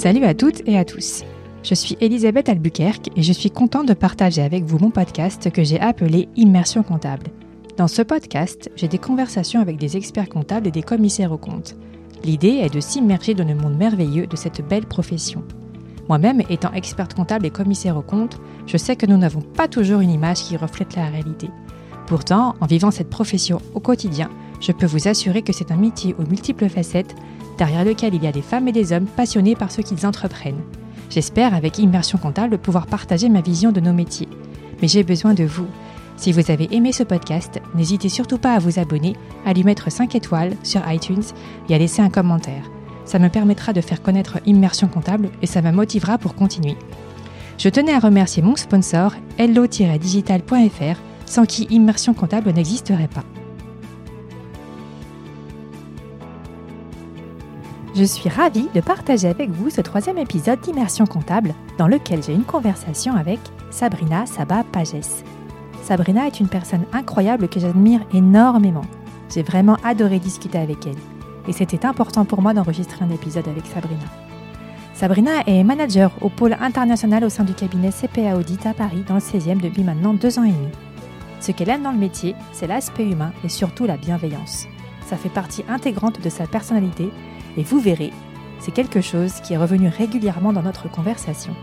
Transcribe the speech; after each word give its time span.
Salut 0.00 0.24
à 0.24 0.32
toutes 0.32 0.66
et 0.66 0.78
à 0.78 0.86
tous. 0.86 1.24
Je 1.62 1.74
suis 1.74 1.94
Elisabeth 2.00 2.48
Albuquerque 2.48 3.10
et 3.16 3.22
je 3.22 3.34
suis 3.34 3.50
contente 3.50 3.86
de 3.86 3.92
partager 3.92 4.40
avec 4.40 4.64
vous 4.64 4.78
mon 4.78 4.90
podcast 4.90 5.50
que 5.50 5.62
j'ai 5.62 5.78
appelé 5.78 6.26
Immersion 6.36 6.82
comptable. 6.82 7.26
Dans 7.76 7.86
ce 7.86 8.00
podcast, 8.00 8.70
j'ai 8.76 8.88
des 8.88 8.96
conversations 8.96 9.60
avec 9.60 9.76
des 9.76 9.98
experts 9.98 10.30
comptables 10.30 10.68
et 10.68 10.70
des 10.70 10.82
commissaires 10.82 11.32
aux 11.32 11.36
comptes. 11.36 11.76
L'idée 12.24 12.62
est 12.62 12.72
de 12.72 12.80
s'immerger 12.80 13.34
dans 13.34 13.46
le 13.46 13.54
monde 13.54 13.76
merveilleux 13.76 14.26
de 14.26 14.36
cette 14.36 14.66
belle 14.66 14.86
profession. 14.86 15.44
Moi-même, 16.08 16.40
étant 16.48 16.72
experte 16.72 17.12
comptable 17.12 17.44
et 17.44 17.50
commissaire 17.50 17.98
aux 17.98 18.02
comptes, 18.02 18.40
je 18.66 18.78
sais 18.78 18.96
que 18.96 19.04
nous 19.04 19.18
n'avons 19.18 19.42
pas 19.42 19.68
toujours 19.68 20.00
une 20.00 20.12
image 20.12 20.44
qui 20.44 20.56
reflète 20.56 20.96
la 20.96 21.10
réalité. 21.10 21.50
Pourtant, 22.06 22.54
en 22.62 22.66
vivant 22.66 22.90
cette 22.90 23.10
profession 23.10 23.60
au 23.74 23.80
quotidien, 23.80 24.30
je 24.60 24.72
peux 24.72 24.86
vous 24.86 25.08
assurer 25.08 25.42
que 25.42 25.52
c'est 25.52 25.72
un 25.72 25.76
métier 25.76 26.14
aux 26.18 26.28
multiples 26.28 26.68
facettes, 26.68 27.14
derrière 27.58 27.84
lequel 27.84 28.14
il 28.14 28.22
y 28.22 28.26
a 28.26 28.32
des 28.32 28.42
femmes 28.42 28.68
et 28.68 28.72
des 28.72 28.92
hommes 28.92 29.06
passionnés 29.06 29.56
par 29.56 29.70
ce 29.70 29.80
qu'ils 29.80 30.06
entreprennent. 30.06 30.62
J'espère, 31.10 31.54
avec 31.54 31.78
Immersion 31.78 32.18
Comptable, 32.18 32.58
pouvoir 32.58 32.86
partager 32.86 33.28
ma 33.28 33.40
vision 33.40 33.72
de 33.72 33.80
nos 33.80 33.92
métiers. 33.92 34.28
Mais 34.80 34.88
j'ai 34.88 35.02
besoin 35.02 35.34
de 35.34 35.44
vous. 35.44 35.66
Si 36.16 36.32
vous 36.32 36.50
avez 36.50 36.68
aimé 36.74 36.92
ce 36.92 37.02
podcast, 37.02 37.60
n'hésitez 37.74 38.08
surtout 38.08 38.38
pas 38.38 38.54
à 38.54 38.58
vous 38.58 38.78
abonner, 38.78 39.16
à 39.44 39.52
lui 39.52 39.64
mettre 39.64 39.90
5 39.90 40.14
étoiles 40.14 40.54
sur 40.62 40.82
iTunes 40.90 41.22
et 41.68 41.74
à 41.74 41.78
laisser 41.78 42.02
un 42.02 42.10
commentaire. 42.10 42.70
Ça 43.06 43.18
me 43.18 43.28
permettra 43.28 43.72
de 43.72 43.80
faire 43.80 44.02
connaître 44.02 44.38
Immersion 44.46 44.86
Comptable 44.86 45.30
et 45.42 45.46
ça 45.46 45.62
me 45.62 45.72
motivera 45.72 46.18
pour 46.18 46.34
continuer. 46.34 46.76
Je 47.58 47.68
tenais 47.68 47.92
à 47.92 47.98
remercier 47.98 48.42
mon 48.42 48.56
sponsor, 48.56 49.14
hello-digital.fr, 49.38 51.00
sans 51.26 51.44
qui 51.44 51.64
Immersion 51.70 52.14
Comptable 52.14 52.52
n'existerait 52.52 53.08
pas. 53.08 53.24
Je 58.00 58.06
suis 58.06 58.30
ravie 58.30 58.66
de 58.74 58.80
partager 58.80 59.28
avec 59.28 59.50
vous 59.50 59.68
ce 59.68 59.82
troisième 59.82 60.16
épisode 60.16 60.58
d'Immersion 60.62 61.04
comptable 61.04 61.52
dans 61.76 61.86
lequel 61.86 62.22
j'ai 62.22 62.32
une 62.32 62.44
conversation 62.44 63.14
avec 63.14 63.38
Sabrina 63.70 64.24
Saba 64.24 64.64
Pages. 64.64 65.20
Sabrina 65.82 66.26
est 66.26 66.40
une 66.40 66.48
personne 66.48 66.86
incroyable 66.94 67.46
que 67.46 67.60
j'admire 67.60 68.00
énormément. 68.14 68.86
J'ai 69.28 69.42
vraiment 69.42 69.76
adoré 69.84 70.18
discuter 70.18 70.56
avec 70.56 70.86
elle 70.86 70.96
et 71.46 71.52
c'était 71.52 71.84
important 71.84 72.24
pour 72.24 72.40
moi 72.40 72.54
d'enregistrer 72.54 73.04
un 73.04 73.10
épisode 73.10 73.48
avec 73.48 73.66
Sabrina. 73.66 74.06
Sabrina 74.94 75.42
est 75.46 75.62
manager 75.62 76.10
au 76.22 76.30
pôle 76.30 76.56
international 76.58 77.22
au 77.24 77.28
sein 77.28 77.44
du 77.44 77.52
cabinet 77.52 77.90
CPA 77.90 78.38
Audit 78.38 78.64
à 78.64 78.72
Paris 78.72 79.04
dans 79.06 79.16
le 79.16 79.20
16e 79.20 79.60
depuis 79.60 79.84
maintenant 79.84 80.14
deux 80.14 80.38
ans 80.38 80.44
et 80.44 80.52
demi. 80.52 80.72
Ce 81.40 81.52
qu'elle 81.52 81.68
aime 81.68 81.82
dans 81.82 81.92
le 81.92 81.98
métier, 81.98 82.34
c'est 82.52 82.66
l'aspect 82.66 83.04
humain 83.04 83.32
et 83.44 83.50
surtout 83.50 83.84
la 83.84 83.98
bienveillance. 83.98 84.68
Ça 85.04 85.18
fait 85.18 85.28
partie 85.28 85.66
intégrante 85.68 86.22
de 86.22 86.30
sa 86.30 86.46
personnalité 86.46 87.10
et 87.56 87.62
vous 87.62 87.80
verrez, 87.80 88.12
c'est 88.58 88.72
quelque 88.72 89.00
chose 89.00 89.40
qui 89.42 89.54
est 89.54 89.58
revenu 89.58 89.88
régulièrement 89.88 90.52
dans 90.52 90.62
notre 90.62 90.90
conversation. 90.90 91.54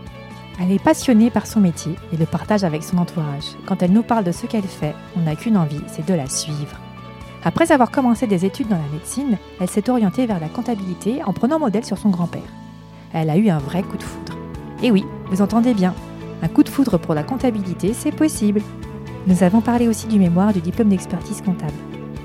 Elle 0.60 0.72
est 0.72 0.82
passionnée 0.82 1.30
par 1.30 1.46
son 1.46 1.60
métier 1.60 1.94
et 2.12 2.16
le 2.16 2.26
partage 2.26 2.64
avec 2.64 2.82
son 2.82 2.98
entourage. 2.98 3.54
Quand 3.66 3.82
elle 3.82 3.92
nous 3.92 4.02
parle 4.02 4.24
de 4.24 4.32
ce 4.32 4.46
qu'elle 4.46 4.62
fait, 4.64 4.94
on 5.16 5.20
n'a 5.20 5.36
qu'une 5.36 5.56
envie, 5.56 5.80
c'est 5.86 6.06
de 6.06 6.14
la 6.14 6.26
suivre. 6.26 6.80
Après 7.44 7.70
avoir 7.70 7.92
commencé 7.92 8.26
des 8.26 8.44
études 8.44 8.68
dans 8.68 8.76
la 8.76 8.92
médecine, 8.92 9.38
elle 9.60 9.70
s'est 9.70 9.88
orientée 9.88 10.26
vers 10.26 10.40
la 10.40 10.48
comptabilité 10.48 11.22
en 11.24 11.32
prenant 11.32 11.60
modèle 11.60 11.84
sur 11.84 11.96
son 11.96 12.10
grand-père. 12.10 12.42
Elle 13.12 13.30
a 13.30 13.36
eu 13.36 13.48
un 13.48 13.58
vrai 13.58 13.82
coup 13.82 13.96
de 13.96 14.02
foudre. 14.02 14.36
Et 14.82 14.90
oui, 14.90 15.04
vous 15.30 15.42
entendez 15.42 15.74
bien, 15.74 15.94
un 16.42 16.48
coup 16.48 16.64
de 16.64 16.68
foudre 16.68 16.98
pour 16.98 17.14
la 17.14 17.22
comptabilité, 17.22 17.92
c'est 17.94 18.14
possible. 18.14 18.60
Nous 19.28 19.44
avons 19.44 19.60
parlé 19.60 19.86
aussi 19.86 20.08
du 20.08 20.18
mémoire 20.18 20.52
du 20.52 20.60
diplôme 20.60 20.88
d'expertise 20.88 21.40
comptable. 21.40 21.72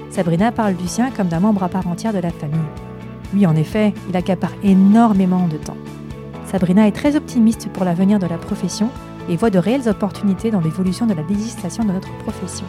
Sabrina 0.09 0.51
parle 0.51 0.75
du 0.75 0.87
sien 0.87 1.11
comme 1.11 1.27
d'un 1.27 1.39
membre 1.39 1.63
à 1.63 1.69
part 1.69 1.87
entière 1.87 2.13
de 2.13 2.19
la 2.19 2.31
famille. 2.31 2.59
Oui, 3.33 3.45
en 3.47 3.55
effet, 3.55 3.93
il 4.09 4.15
accapare 4.15 4.53
énormément 4.63 5.47
de 5.47 5.57
temps. 5.57 5.77
Sabrina 6.45 6.87
est 6.87 6.91
très 6.91 7.15
optimiste 7.15 7.67
pour 7.69 7.83
l'avenir 7.83 8.19
de 8.19 8.27
la 8.27 8.37
profession 8.37 8.89
et 9.27 9.35
voit 9.35 9.49
de 9.49 9.57
réelles 9.57 9.89
opportunités 9.89 10.51
dans 10.51 10.59
l'évolution 10.59 11.07
de 11.07 11.13
la 11.13 11.23
législation 11.23 11.83
de 11.83 11.91
notre 11.91 12.15
profession. 12.19 12.65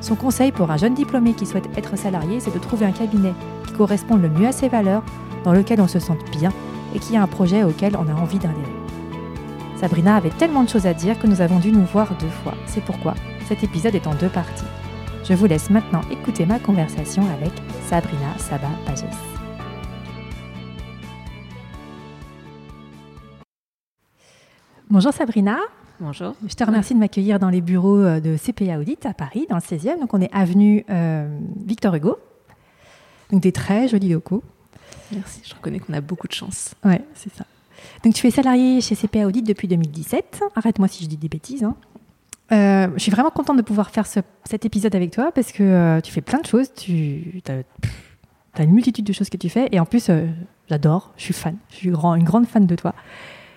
Son 0.00 0.14
conseil 0.14 0.50
pour 0.50 0.70
un 0.70 0.76
jeune 0.76 0.94
diplômé 0.94 1.34
qui 1.34 1.46
souhaite 1.46 1.68
être 1.76 1.96
salarié, 1.96 2.40
c'est 2.40 2.54
de 2.54 2.58
trouver 2.58 2.86
un 2.86 2.92
cabinet 2.92 3.34
qui 3.66 3.74
corresponde 3.74 4.22
le 4.22 4.30
mieux 4.30 4.46
à 4.46 4.52
ses 4.52 4.68
valeurs, 4.68 5.02
dans 5.44 5.52
lequel 5.52 5.80
on 5.80 5.88
se 5.88 5.98
sente 5.98 6.24
bien 6.30 6.52
et 6.94 6.98
qui 6.98 7.16
a 7.16 7.22
un 7.22 7.26
projet 7.26 7.62
auquel 7.62 7.96
on 7.96 8.08
a 8.08 8.18
envie 8.18 8.38
d'adhérer. 8.38 8.62
Sabrina 9.76 10.16
avait 10.16 10.30
tellement 10.30 10.62
de 10.62 10.68
choses 10.68 10.86
à 10.86 10.94
dire 10.94 11.18
que 11.18 11.26
nous 11.26 11.40
avons 11.40 11.58
dû 11.58 11.72
nous 11.72 11.84
voir 11.84 12.08
deux 12.20 12.28
fois. 12.28 12.54
C'est 12.66 12.84
pourquoi 12.84 13.14
cet 13.46 13.64
épisode 13.64 13.94
est 13.94 14.06
en 14.06 14.14
deux 14.14 14.28
parties. 14.28 14.64
Je 15.24 15.34
vous 15.34 15.46
laisse 15.46 15.70
maintenant 15.70 16.02
écouter 16.10 16.46
ma 16.46 16.58
conversation 16.58 17.22
avec 17.36 17.52
Sabrina 17.88 18.38
Saba 18.38 18.68
Pages. 18.86 19.04
Bonjour 24.92 25.14
Sabrina. 25.14 25.56
Bonjour. 26.00 26.34
Je 26.46 26.52
te 26.52 26.62
remercie 26.64 26.92
de 26.92 26.98
m'accueillir 26.98 27.38
dans 27.38 27.48
les 27.48 27.62
bureaux 27.62 27.96
euh, 27.96 28.20
de 28.20 28.36
CPA 28.36 28.78
Audit 28.78 29.06
à 29.06 29.14
Paris, 29.14 29.46
dans 29.48 29.56
le 29.56 29.62
16e. 29.62 29.98
Donc 29.98 30.12
on 30.12 30.20
est 30.20 30.30
avenue 30.34 30.84
euh, 30.90 31.34
Victor 31.64 31.94
Hugo. 31.94 32.18
Donc 33.30 33.40
des 33.40 33.52
très 33.52 33.88
jolis 33.88 34.10
locaux. 34.10 34.42
Merci, 35.10 35.40
je 35.44 35.54
reconnais 35.54 35.78
qu'on 35.78 35.94
a 35.94 36.02
beaucoup 36.02 36.28
de 36.28 36.34
chance. 36.34 36.74
Ouais, 36.84 37.00
c'est 37.14 37.34
ça. 37.34 37.46
Donc 38.04 38.12
tu 38.12 38.26
es 38.26 38.30
salarié 38.30 38.82
chez 38.82 38.94
CPA 38.94 39.26
Audit 39.26 39.42
depuis 39.42 39.66
2017. 39.66 40.42
Arrête-moi 40.56 40.88
si 40.88 41.04
je 41.04 41.08
dis 41.08 41.16
des 41.16 41.30
bêtises. 41.30 41.64
Hein. 41.64 41.74
Euh, 42.52 42.88
je 42.94 43.02
suis 43.02 43.10
vraiment 43.10 43.30
contente 43.30 43.56
de 43.56 43.62
pouvoir 43.62 43.88
faire 43.88 44.06
ce, 44.06 44.20
cet 44.44 44.66
épisode 44.66 44.94
avec 44.94 45.10
toi 45.10 45.32
parce 45.32 45.52
que 45.52 45.62
euh, 45.62 46.00
tu 46.02 46.12
fais 46.12 46.20
plein 46.20 46.40
de 46.40 46.46
choses. 46.46 46.70
Tu 46.74 47.42
as, 47.48 48.62
une 48.62 48.72
multitude 48.72 49.06
de 49.06 49.12
choses 49.14 49.30
que 49.30 49.38
tu 49.38 49.48
fais. 49.48 49.70
Et 49.72 49.80
en 49.80 49.86
plus, 49.86 50.10
j'adore, 50.68 51.14
je 51.16 51.22
suis 51.22 51.32
fan. 51.32 51.56
Je 51.70 51.76
suis 51.76 51.88
grand, 51.88 52.14
une 52.14 52.24
grande 52.24 52.46
fan 52.46 52.66
de 52.66 52.76
toi. 52.76 52.94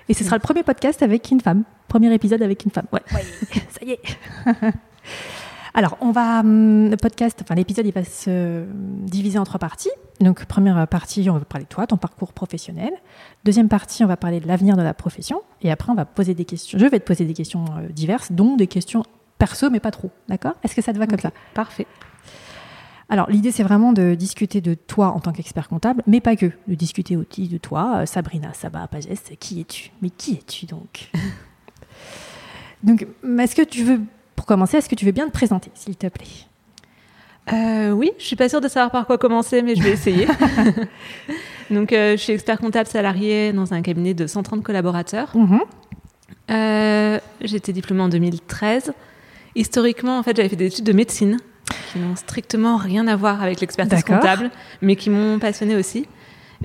Et 0.09 0.13
ce 0.13 0.23
sera 0.23 0.35
le 0.35 0.41
premier 0.41 0.63
podcast 0.63 1.01
avec 1.01 1.31
une 1.31 1.41
femme. 1.41 1.63
Premier 1.87 2.13
épisode 2.13 2.41
avec 2.41 2.63
une 2.65 2.71
femme. 2.71 2.85
Ouais, 2.91 3.01
ça 3.09 3.85
y 3.85 3.91
est. 3.91 4.01
Alors, 5.73 5.97
on 5.99 6.11
va 6.11 6.39
hum, 6.39 6.89
le 6.89 6.95
podcast, 6.95 7.39
enfin 7.41 7.53
l'épisode, 7.53 7.85
il 7.85 7.91
va 7.91 8.05
se 8.05 8.63
diviser 8.71 9.37
en 9.37 9.43
trois 9.43 9.59
parties. 9.59 9.89
Donc, 10.21 10.45
première 10.45 10.87
partie, 10.87 11.29
on 11.29 11.33
va 11.33 11.43
parler 11.43 11.65
de 11.65 11.69
toi, 11.69 11.85
ton 11.85 11.97
parcours 11.97 12.31
professionnel. 12.31 12.93
Deuxième 13.43 13.67
partie, 13.67 14.03
on 14.03 14.07
va 14.07 14.15
parler 14.15 14.39
de 14.39 14.47
l'avenir 14.47 14.77
de 14.77 14.81
la 14.81 14.93
profession. 14.93 15.41
Et 15.61 15.71
après, 15.71 15.91
on 15.91 15.95
va 15.95 16.05
poser 16.05 16.33
des 16.33 16.45
questions. 16.45 16.79
Je 16.79 16.85
vais 16.85 16.99
te 16.99 17.05
poser 17.05 17.25
des 17.25 17.33
questions 17.33 17.65
euh, 17.77 17.89
diverses, 17.89 18.31
dont 18.31 18.55
des 18.55 18.67
questions 18.67 19.03
perso, 19.37 19.69
mais 19.69 19.81
pas 19.81 19.91
trop. 19.91 20.11
D'accord? 20.29 20.53
Est-ce 20.63 20.75
que 20.75 20.81
ça 20.81 20.93
te 20.93 20.97
va 20.97 21.07
comme 21.07 21.19
ça? 21.19 21.31
Parfait. 21.53 21.87
Alors, 23.09 23.29
l'idée, 23.29 23.51
c'est 23.51 23.63
vraiment 23.63 23.93
de 23.93 24.15
discuter 24.15 24.61
de 24.61 24.73
toi 24.73 25.09
en 25.09 25.19
tant 25.19 25.31
qu'expert 25.31 25.67
comptable, 25.67 26.01
mais 26.07 26.21
pas 26.21 26.35
que. 26.35 26.47
De 26.67 26.75
discuter 26.75 27.15
aussi 27.15 27.47
de 27.47 27.57
toi, 27.57 27.97
euh, 27.97 28.05
Sabrina 28.05 28.53
Saba 28.53 28.87
Pages, 28.87 29.05
qui 29.39 29.61
es-tu? 29.61 29.91
Mais 30.01 30.09
qui 30.09 30.33
es-tu 30.33 30.65
donc? 30.65 31.11
Donc, 32.83 33.07
est-ce 33.39 33.55
que 33.55 33.61
tu 33.63 33.83
veux 33.83 34.01
pour 34.35 34.45
commencer, 34.45 34.77
est-ce 34.77 34.89
que 34.89 34.95
tu 34.95 35.05
veux 35.05 35.11
bien 35.11 35.27
te 35.27 35.31
présenter, 35.31 35.71
s'il 35.73 35.95
te 35.95 36.07
plaît? 36.07 36.25
Euh, 37.53 37.91
oui, 37.91 38.11
je 38.17 38.23
suis 38.23 38.35
pas 38.35 38.49
sûre 38.49 38.61
de 38.61 38.67
savoir 38.67 38.91
par 38.91 39.05
quoi 39.05 39.17
commencer, 39.17 39.61
mais 39.61 39.75
je 39.75 39.83
vais 39.83 39.91
essayer. 39.91 40.27
Donc, 41.69 41.93
euh, 41.93 42.11
je 42.11 42.21
suis 42.21 42.33
expert 42.33 42.59
comptable 42.59 42.87
salarié 42.87 43.53
dans 43.53 43.73
un 43.73 43.81
cabinet 43.81 44.13
de 44.13 44.27
130 44.27 44.63
collaborateurs. 44.63 45.35
Mhm. 45.35 45.59
Euh, 46.51 47.19
j'ai 47.41 47.57
été 47.57 47.73
diplômée 47.73 48.01
en 48.01 48.09
2013. 48.09 48.93
Historiquement, 49.55 50.17
en 50.17 50.23
fait, 50.23 50.35
j'avais 50.35 50.49
fait 50.49 50.55
des 50.55 50.67
études 50.67 50.85
de 50.85 50.93
médecine 50.93 51.37
qui 51.91 51.99
n'ont 51.99 52.15
strictement 52.15 52.77
rien 52.77 53.07
à 53.07 53.15
voir 53.15 53.41
avec 53.41 53.59
l'expertise 53.61 54.03
comptable, 54.03 54.51
mais 54.81 54.95
qui 54.95 55.09
m'ont 55.09 55.39
passionnée 55.39 55.75
aussi. 55.75 56.07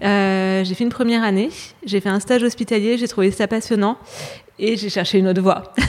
Euh, 0.03 0.63
j'ai 0.65 0.75
fait 0.75 0.85
une 0.85 0.91
première 0.91 1.25
année, 1.25 1.51
j'ai 1.85 2.01
fait 2.01 2.09
un 2.09 2.21
stage 2.21 2.43
hospitalier, 2.43 2.97
j'ai 2.97 3.09
trouvé 3.09 3.31
ça 3.31 3.47
passionnant 3.49 3.99
et 4.59 4.77
j'ai 4.77 4.89
cherché 4.89 5.19
une 5.19 5.29
autre 5.29 5.43
voie. 5.43 5.73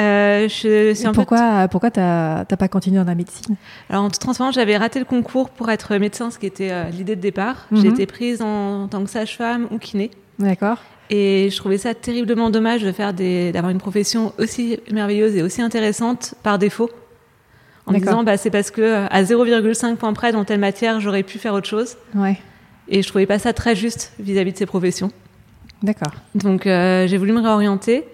Euh, 0.00 0.44
je 0.44 0.54
suis 0.54 0.68
Et 0.68 1.06
en 1.06 1.12
fait- 1.12 1.12
Pourquoi, 1.12 1.68
pourquoi 1.70 1.90
t'as 1.90 2.44
pas 2.46 2.68
continué 2.68 2.96
dans 2.96 3.04
la 3.04 3.14
médecine? 3.14 3.56
Alors 3.90 4.04
en 4.04 4.08
toute 4.08 4.20
transparence, 4.22 4.54
j'avais 4.54 4.78
raté 4.78 4.98
le 4.98 5.04
concours 5.04 5.50
pour 5.50 5.70
être 5.70 5.94
médecin, 5.98 6.30
ce 6.30 6.38
qui 6.38 6.46
était 6.46 6.70
euh, 6.72 6.84
l'idée 6.88 7.14
de 7.14 7.20
départ. 7.20 7.66
Mhm. 7.70 7.82
J'ai 7.82 7.88
été 7.88 8.06
prise 8.06 8.40
en, 8.40 8.84
en 8.84 8.88
tant 8.88 9.04
que 9.04 9.10
sage-femme 9.10 9.68
ou 9.70 9.76
kiné. 9.76 10.10
D'accord. 10.38 10.78
Et 11.10 11.50
je 11.50 11.56
trouvais 11.58 11.76
ça 11.76 11.92
terriblement 11.94 12.48
dommage 12.48 12.80
de 12.82 12.90
faire 12.90 13.12
d'avoir 13.12 13.68
une 13.68 13.76
profession 13.80 14.32
aussi 14.38 14.78
merveilleuse 14.90 15.36
et 15.36 15.42
aussi 15.42 15.60
intéressante 15.60 16.36
par 16.42 16.58
défaut. 16.58 16.88
En 17.86 17.92
me 17.92 17.98
disant, 17.98 18.22
bah, 18.22 18.36
c'est 18.36 18.50
parce 18.50 18.70
que 18.70 18.80
euh, 18.80 19.06
à 19.08 19.22
0,5 19.24 19.96
points 19.96 20.12
près 20.12 20.32
dans 20.32 20.44
telle 20.44 20.60
matière, 20.60 21.00
j'aurais 21.00 21.22
pu 21.24 21.38
faire 21.38 21.52
autre 21.54 21.66
chose. 21.68 21.96
Ouais. 22.14 22.38
Et 22.88 23.02
je 23.02 23.08
trouvais 23.08 23.26
pas 23.26 23.38
ça 23.38 23.52
très 23.52 23.74
juste 23.74 24.12
vis-à-vis 24.20 24.52
de 24.52 24.56
ces 24.58 24.66
professions. 24.66 25.10
D'accord. 25.82 26.12
Donc 26.36 26.66
euh, 26.66 27.06
j'ai 27.08 27.16
voulu 27.18 27.32
me 27.32 27.40
réorienter. 27.40 28.04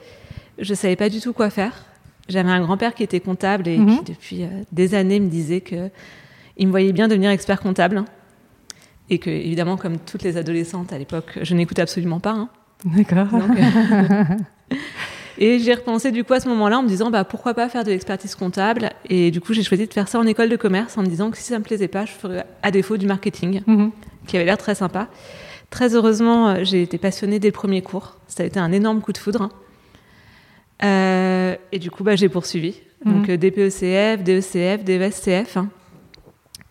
Je 0.58 0.72
savais 0.74 0.96
pas 0.96 1.08
du 1.10 1.20
tout 1.20 1.32
quoi 1.34 1.50
faire. 1.50 1.84
J'avais 2.28 2.50
un 2.50 2.60
grand-père 2.60 2.94
qui 2.94 3.02
était 3.02 3.20
comptable 3.20 3.68
et 3.68 3.78
Mhm. 3.78 3.98
qui 4.04 4.12
depuis 4.12 4.42
euh, 4.44 4.48
des 4.72 4.94
années 4.94 5.20
me 5.20 5.28
disait 5.28 5.60
que 5.60 5.90
il 6.56 6.66
me 6.66 6.70
voyait 6.72 6.92
bien 6.92 7.08
devenir 7.08 7.30
expert 7.30 7.60
comptable 7.60 8.04
et 9.10 9.18
que 9.18 9.30
évidemment 9.30 9.76
comme 9.76 9.98
toutes 9.98 10.22
les 10.22 10.36
adolescentes 10.36 10.92
à 10.92 10.98
l'époque, 10.98 11.38
je 11.42 11.54
n'écoutais 11.54 11.82
absolument 11.82 12.20
pas. 12.20 12.32
hein. 12.32 12.48
D'accord. 12.84 13.26
Donc, 15.38 15.42
et 15.42 15.58
j'ai 15.60 15.74
repensé 15.74 16.10
du 16.10 16.24
coup 16.24 16.32
à 16.34 16.40
ce 16.40 16.48
moment-là 16.48 16.78
en 16.78 16.82
me 16.82 16.88
disant 16.88 17.10
bah 17.10 17.24
pourquoi 17.24 17.54
pas 17.54 17.68
faire 17.68 17.84
de 17.84 17.90
l'expertise 17.90 18.34
comptable 18.34 18.90
et 19.08 19.30
du 19.30 19.40
coup 19.40 19.52
j'ai 19.54 19.62
choisi 19.62 19.86
de 19.86 19.92
faire 19.92 20.08
ça 20.08 20.18
en 20.18 20.26
école 20.26 20.48
de 20.48 20.56
commerce 20.56 20.98
en 20.98 21.02
me 21.02 21.06
disant 21.08 21.30
que 21.30 21.36
si 21.38 21.44
ça 21.44 21.58
me 21.58 21.64
plaisait 21.64 21.88
pas, 21.88 22.04
je 22.04 22.12
ferais 22.12 22.44
à 22.62 22.70
défaut 22.70 22.96
du 22.96 23.06
marketing 23.06 23.62
Mhm. 23.66 23.90
qui 24.26 24.36
avait 24.36 24.44
l'air 24.44 24.58
très 24.58 24.74
sympa. 24.74 25.08
Très 25.70 25.94
heureusement, 25.94 26.48
euh, 26.48 26.58
j'ai 26.62 26.82
été 26.82 26.98
passionnée 26.98 27.38
dès 27.38 27.48
le 27.48 27.52
premier 27.52 27.82
cours. 27.82 28.16
Ça 28.26 28.42
a 28.42 28.46
été 28.46 28.58
un 28.58 28.72
énorme 28.72 29.00
coup 29.00 29.12
de 29.12 29.18
foudre. 29.18 29.50
Euh, 30.84 31.56
et 31.72 31.78
du 31.78 31.90
coup, 31.90 32.04
bah, 32.04 32.16
j'ai 32.16 32.28
poursuivi. 32.28 32.74
Donc, 33.04 33.28
Mhm. 33.28 33.34
euh, 33.34 33.36
DPECF, 33.36 34.22
DECF, 34.22 34.84
DESCF. 34.84 35.56
hein. 35.56 35.68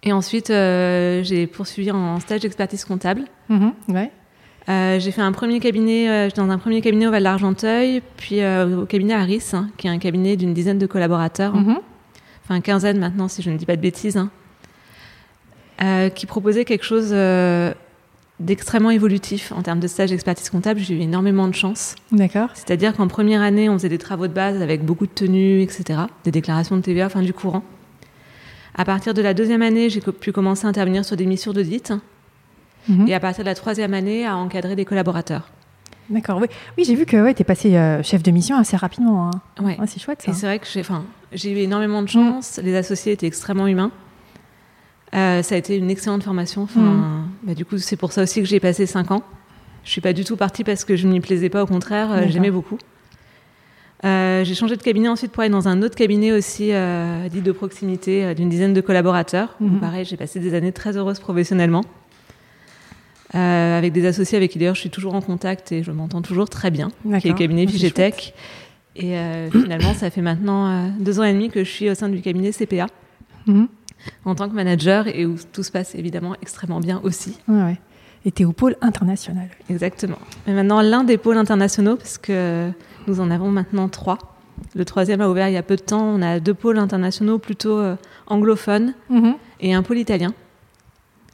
Et 0.03 0.11
ensuite, 0.13 0.49
euh, 0.49 1.23
j'ai 1.23 1.45
poursuivi 1.47 1.91
en 1.91 2.19
stage 2.19 2.41
d'expertise 2.41 2.85
comptable. 2.85 3.23
Mhm, 3.49 3.73
Ouais. 3.89 4.11
Euh, 4.69 4.99
j'ai 4.99 5.11
fait 5.11 5.21
un 5.21 5.31
premier 5.31 5.59
cabinet, 5.59 6.09
euh, 6.09 6.29
dans 6.35 6.49
un 6.49 6.57
premier 6.57 6.81
cabinet 6.81 7.07
au 7.07 7.11
Val 7.11 7.23
d'Argenteuil, 7.23 8.01
puis 8.17 8.41
euh, 8.41 8.81
au 8.81 8.85
cabinet 8.85 9.13
Harris, 9.13 9.51
hein, 9.53 9.69
qui 9.77 9.87
est 9.87 9.89
un 9.89 9.97
cabinet 9.97 10.35
d'une 10.35 10.53
dizaine 10.53 10.77
de 10.77 10.85
collaborateurs, 10.85 11.55
hein. 11.55 11.63
Mhm. 11.65 11.77
enfin 12.43 12.59
quinzaine 12.59 12.99
maintenant, 12.99 13.29
si 13.29 13.41
je 13.41 13.49
ne 13.49 13.57
dis 13.57 13.65
pas 13.65 13.77
de 13.77 13.81
bêtises, 13.81 14.17
hein, 14.17 14.29
euh, 15.81 16.09
qui 16.09 16.25
proposait 16.25 16.65
quelque 16.65 16.83
chose 16.83 17.15
d'extrêmement 18.39 18.91
évolutif 18.91 19.51
en 19.55 19.63
termes 19.63 19.79
de 19.79 19.87
stage 19.87 20.11
d'expertise 20.11 20.49
comptable. 20.49 20.79
J'ai 20.79 20.95
eu 20.95 20.99
énormément 20.99 21.47
de 21.47 21.55
chance. 21.55 21.95
D'accord. 22.11 22.49
C'est-à-dire 22.53 22.93
qu'en 22.95 23.07
première 23.07 23.41
année, 23.41 23.67
on 23.67 23.73
faisait 23.73 23.89
des 23.89 23.97
travaux 23.97 24.27
de 24.27 24.33
base 24.33 24.61
avec 24.61 24.85
beaucoup 24.85 25.07
de 25.07 25.11
tenues, 25.11 25.61
etc., 25.61 26.01
des 26.23 26.31
déclarations 26.31 26.75
de 26.75 26.81
TVA, 26.81 27.07
enfin 27.07 27.21
du 27.21 27.33
courant. 27.33 27.63
À 28.75 28.85
partir 28.85 29.15
de 29.15 29.21
la 29.23 29.33
deuxième 29.33 29.63
année, 29.63 29.89
j'ai 29.89 30.01
pu 30.01 30.31
commencer 30.31 30.67
à 30.67 30.69
intervenir 30.69 31.03
sur 31.03 31.15
des 31.15 31.25
missions 31.25 31.51
d'audit. 31.51 31.93
Mhm. 32.89 33.07
Et 33.07 33.13
à 33.13 33.19
partir 33.19 33.43
de 33.43 33.49
la 33.49 33.55
troisième 33.55 33.93
année, 33.93 34.25
à 34.25 34.35
encadrer 34.37 34.75
des 34.75 34.85
collaborateurs. 34.85 35.49
D'accord. 36.09 36.39
Oui, 36.41 36.47
oui 36.77 36.85
j'ai 36.85 36.95
vu 36.95 37.05
que 37.05 37.17
ouais, 37.21 37.33
tu 37.33 37.41
es 37.41 37.45
passé 37.45 37.75
euh, 37.75 38.01
chef 38.01 38.23
de 38.23 38.31
mission 38.31 38.55
assez 38.57 38.77
rapidement. 38.77 39.27
hein. 39.29 39.41
Ouais. 39.61 39.77
Ouais, 39.79 39.87
c'est 39.87 39.99
chouette 39.99 40.21
ça. 40.21 40.31
Et 40.31 40.33
c'est 40.33 40.45
vrai 40.45 40.57
que 40.59 40.65
j'ai, 40.71 40.81
j'ai 41.33 41.51
eu 41.51 41.57
énormément 41.57 42.01
de 42.01 42.07
chance. 42.07 42.59
Les 42.63 42.75
associés 42.77 43.11
étaient 43.11 43.27
extrêmement 43.27 43.67
humains. 43.67 43.91
Euh, 45.15 45.41
ça 45.41 45.55
a 45.55 45.57
été 45.57 45.75
une 45.77 45.89
excellente 45.89 46.23
formation. 46.23 46.63
Enfin, 46.63 46.79
Mm. 46.81 47.27
bah, 47.43 47.53
du 47.55 47.65
coup, 47.65 47.77
c'est 47.77 47.95
pour 47.97 48.11
ça 48.13 48.23
aussi 48.23 48.39
que 48.41 48.47
j'ai 48.47 48.59
passé 48.61 48.85
cinq 48.85 49.11
ans. 49.11 49.21
Je 49.83 49.91
suis 49.91 50.01
pas 50.01 50.13
du 50.13 50.23
tout 50.23 50.35
partie 50.37 50.63
parce 50.63 50.85
que 50.85 50.95
je 50.95 51.07
m'y 51.07 51.19
plaisais 51.19 51.49
pas. 51.49 51.63
Au 51.63 51.67
contraire, 51.67 52.11
euh, 52.11 52.23
j'aimais 52.27 52.51
beaucoup. 52.51 52.77
J'ai 54.03 54.53
changé 54.55 54.77
de 54.77 54.83
cabinet 54.83 55.09
ensuite 55.09 55.31
pour 55.31 55.41
aller 55.41 55.49
dans 55.51 55.67
un 55.67 55.81
autre 55.81 55.95
cabinet 55.95 56.31
aussi 56.31 56.71
dit 57.31 57.41
de 57.41 57.51
proximité 57.51 58.33
d'une 58.35 58.47
dizaine 58.49 58.73
de 58.73 58.79
collaborateurs. 58.81 59.55
Mhm. 59.59 59.79
pareil, 59.79 60.05
j'ai 60.05 60.15
passé 60.17 60.39
des 60.39 60.53
années 60.53 60.71
très 60.71 60.95
heureuses 60.95 61.19
professionnellement. 61.19 61.83
Euh, 63.35 63.77
avec 63.77 63.91
des 63.91 64.05
associés 64.05 64.37
avec 64.37 64.51
qui 64.51 64.57
d'ailleurs 64.59 64.75
je 64.75 64.79
suis 64.79 64.89
toujours 64.89 65.13
en 65.13 65.19
contact 65.21 65.73
et 65.73 65.83
je 65.83 65.91
m'entends 65.91 66.21
toujours 66.21 66.47
très 66.49 66.71
bien 66.71 66.91
qui 67.19 67.27
est 67.27 67.31
le 67.31 67.37
cabinet 67.37 67.65
c'est 67.65 67.73
Figetech. 67.73 68.33
Et 68.95 69.17
euh, 69.17 69.51
finalement, 69.51 69.93
ça 69.93 70.09
fait 70.09 70.21
maintenant 70.21 70.67
euh, 70.69 70.87
deux 70.99 71.19
ans 71.19 71.23
et 71.23 71.33
demi 71.33 71.49
que 71.49 71.63
je 71.63 71.69
suis 71.69 71.89
au 71.89 71.93
sein 71.93 72.07
du 72.09 72.21
cabinet 72.21 72.51
CPA 72.51 72.87
Mhm. 73.45 73.67
en 74.25 74.35
tant 74.35 74.47
que 74.49 74.55
manager 74.55 75.07
et 75.07 75.25
où 75.25 75.35
tout 75.53 75.63
se 75.63 75.71
passe 75.71 75.93
évidemment 75.95 76.35
extrêmement 76.41 76.79
bien 76.79 76.99
aussi. 77.03 77.37
Ouais, 77.47 77.61
ouais. 77.63 77.77
Et 78.25 78.31
tu 78.31 78.43
es 78.43 78.45
au 78.45 78.51
pôle 78.53 78.75
international. 78.81 79.49
Exactement. 79.69 80.17
Et 80.47 80.51
maintenant, 80.53 80.81
l'un 80.81 81.03
des 81.03 81.17
pôles 81.17 81.37
internationaux, 81.37 81.95
parce 81.95 82.17
que 82.17 82.69
nous 83.07 83.19
en 83.21 83.29
avons 83.31 83.49
maintenant 83.51 83.87
trois. 83.89 84.17
Le 84.75 84.83
troisième 84.85 85.21
a 85.21 85.29
ouvert 85.29 85.47
il 85.49 85.53
y 85.53 85.57
a 85.57 85.63
peu 85.63 85.75
de 85.77 85.81
temps. 85.81 86.01
On 86.03 86.21
a 86.21 86.39
deux 86.39 86.53
pôles 86.53 86.77
internationaux 86.79 87.37
plutôt 87.39 87.79
anglophones 88.25 88.93
Mhm. 89.09 89.35
et 89.61 89.73
un 89.73 89.83
pôle 89.83 89.97
italien. 89.99 90.33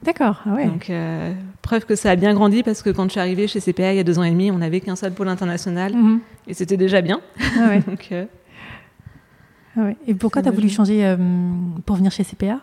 D'accord. 0.04 0.42
Ah 0.46 0.54
ouais. 0.56 0.66
Donc, 0.68 0.90
euh, 0.90 1.34
preuve 1.62 1.86
que 1.86 1.96
ça 1.96 2.12
a 2.12 2.16
bien 2.16 2.34
grandi 2.34 2.62
parce 2.64 2.82
que 2.82 2.90
quand 2.90 3.04
je 3.06 3.10
suis 3.12 3.20
arrivée 3.20 3.48
chez 3.48 3.60
CPA 3.62 3.94
il 3.94 3.98
y 3.98 4.00
a 4.00 4.04
deux 4.04 4.20
ans 4.20 4.24
et 4.24 4.32
demi, 4.32 4.52
on 4.52 4.58
n'avait 4.58 4.82
qu'un 4.82 4.96
seul 4.96 5.14
pôle 5.14 5.28
international 5.30 5.94
Mhm. 5.96 6.20
et 6.48 6.54
c'était 6.54 6.78
déjà 6.78 7.02
bien. 7.02 7.22
Ah 7.58 7.70
ouais. 7.70 7.80
Donc, 7.88 8.10
euh, 8.12 8.26
Ah 9.78 9.82
ouais. 9.82 9.98
Et 10.08 10.14
pourquoi 10.14 10.42
tu 10.42 10.50
as 10.50 10.52
voulu 10.52 10.70
changer 10.70 11.06
euh, 11.06 11.16
pour 11.86 11.96
venir 11.96 12.12
chez 12.12 12.24
CPA 12.24 12.60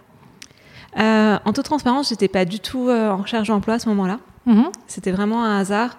en 0.97 1.53
toute 1.53 1.65
transparence, 1.65 2.09
j'étais 2.11 2.29
pas 2.29 2.45
du 2.45 2.59
tout 2.61 2.91
en 2.91 3.17
recherche 3.19 3.49
d'emploi 3.49 3.75
à 3.75 3.79
ce 3.79 3.89
moment-là. 3.91 4.19
Mhm. 4.47 4.65
C'était 4.87 5.13
vraiment 5.13 5.45
un 5.45 5.59
hasard. 5.61 5.99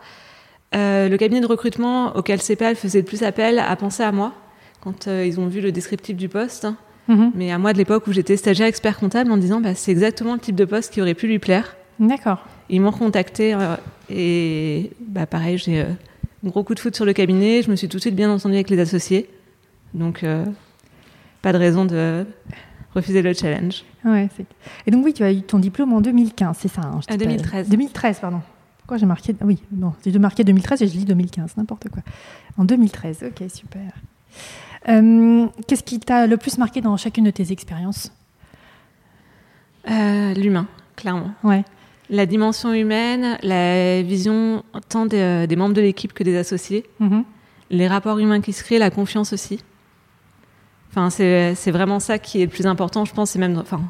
Le 0.73 1.15
cabinet 1.17 1.39
de 1.41 1.45
recrutement 1.47 2.15
auquel 2.15 2.39
CPAL 2.41 2.75
faisait 2.75 2.99
le 2.99 3.05
plus 3.05 3.23
appel 3.23 3.57
a 3.59 3.75
pensé 3.75 4.03
à 4.03 4.11
moi 4.11 4.33
quand 4.81 5.07
ils 5.07 5.39
ont 5.39 5.47
vu 5.47 5.61
le 5.61 5.71
descriptif 5.71 6.15
du 6.17 6.27
poste. 6.29 6.67
Mhm. 7.07 7.31
Mais 7.35 7.51
à 7.51 7.57
moi 7.57 7.73
de 7.73 7.77
l'époque 7.77 8.07
où 8.07 8.11
j'étais 8.13 8.37
stagiaire 8.37 8.67
expert 8.67 8.97
comptable 8.99 9.31
en 9.31 9.37
disant 9.37 9.59
bah, 9.61 9.75
c'est 9.75 9.91
exactement 9.91 10.33
le 10.33 10.39
type 10.39 10.55
de 10.55 10.65
poste 10.65 10.93
qui 10.93 11.01
aurait 11.01 11.13
pu 11.15 11.27
lui 11.27 11.39
plaire. 11.39 11.75
D'accord. 11.99 12.45
Ils 12.69 12.79
m'ont 12.81 12.91
contacté 12.91 13.53
euh, 13.53 13.75
et 14.09 14.91
bah, 15.07 15.25
pareil, 15.25 15.57
j'ai 15.57 15.81
euh, 15.81 15.85
un 16.45 16.49
gros 16.49 16.63
coup 16.63 16.73
de 16.75 16.79
foot 16.79 16.95
sur 16.95 17.05
le 17.05 17.13
cabinet. 17.13 17.61
Je 17.63 17.69
me 17.71 17.75
suis 17.75 17.87
tout 17.89 17.97
de 17.97 18.01
suite 18.01 18.15
bien 18.15 18.31
entendue 18.31 18.55
avec 18.55 18.69
les 18.69 18.79
associés. 18.79 19.29
Donc, 19.93 20.23
euh, 20.23 20.45
pas 21.41 21.51
de 21.53 21.57
raison 21.57 21.85
de 21.85 22.25
refuser 22.95 23.21
le 23.21 23.33
challenge. 23.33 23.83
Ouais, 24.05 24.29
Et 24.85 24.91
donc 24.91 25.03
oui, 25.05 25.13
tu 25.13 25.23
as 25.23 25.31
eu 25.33 25.41
ton 25.41 25.59
diplôme 25.59 25.93
en 25.93 26.01
2015, 26.01 26.57
c'est 26.59 26.67
ça 26.67 26.81
hein, 26.81 26.99
je 27.07 27.13
Euh, 27.13 27.17
t'ai 27.17 27.25
pas- 27.25 27.31
2013. 27.31 27.69
2013, 27.69 28.19
pardon. 28.19 28.41
Pourquoi 28.79 28.97
j'ai 28.97 29.05
marqué 29.05 29.35
Oui, 29.41 29.61
non, 29.71 29.93
j'ai 30.03 30.11
dû 30.11 30.19
marquer 30.19 30.43
2013 30.43 30.81
et 30.81 30.87
je 30.87 30.93
lis 30.93 31.05
2015, 31.05 31.55
n'importe 31.57 31.87
quoi. 31.89 32.01
En 32.57 32.65
2013, 32.65 33.23
ok, 33.27 33.49
super. 33.49 33.81
Euh, 34.89 35.47
Qu'est-ce 35.67 35.83
qui 35.83 35.99
t'a 35.99 36.27
le 36.27 36.37
plus 36.37 36.57
marqué 36.57 36.81
dans 36.81 36.97
chacune 36.97 37.25
de 37.25 37.31
tes 37.31 37.51
expériences 37.51 38.11
Euh, 39.89 40.33
L'humain, 40.33 40.67
clairement. 40.95 41.31
Ouais. 41.43 41.63
La 42.09 42.25
dimension 42.25 42.73
humaine, 42.73 43.37
la 43.41 44.01
vision 44.01 44.63
tant 44.89 45.05
des, 45.05 45.47
des 45.47 45.55
membres 45.55 45.73
de 45.73 45.81
l'équipe 45.81 46.13
que 46.13 46.23
des 46.23 46.35
associés, 46.37 46.85
Mhm. 46.99 47.23
les 47.69 47.87
rapports 47.87 48.19
humains 48.19 48.41
qui 48.41 48.53
se 48.53 48.63
créent, 48.63 48.79
la 48.79 48.89
confiance 48.91 49.33
aussi. 49.33 49.63
Enfin, 50.89 51.09
c'est 51.09 51.71
vraiment 51.71 51.99
ça 52.01 52.19
qui 52.19 52.41
est 52.41 52.45
le 52.45 52.51
plus 52.51 52.67
important, 52.67 53.05
je 53.05 53.13
pense, 53.13 53.35
et 53.35 53.39
même, 53.39 53.57
enfin, 53.57 53.81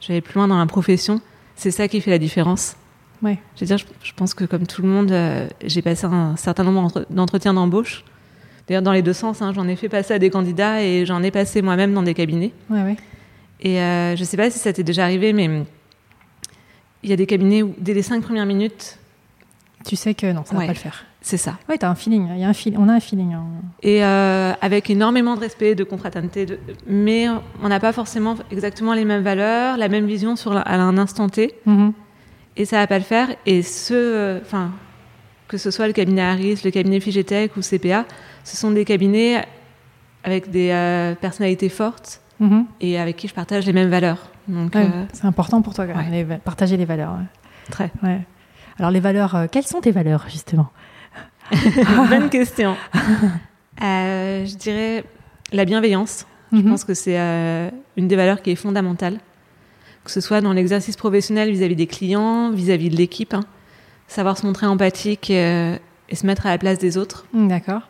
j'allais 0.00 0.20
plus 0.20 0.34
loin 0.34 0.48
dans 0.48 0.58
la 0.58 0.66
profession, 0.66 1.20
c'est 1.54 1.70
ça 1.70 1.86
qui 1.86 2.00
fait 2.00 2.10
la 2.10 2.18
différence. 2.18 2.74
Ouais. 3.22 3.38
Je 3.54 3.60
veux 3.60 3.66
dire, 3.66 3.78
je, 3.78 3.84
je 4.02 4.12
pense 4.14 4.34
que 4.34 4.44
comme 4.44 4.66
tout 4.66 4.82
le 4.82 4.88
monde, 4.88 5.12
euh, 5.12 5.46
j'ai 5.64 5.80
passé 5.82 6.06
un 6.06 6.34
certain 6.36 6.64
nombre 6.64 6.80
d'entre- 6.82 7.06
d'entretiens 7.10 7.54
d'embauche. 7.54 8.04
D'ailleurs, 8.70 8.82
dans 8.82 8.92
les 8.92 9.02
deux 9.02 9.12
sens, 9.12 9.42
hein, 9.42 9.52
j'en 9.52 9.66
ai 9.66 9.74
fait 9.74 9.88
passer 9.88 10.14
à 10.14 10.20
des 10.20 10.30
candidats 10.30 10.80
et 10.80 11.04
j'en 11.04 11.24
ai 11.24 11.32
passé 11.32 11.60
moi-même 11.60 11.92
dans 11.92 12.04
des 12.04 12.14
cabinets. 12.14 12.52
Ouais, 12.70 12.84
ouais. 12.84 12.96
Et 13.60 13.80
euh, 13.80 14.14
je 14.14 14.22
sais 14.22 14.36
pas 14.36 14.48
si 14.48 14.60
ça 14.60 14.72
t'est 14.72 14.84
déjà 14.84 15.02
arrivé, 15.02 15.32
mais 15.32 15.50
il 17.02 17.10
y 17.10 17.12
a 17.12 17.16
des 17.16 17.26
cabinets 17.26 17.64
où, 17.64 17.74
dès 17.78 17.94
les 17.94 18.02
cinq 18.02 18.22
premières 18.22 18.46
minutes, 18.46 18.96
Tu 19.86 19.96
sais 19.96 20.14
que 20.14 20.30
non, 20.30 20.44
ça 20.44 20.52
va 20.54 20.60
Ouais. 20.60 20.66
pas 20.66 20.72
le 20.74 20.78
faire. 20.78 21.04
c'est 21.20 21.36
ça. 21.36 21.58
Ouais, 21.68 21.78
t'as 21.78 21.88
un 21.88 21.94
feeling. 21.96 22.28
Y 22.38 22.44
a 22.44 22.48
un 22.48 22.52
feel- 22.52 22.76
on 22.78 22.88
a 22.88 22.92
un 22.92 23.00
feeling. 23.00 23.32
hein. 23.32 23.44
Et 23.82 24.04
euh, 24.04 24.52
avec 24.60 24.88
énormément 24.88 25.34
de 25.34 25.40
respect, 25.40 25.74
de 25.74 25.82
confraternité, 25.84 26.46
de... 26.46 26.58
mais 26.86 27.26
on 27.62 27.68
n'a 27.68 27.80
pas 27.80 27.92
forcément 27.92 28.36
exactement 28.52 28.94
les 28.94 29.04
mêmes 29.04 29.22
valeurs, 29.24 29.78
la 29.78 29.88
même 29.88 30.06
vision 30.06 30.36
sur 30.36 30.54
la- 30.54 30.60
à 30.60 30.76
un 30.76 30.96
instant 30.96 31.28
T, 31.28 31.54
Mhm. 31.66 31.92
et 32.56 32.64
ça 32.66 32.76
va 32.76 32.86
pas 32.86 32.98
le 32.98 33.04
faire. 33.04 33.28
Et 33.46 33.62
ce, 33.62 33.94
euh, 33.94 34.40
que 35.50 35.58
ce 35.58 35.70
soit 35.72 35.88
le 35.88 35.92
cabinet 35.92 36.22
Harris, 36.22 36.60
le 36.64 36.70
cabinet 36.70 37.00
Figetech 37.00 37.56
ou 37.56 37.60
CPA, 37.60 38.04
ce 38.44 38.56
sont 38.56 38.70
des 38.70 38.84
cabinets 38.84 39.44
avec 40.22 40.48
des 40.50 40.70
euh, 40.70 41.14
personnalités 41.16 41.68
fortes 41.68 42.20
Mhm. 42.38 42.66
et 42.80 42.98
avec 42.98 43.16
qui 43.16 43.26
je 43.28 43.34
partage 43.34 43.66
les 43.66 43.72
mêmes 43.72 43.90
valeurs. 43.90 44.30
Donc, 44.48 44.74
Ouais, 44.76 44.84
euh, 44.84 45.04
C'est 45.12 45.26
important 45.26 45.60
pour 45.60 45.74
toi, 45.74 45.86
quand 45.86 45.96
même, 45.96 46.06
ouais. 46.06 46.10
les 46.18 46.24
va- 46.24 46.36
partager 46.38 46.76
les 46.76 46.84
valeurs. 46.86 47.12
ouais. 47.14 47.26
très. 47.70 47.90
Alors 48.78 48.90
les 48.92 49.00
valeurs, 49.00 49.34
euh, 49.34 49.46
quelles 49.50 49.66
sont 49.66 49.80
tes 49.80 49.90
valeurs 49.90 50.24
justement? 50.28 50.68
Bonne 52.08 52.30
question. 52.30 52.76
Je 53.80 54.54
dirais 54.56 55.04
la 55.52 55.64
bienveillance. 55.64 56.26
Je 56.52 56.58
Mhm. 56.58 56.70
pense 56.70 56.84
que 56.84 56.94
c'est 56.94 57.16
une 57.96 58.08
des 58.08 58.16
valeurs 58.16 58.40
qui 58.42 58.50
est 58.50 58.56
fondamentale, 58.56 59.18
que 60.04 60.10
ce 60.10 60.20
soit 60.20 60.40
dans 60.40 60.52
l'exercice 60.52 60.96
professionnel 60.96 61.50
vis-à-vis 61.50 61.76
des 61.76 61.86
clients, 61.86 62.50
vis-à-vis 62.50 62.90
de 62.90 62.96
l'équipe, 62.96 63.34
hein. 63.34 63.44
Savoir 64.10 64.36
se 64.38 64.44
montrer 64.46 64.66
empathique 64.66 65.30
et, 65.30 65.38
euh, 65.44 65.76
et 66.08 66.14
se 66.16 66.26
mettre 66.26 66.46
à 66.46 66.50
la 66.50 66.58
place 66.58 66.78
des 66.78 66.96
autres. 66.98 67.24
Mm, 67.32 67.48
D'accord. 67.48 67.82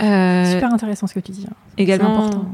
Euh, 0.00 0.52
Super 0.52 0.72
intéressant 0.72 1.06
ce 1.06 1.14
que 1.14 1.20
tu 1.20 1.32
dis. 1.32 1.46
hein. 1.50 1.54
Également 1.78 2.18
important. 2.26 2.46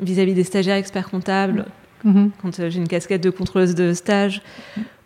vis-à-vis 0.00 0.34
des 0.34 0.44
stagiaires 0.44 0.76
experts 0.76 1.10
comptables, 1.10 1.66
Mhm. 2.04 2.30
quand 2.42 2.60
euh, 2.60 2.68
j'ai 2.70 2.78
une 2.78 2.88
casquette 2.88 3.22
de 3.22 3.30
contrôleuse 3.30 3.74
de 3.74 3.92
stage, 3.94 4.42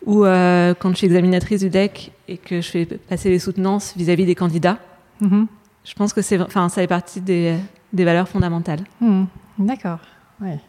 ou 0.05 0.25
euh, 0.25 0.73
quand 0.77 0.89
je 0.91 0.95
suis 0.97 1.07
examinatrice 1.07 1.61
du 1.61 1.69
DEC 1.69 2.11
et 2.27 2.37
que 2.37 2.59
je 2.61 2.69
fais 2.69 2.85
passer 2.85 3.29
les 3.29 3.39
soutenances 3.39 3.93
vis-à-vis 3.95 4.25
des 4.25 4.35
candidats. 4.35 4.77
Mhm. 5.21 5.47
Je 5.85 5.93
pense 5.93 6.11
que 6.13 6.21
c'est, 6.21 6.39
enfin, 6.41 6.67
ça 6.69 6.81
fait 6.81 6.87
partie 6.87 7.21
des, 7.21 7.55
des 7.93 8.03
valeurs 8.05 8.27
fondamentales. 8.27 8.83
Mhm. 8.99 9.27
D'accord. 9.59 9.99
Ouais. 10.41 10.59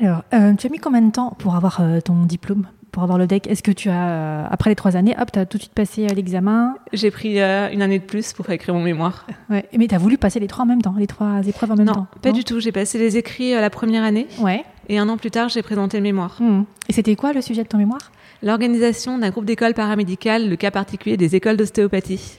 Alors, 0.00 0.22
euh, 0.34 0.54
tu 0.54 0.66
as 0.66 0.70
mis 0.70 0.78
combien 0.78 1.02
de 1.02 1.12
temps 1.12 1.30
pour 1.38 1.54
avoir 1.54 1.80
euh, 1.80 2.00
ton 2.00 2.24
diplôme, 2.24 2.66
pour 2.94 3.02
avoir 3.02 3.18
le 3.18 3.26
DEC 3.26 3.48
Est-ce 3.48 3.62
que 3.62 3.72
tu 3.72 3.90
as, 3.90 4.08
euh, 4.08 4.44
après 4.50 4.70
les 4.70 4.76
trois 4.76 4.96
années, 4.96 5.14
hop, 5.20 5.30
tu 5.32 5.38
as 5.40 5.46
tout 5.46 5.58
de 5.58 5.62
suite 5.64 5.74
passé 5.74 6.06
à 6.06 6.14
l'examen 6.14 6.76
J'ai 6.92 7.10
pris 7.10 7.40
euh, 7.40 7.68
une 7.72 7.82
année 7.82 7.98
de 7.98 8.04
plus 8.04 8.32
pour 8.32 8.48
écrire 8.50 8.72
mon 8.74 8.80
mémoire. 8.82 9.26
ouais. 9.50 9.66
Mais 9.76 9.88
tu 9.88 9.94
as 9.94 9.98
voulu 9.98 10.16
passer 10.16 10.38
les 10.40 10.46
trois 10.46 10.62
en 10.64 10.66
même 10.68 10.80
temps, 10.80 10.94
les 10.96 11.08
trois 11.08 11.40
épreuves 11.46 11.72
en 11.72 11.76
même 11.76 11.86
non, 11.86 11.92
temps 11.92 12.06
pas 12.22 12.30
du 12.32 12.44
tout. 12.44 12.60
J'ai 12.60 12.72
passé 12.72 12.96
les 12.98 13.16
écrits 13.16 13.52
euh, 13.54 13.60
la 13.60 13.68
première 13.68 14.04
année 14.04 14.28
Ouais. 14.40 14.64
et 14.88 14.98
un 14.98 15.08
an 15.08 15.16
plus 15.16 15.30
tard, 15.32 15.48
j'ai 15.48 15.62
présenté 15.62 15.96
le 15.96 16.02
mémoire. 16.04 16.36
Mhm. 16.40 16.64
Et 16.88 16.92
c'était 16.92 17.16
quoi 17.16 17.32
le 17.32 17.40
sujet 17.42 17.64
de 17.64 17.68
ton 17.68 17.78
mémoire? 17.78 18.12
L'organisation 18.44 19.18
d'un 19.18 19.30
groupe 19.30 19.44
d'écoles 19.46 19.74
paramédicales, 19.74 20.48
le 20.48 20.54
cas 20.56 20.70
particulier 20.70 21.16
des 21.16 21.34
écoles 21.34 21.56
d'ostéopathie. 21.56 22.38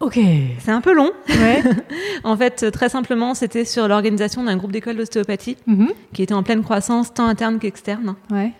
Ok. 0.00 0.18
C'est 0.58 0.70
un 0.72 0.80
peu 0.80 0.94
long. 0.94 1.10
Ouais. 1.28 1.62
En 2.24 2.36
fait, 2.36 2.62
euh, 2.62 2.70
très 2.70 2.88
simplement, 2.88 3.34
c'était 3.34 3.64
sur 3.64 3.86
l'organisation 3.88 4.44
d'un 4.44 4.56
groupe 4.56 4.72
d'écoles 4.72 4.96
d'ostéopathie 4.96 5.56
Mhm. 5.66 5.88
qui 6.12 6.22
était 6.22 6.34
en 6.34 6.42
pleine 6.42 6.62
croissance, 6.62 7.12
tant 7.12 7.26
interne 7.26 7.58
qu'externe. 7.58 8.14
Ouais. 8.30 8.52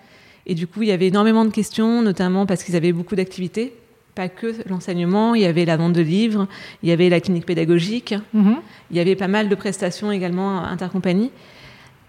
Et 0.46 0.54
du 0.54 0.66
coup, 0.66 0.82
il 0.82 0.88
y 0.88 0.92
avait 0.92 1.06
énormément 1.08 1.44
de 1.44 1.50
questions, 1.50 2.02
notamment 2.02 2.46
parce 2.46 2.62
qu'ils 2.64 2.76
avaient 2.76 2.92
beaucoup 2.92 3.16
d'activités. 3.16 3.72
pas 4.14 4.28
que 4.28 4.54
l'enseignement, 4.68 5.34
il 5.34 5.42
y 5.42 5.44
avait 5.44 5.64
la 5.64 5.76
vente 5.76 5.92
de 5.92 6.00
livres, 6.00 6.46
il 6.84 6.88
y 6.88 6.92
avait 6.92 7.08
la 7.08 7.18
clinique 7.20 7.46
pédagogique, 7.46 8.14
Mhm. 8.32 8.58
il 8.92 8.96
y 8.96 9.00
avait 9.00 9.16
pas 9.16 9.26
mal 9.26 9.48
de 9.48 9.54
prestations 9.56 10.12
également 10.12 10.62
intercompagnie. 10.62 11.32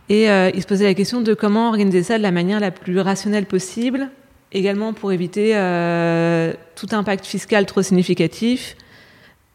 Et 0.09 0.29
euh, 0.29 0.51
il 0.53 0.61
se 0.61 0.67
posait 0.67 0.83
la 0.85 0.93
question 0.93 1.21
de 1.21 1.33
comment 1.33 1.67
organiser 1.69 2.03
ça 2.03 2.19
de 2.19 2.21
la 2.21 2.29
manière 2.29 2.59
la 2.59 2.69
plus 2.69 2.99
rationnelle 2.99 3.47
possible, 3.47 4.09
également 4.51 4.93
pour 4.93 5.13
éviter 5.13 5.53
euh, 5.55 6.53
tout 6.75 6.85
impact 6.91 7.25
fiscal 7.25 7.65
trop 7.65 7.81
significatif, 7.81 8.77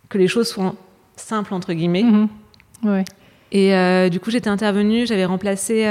que 0.08 0.18
les 0.18 0.26
choses 0.26 0.48
soient 0.48 0.74
simples 1.14 1.54
entre 1.54 1.72
guillemets. 1.72 2.02
Mhm. 2.02 2.28
Ouais. 2.82 3.04
Et 3.52 3.76
euh, 3.76 4.08
du 4.08 4.18
coup, 4.18 4.32
j'étais 4.32 4.50
intervenue, 4.50 5.06
j'avais 5.06 5.24
remplacé 5.24 5.84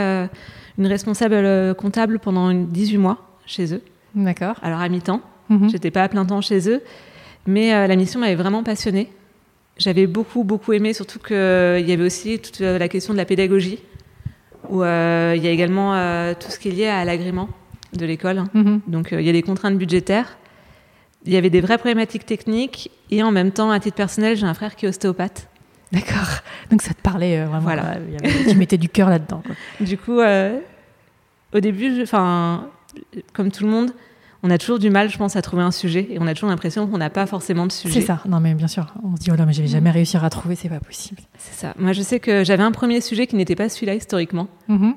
une 0.79 0.87
responsable 0.87 1.35
euh, 1.35 1.73
comptable 1.75 2.17
pendant 2.19 2.49
une- 2.49 2.67
18 2.67 2.97
mois 2.97 3.17
chez 3.45 3.73
eux, 3.73 3.81
D'accord. 4.15 4.55
alors 4.63 4.79
à 4.79 4.89
mi-temps. 4.89 5.21
Mhm. 5.49 5.69
J'étais 5.69 5.91
pas 5.91 6.03
à 6.03 6.09
plein 6.09 6.25
temps 6.25 6.41
chez 6.41 6.69
eux, 6.69 6.81
mais 7.45 7.73
euh, 7.73 7.85
la 7.87 7.95
mission 7.95 8.19
m'avait 8.19 8.35
vraiment 8.35 8.63
passionnée. 8.63 9.09
J'avais 9.77 10.07
beaucoup, 10.07 10.43
beaucoup 10.43 10.73
aimé, 10.73 10.93
surtout 10.93 11.19
qu'il 11.19 11.35
y 11.35 11.91
avait 11.91 12.03
aussi 12.03 12.39
toute 12.39 12.61
euh, 12.61 12.77
la 12.79 12.87
question 12.89 13.13
de 13.13 13.17
la 13.17 13.25
pédagogie, 13.25 13.79
où 14.69 14.83
euh, 14.83 15.33
il 15.37 15.43
y 15.43 15.47
a 15.47 15.51
également 15.51 15.93
euh, 15.95 16.33
tout 16.39 16.49
ce 16.51 16.59
qui 16.59 16.69
est 16.69 16.71
lié 16.71 16.87
à 16.87 17.05
l'agrément 17.05 17.49
de 17.93 18.05
l'école. 18.05 18.43
Mhm. 18.53 18.81
Donc 18.87 19.13
euh, 19.13 19.21
il 19.21 19.25
y 19.25 19.29
a 19.29 19.33
des 19.33 19.41
contraintes 19.41 19.77
budgétaires, 19.77 20.37
il 21.25 21.33
y 21.33 21.37
avait 21.37 21.49
des 21.49 21.61
vraies 21.61 21.77
problématiques 21.77 22.25
techniques, 22.25 22.91
et 23.11 23.23
en 23.23 23.31
même 23.31 23.51
temps, 23.51 23.71
à 23.71 23.79
titre 23.79 23.97
personnel, 23.97 24.37
j'ai 24.37 24.45
un 24.45 24.53
frère 24.53 24.75
qui 24.75 24.85
est 24.85 24.89
ostéopathe. 24.89 25.47
D'accord. 25.91 26.27
Donc 26.69 26.83
ça 26.83 26.93
te 26.93 27.01
parlait 27.01 27.39
euh, 27.39 27.45
vraiment. 27.45 27.61
Voilà. 27.63 27.95
y 28.11 28.15
avait- 28.23 28.51
tu 28.51 28.55
mettais 28.55 28.77
du 28.77 28.89
cœur 28.89 29.09
là-dedans. 29.09 29.41
Du 29.79 29.97
coup, 29.97 30.19
euh, 30.19 30.59
au 31.53 31.59
début, 31.59 32.01
enfin, 32.01 32.67
comme 33.33 33.51
tout 33.51 33.63
le 33.63 33.69
monde, 33.69 33.91
on 34.41 34.49
a 34.51 34.57
toujours 34.57 34.79
du 34.79 34.89
mal, 34.89 35.09
je 35.09 35.17
pense, 35.17 35.35
à 35.35 35.41
trouver 35.41 35.63
un 35.63 35.71
sujet, 35.71 36.07
et 36.09 36.17
on 36.19 36.25
a 36.27 36.33
toujours 36.33 36.49
l'impression 36.49 36.87
qu'on 36.87 36.97
n'a 36.97 37.09
pas 37.09 37.25
forcément 37.25 37.67
de 37.67 37.71
sujet. 37.73 37.99
C'est 37.99 38.05
ça. 38.07 38.21
Non, 38.27 38.39
mais 38.39 38.53
bien 38.53 38.67
sûr. 38.67 38.87
On 39.03 39.15
se 39.15 39.21
dit, 39.21 39.31
oh 39.31 39.35
là, 39.35 39.45
mais 39.45 39.51
je 39.53 39.61
vais 39.61 39.67
jamais 39.67 39.91
réussir 39.91 40.23
à 40.23 40.29
trouver, 40.29 40.55
c'est 40.55 40.69
pas 40.69 40.79
possible. 40.79 41.19
C'est 41.37 41.55
ça. 41.59 41.73
Moi, 41.77 41.91
je 41.93 42.01
sais 42.01 42.19
que 42.21 42.43
j'avais 42.45 42.63
un 42.63 42.71
premier 42.71 43.01
sujet 43.01 43.27
qui 43.27 43.35
n'était 43.35 43.55
pas 43.55 43.67
celui-là 43.69 43.95
historiquement, 43.95 44.47
Mhm. 44.69 44.93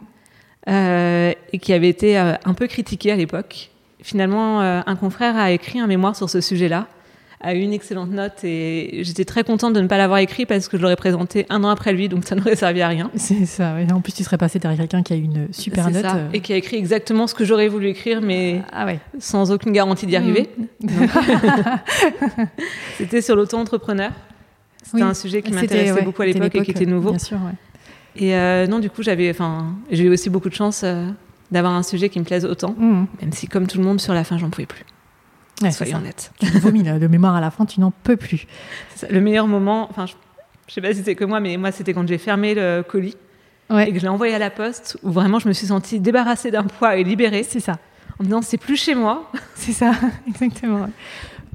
euh, 0.69 1.33
et 1.53 1.59
qui 1.59 1.73
avait 1.73 1.89
été 1.89 2.19
euh, 2.19 2.35
un 2.45 2.55
peu 2.55 2.67
critiqué 2.69 3.11
à 3.11 3.17
l'époque. 3.17 3.71
Finalement, 4.01 4.61
euh, 4.63 4.81
un 4.87 4.97
confrère 4.97 5.37
a 5.37 5.51
écrit 5.51 5.81
un 5.81 5.87
mémoire 5.87 6.15
sur 6.17 6.31
ce 6.31 6.41
sujet-là, 6.41 6.87
a 7.43 7.55
eu 7.55 7.61
une 7.61 7.73
excellente 7.73 8.11
note, 8.11 8.45
et 8.45 9.01
j'étais 9.03 9.25
très 9.25 9.43
contente 9.45 9.73
de 9.75 9.81
ne 9.81 9.87
pas 9.89 9.99
l'avoir 9.99 10.19
écrit 10.21 10.47
parce 10.47 10.69
que 10.69 10.77
je 10.77 10.83
l'aurais 10.83 10.97
présenté 10.97 11.47
un 11.51 11.65
an 11.65 11.69
après 11.69 11.93
lui, 11.93 12.09
donc 12.09 12.25
ça 12.25 12.35
n'aurait 12.37 12.57
servi 12.57 12.83
à 12.83 12.89
rien. 12.89 13.11
C'est 13.17 13.47
ça. 13.47 13.75
En 13.93 14.01
plus, 14.01 14.13
tu 14.13 14.23
serais 14.25 14.39
passé 14.39 14.59
derrière 14.59 14.79
quelqu'un 14.79 15.03
qui 15.03 15.13
a 15.13 15.17
eu 15.17 15.23
une 15.23 15.49
super 15.53 15.91
note. 15.91 16.03
ça. 16.03 16.17
euh. 16.17 16.29
Et 16.33 16.41
qui 16.41 16.53
a 16.53 16.57
écrit 16.57 16.77
exactement 16.77 17.27
ce 17.27 17.35
que 17.35 17.45
j'aurais 17.45 17.69
voulu 17.69 17.89
écrire, 17.89 18.21
mais 18.23 18.63
Ah 18.73 18.87
ouais. 18.87 19.01
sans 19.19 19.51
aucune 19.53 19.73
garantie 19.73 20.07
d'y 20.07 20.17
arriver. 20.17 20.49
Donc, 20.81 20.91
C'était 22.99 23.23
sur 23.23 23.37
l'auto-entrepreneur. 23.37 24.11
C'était 24.83 24.97
Oui. 24.97 25.03
un 25.03 25.15
sujet 25.15 25.43
qui 25.43 25.53
m'intéressait 25.53 25.93
ouais, 25.93 26.03
beaucoup 26.03 26.23
à 26.23 26.27
l'époque 26.27 26.55
et 26.55 26.63
qui 26.63 26.71
était 26.73 26.87
nouveau. 26.87 27.11
Bien 27.11 27.19
sûr, 27.19 27.39
ouais. 27.39 27.53
Et 28.17 28.35
euh, 28.35 28.67
non, 28.67 28.79
du 28.79 28.91
coup, 28.91 29.03
j'avais, 29.03 29.31
enfin, 29.31 29.75
j'ai 29.91 30.05
eu 30.05 30.11
aussi 30.11 30.29
beaucoup 30.29 30.49
de 30.49 30.55
chance 30.55 30.83
euh, 30.85 31.09
d'avoir 31.51 31.73
un 31.73 31.83
sujet 31.83 32.09
qui 32.09 32.19
me 32.19 32.25
plaise 32.25 32.45
autant, 32.45 32.75
Mhm. 32.79 33.07
même 33.21 33.33
si, 33.33 33.47
comme 33.47 33.67
tout 33.67 33.79
le 33.79 33.85
monde, 33.85 34.01
sur 34.01 34.13
la 34.13 34.25
fin, 34.25 34.39
j'en 34.39 34.51
pouvais 34.51 34.67
plus. 34.67 34.85
Ouais, 35.61 35.71
soyons 35.71 35.99
honnêtes. 35.99 36.33
Tu 36.41 36.47
vomis 36.59 36.83
là, 36.83 36.99
de 36.99 37.07
mémoire 37.07 37.35
à 37.37 37.41
la 37.41 37.51
fin, 37.51 37.67
tu 37.67 37.81
n'en 37.81 37.91
peux 37.91 38.17
plus. 38.17 38.47
Ça. 38.97 39.07
Le 39.09 39.21
meilleur 39.21 39.47
moment, 39.47 39.87
enfin, 39.91 40.07
je, 40.07 40.15
je 40.67 40.73
sais 40.75 40.81
pas 40.81 40.93
si 40.95 41.03
c'est 41.05 41.15
que 41.15 41.25
moi, 41.25 41.41
mais 41.41 41.57
moi, 41.57 41.71
c'était 41.73 41.93
quand 41.95 42.07
j'ai 42.09 42.19
fermé 42.19 42.55
le 42.55 42.83
colis 42.83 43.17
et 43.71 43.91
que 43.93 43.97
je 43.99 44.03
l'ai 44.03 44.09
envoyé 44.09 44.35
à 44.35 44.39
la 44.39 44.51
poste, 44.51 44.99
où 45.03 45.11
vraiment, 45.11 45.39
je 45.39 45.49
me 45.49 45.53
suis 45.55 45.69
sentie 45.69 45.99
débarrassée 46.01 46.51
d'un 46.51 46.65
poids 46.65 46.97
et 46.97 47.05
libérée, 47.05 47.43
C'est 47.43 47.61
ça. 47.61 47.73
en 48.19 48.23
me 48.23 48.25
disant, 48.25 48.43
c'est 48.43 48.59
plus 48.59 48.77
chez 48.77 48.95
moi. 48.95 49.31
C'est 49.55 49.73
ça, 49.73 49.93
exactement. 50.29 50.89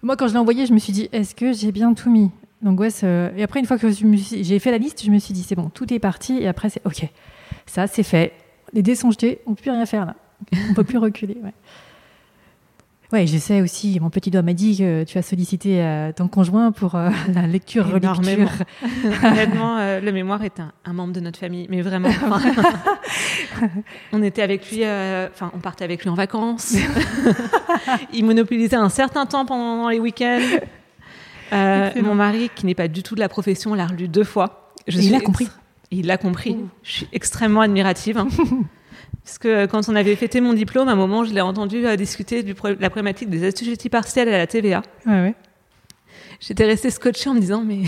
Moi, 0.02 0.16
quand 0.16 0.28
je 0.28 0.34
l'ai 0.34 0.40
envoyé, 0.40 0.66
je 0.66 0.74
me 0.74 0.80
suis 0.80 0.94
dit, 0.94 1.10
est-ce 1.12 1.36
que 1.36 1.52
j'ai 1.54 1.72
bien 1.72 1.94
tout 1.94 2.10
mis? 2.10 2.32
L'angoisse. 2.64 3.02
euh, 3.04 3.30
Et 3.38 3.44
après, 3.44 3.60
une 3.60 3.68
fois 3.68 3.78
que 3.78 3.88
j'ai 3.92 4.58
fait 4.60 4.72
la 4.72 4.78
liste, 4.80 5.04
je 5.06 5.12
me 5.12 5.20
suis 5.20 5.34
dit, 5.34 5.44
c'est 5.44 5.54
bon, 5.56 5.70
tout 5.70 5.94
est 5.94 6.00
parti. 6.00 6.38
Et 6.40 6.48
après, 6.48 6.70
c'est 6.70 6.82
OK. 6.86 7.08
Ça, 7.68 7.86
c'est 7.88 8.02
fait. 8.04 8.34
Les 8.74 8.82
dés 8.82 8.96
sont 8.96 9.12
jetés. 9.12 9.42
On 9.46 9.52
ne 9.52 9.56
peut 9.56 9.62
plus 9.64 9.72
rien 9.72 9.86
faire 9.86 10.06
là. 10.08 10.16
On 10.54 10.70
ne 10.70 10.74
peut 10.74 10.84
plus 10.84 10.98
reculer. 11.08 11.38
Ouais. 11.44 11.54
Ouais, 13.14 13.26
je 13.26 13.38
sais 13.38 13.62
aussi, 13.62 14.00
mon 14.02 14.10
petit 14.10 14.32
doigt 14.32 14.42
m'a 14.42 14.52
dit 14.52 14.78
que 14.78 15.06
tu 15.06 15.18
as 15.18 15.22
sollicité 15.22 15.82
euh, 15.82 16.12
ton 16.12 16.28
conjoint 16.28 16.74
pour 16.74 16.96
euh, 16.96 17.10
la 17.34 17.48
lecture, 17.48 17.88
relecture. 17.88 18.50
Honnêtement, 19.24 19.78
euh, 19.78 20.02
le 20.02 20.12
mémoire 20.12 20.44
est 20.44 20.60
un, 20.60 20.74
un 20.84 20.92
membre 20.94 21.14
de 21.14 21.22
notre 21.22 21.40
famille, 21.40 21.68
mais 21.70 21.82
vraiment. 21.82 22.10
on 24.12 24.22
était 24.22 24.42
avec 24.42 24.70
lui, 24.70 24.84
euh, 24.84 25.30
enfin, 25.34 25.52
on 25.56 25.60
partait 25.60 25.86
avec 25.86 26.04
lui 26.04 26.10
en 26.10 26.16
vacances. 26.16 26.76
il 28.14 28.26
monopolisait 28.26 28.76
un 28.76 28.90
certain 28.90 29.26
temps 29.26 29.46
pendant 29.46 29.88
les 29.88 30.00
week-ends. 30.00 30.42
Mon 31.52 32.16
mari, 32.16 32.50
qui 32.56 32.66
n'est 32.66 32.76
pas 32.76 32.90
du 32.90 33.04
tout 33.04 33.16
de 33.16 33.22
la 33.22 33.30
profession, 33.30 33.74
l'a 33.74 33.88
relu 33.88 34.10
deux 34.10 34.26
fois. 34.26 34.74
Je 34.86 35.00
il 35.00 35.12
l'a 35.12 35.22
compris. 35.22 35.48
Il 35.92 36.08
l'a 36.08 36.18
compris. 36.18 36.52
Ouh. 36.52 36.68
Je 36.84 36.92
suis 36.92 37.08
extrêmement 37.14 37.62
admirative. 37.62 38.18
hein. 38.18 38.28
Parce 39.24 39.38
que 39.40 39.66
quand 39.66 39.90
on 39.90 39.96
avait 39.96 40.16
fêté 40.16 40.40
mon 40.40 40.54
diplôme, 40.54 40.88
à 40.88 40.94
un 40.94 40.96
moment, 40.96 41.26
je 41.26 41.34
l'ai 41.34 41.42
entendu 41.42 41.86
euh, 41.86 41.96
discuter 41.98 42.44
de 42.44 42.56
la 42.80 42.90
problématique 42.90 43.30
des 43.30 43.46
assujettis 43.46 43.90
partiels 43.90 44.30
à 44.30 44.38
la 44.38 44.48
TVA. 44.48 44.82
Ouais, 45.06 45.12
ouais. 45.22 45.36
J'étais 46.40 46.66
restée 46.66 46.90
scotchée 46.92 47.30
en 47.30 47.34
me 47.34 47.40
disant, 47.40 47.64
mais 47.66 47.82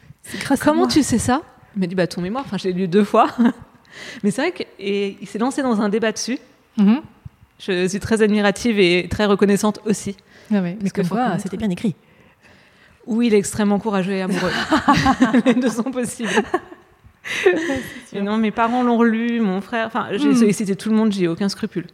Comment 0.60 0.86
tu 0.86 1.02
sais 1.02 1.18
ça? 1.18 1.42
Il 1.76 1.80
m'a 1.80 1.86
dit 1.86 1.94
bah 1.94 2.06
ton 2.06 2.20
mémoire. 2.20 2.44
Enfin, 2.46 2.56
je 2.56 2.64
l'ai 2.64 2.72
lu 2.72 2.88
deux 2.88 3.04
fois. 3.04 3.28
Mais 4.22 4.30
c'est 4.30 4.42
vrai 4.42 4.52
qu'il 4.52 5.26
s'est 5.28 5.38
lancé 5.38 5.62
dans 5.62 5.80
un 5.80 5.88
débat 5.88 6.12
dessus. 6.12 6.38
Mhm. 6.76 7.00
Je 7.58 7.88
suis 7.88 8.00
très 8.00 8.20
admirative 8.20 8.78
et 8.78 9.08
très 9.08 9.24
reconnaissante 9.24 9.80
aussi. 9.86 10.16
Ouais, 10.50 10.76
Mais 10.82 10.90
que 10.90 11.00
reconnaître. 11.00 11.40
c'était 11.40 11.56
bien 11.56 11.70
écrit. 11.70 11.94
Oui, 13.06 13.28
il 13.28 13.34
est 13.34 13.38
extrêmement 13.38 13.78
courageux 13.78 14.12
et 14.12 14.22
amoureux. 14.22 14.52
Les 15.46 15.54
deux 15.54 15.70
sont 15.70 15.84
possibles. 15.84 16.28
Non, 18.22 18.36
mes 18.38 18.50
parents 18.50 18.82
l'ont 18.82 18.96
relu, 18.96 19.40
mon 19.40 19.60
frère. 19.60 19.86
Enfin, 19.86 20.06
j'ai 20.12 20.28
Mm. 20.30 20.34
sollicité 20.36 20.76
tout 20.76 20.88
le 20.90 20.96
monde, 20.96 21.12
j'ai 21.12 21.28
aucun 21.28 21.48
scrupule. 21.48 21.86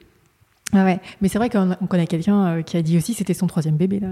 Ah 0.75 0.85
ouais, 0.85 1.01
mais 1.21 1.29
c'est 1.29 1.39
vrai 1.39 1.51
qu'on 1.51 1.77
on 1.81 1.87
connaît 1.87 2.07
quelqu'un 2.07 2.47
euh, 2.47 2.63
qui 2.63 2.77
a 2.77 2.83
dit 2.83 2.97
aussi 2.97 3.13
que 3.13 3.19
c'était 3.19 3.35
son 3.35 3.47
troisième 3.47 3.77
bébé. 3.77 4.01
Là. 4.01 4.09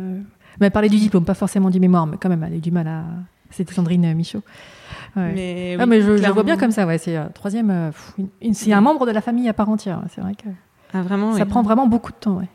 Mais 0.60 0.66
elle 0.66 0.70
parlait 0.72 0.88
du 0.88 0.96
diplôme, 0.98 1.24
pas 1.24 1.34
forcément 1.34 1.70
du 1.70 1.80
mémoire, 1.80 2.06
mais 2.06 2.16
quand 2.20 2.28
même, 2.28 2.42
elle 2.42 2.52
a 2.52 2.56
eu 2.56 2.60
du 2.60 2.70
mal 2.70 2.86
à. 2.88 3.04
C'était 3.50 3.72
Sandrine 3.74 4.14
Michaud. 4.14 4.42
Ouais. 5.16 5.32
Mais, 5.34 5.76
ah, 5.78 5.82
oui, 5.84 5.88
mais 5.88 6.00
je, 6.02 6.16
je 6.16 6.30
vois 6.30 6.42
bien 6.44 6.56
comme 6.56 6.70
ça, 6.70 6.86
ouais. 6.86 6.98
C'est 6.98 7.16
euh, 7.16 7.24
troisième. 7.34 7.70
euh, 7.70 7.90
c'est 8.52 8.72
un 8.72 8.80
membre 8.80 9.06
de 9.06 9.10
la 9.12 9.20
famille 9.20 9.48
à 9.48 9.52
part 9.52 9.68
entière. 9.68 10.02
C'est 10.14 10.20
vrai 10.20 10.34
que 10.34 10.48
Ah, 10.92 11.02
vraiment. 11.02 11.32
ça 11.34 11.42
oui. 11.44 11.48
prend 11.48 11.62
vraiment 11.62 11.86
beaucoup 11.86 12.12
de 12.12 12.16
temps, 12.16 12.36
ouais. 12.36 12.48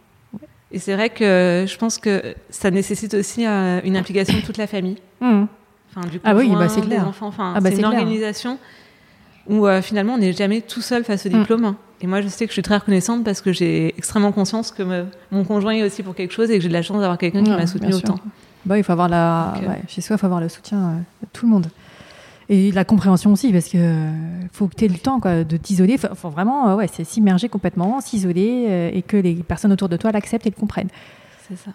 Et 0.72 0.80
c'est 0.80 0.94
vrai 0.94 1.10
que 1.10 1.66
je 1.68 1.78
pense 1.78 1.98
que 1.98 2.36
ça 2.50 2.70
nécessite 2.72 3.14
aussi 3.14 3.46
euh, 3.46 3.80
une 3.84 3.96
implication 3.98 4.38
de 4.38 4.44
toute 4.44 4.58
la 4.58 4.68
famille. 4.68 4.98
Mhm. 5.22 5.48
Enfin, 5.96 6.08
du 6.08 6.20
Ah 6.24 6.36
oui, 6.36 6.48
conjoint, 6.48 6.60
bah, 6.60 6.70
c'est 6.70 6.82
clair. 6.82 7.08
enfants. 7.08 7.28
Enfin, 7.28 7.54
Ah 7.56 7.62
bah, 7.62 7.70
c'est 7.70 7.78
une 7.78 7.84
clair. 7.88 8.00
organisation 8.00 8.58
où 9.48 9.68
euh, 9.68 9.82
finalement 9.82 10.14
on 10.16 10.18
n'est 10.18 10.34
jamais 10.34 10.62
tout 10.62 10.82
seul 10.82 11.04
face 11.04 11.26
au 11.26 11.30
Mm. 11.30 11.40
diplôme. 11.40 11.76
Et 12.02 12.08
moi, 12.08 12.22
je 12.22 12.28
sais 12.28 12.46
que 12.46 12.50
je 12.50 12.54
suis 12.54 12.62
très 12.62 12.76
reconnaissante 12.78 13.24
parce 13.24 13.42
que 13.42 13.54
j'ai 13.54 13.96
extrêmement 13.98 14.32
conscience 14.34 14.72
que 14.72 14.84
me- 14.84 15.06
mon 15.32 15.44
conjoint 15.46 15.72
est 15.74 15.84
aussi 15.84 16.04
pour 16.04 16.14
quelque 16.14 16.34
chose 16.34 16.52
et 16.52 16.56
que 16.58 16.62
j'ai 16.62 16.68
de 16.68 16.74
la 16.74 16.82
chance 16.82 17.00
d'avoir 17.00 17.18
quelqu'un 17.18 17.44
qui 17.44 17.50
Ouais, 17.52 17.56
m'a 17.56 17.68
soutenu 17.68 17.94
autant. 17.94 18.20
Bah, 18.66 18.78
il 18.78 18.84
faut 18.84 18.92
avoir 18.92 19.08
la. 19.08 19.54
Donc, 19.56 19.64
euh, 19.64 19.68
ouais, 19.70 19.82
chez 19.88 20.02
soi, 20.02 20.16
il 20.16 20.20
faut 20.20 20.26
avoir 20.26 20.42
le 20.42 20.50
soutien 20.50 20.78
euh, 20.80 20.96
de 21.22 21.28
tout 21.32 21.46
le 21.46 21.52
monde. 21.52 21.68
Et 22.50 22.72
la 22.72 22.84
compréhension 22.84 23.32
aussi, 23.34 23.52
parce 23.52 23.70
que 23.70 24.10
faut 24.52 24.68
que 24.68 24.76
tu 24.76 24.86
aies 24.86 24.90
le 24.90 24.98
temps 25.00 25.20
quoi, 25.20 25.44
de 25.44 25.58
t'isoler. 25.58 25.98
Faut, 25.98 26.14
faut 26.16 26.30
vraiment 26.30 26.76
ouais, 26.76 26.88
c'est 26.92 27.04
s'immerger 27.04 27.48
complètement, 27.50 28.02
s'isoler 28.02 28.66
euh, 28.68 28.90
et 28.94 29.02
que 29.02 29.18
les 29.18 29.36
personnes 29.36 29.72
autour 29.72 29.88
de 29.90 29.98
toi 29.98 30.12
l'acceptent 30.12 30.46
et 30.46 30.52
le 30.52 30.56
comprennent. 30.60 30.90
C'est 31.48 31.58
ça. 31.58 31.72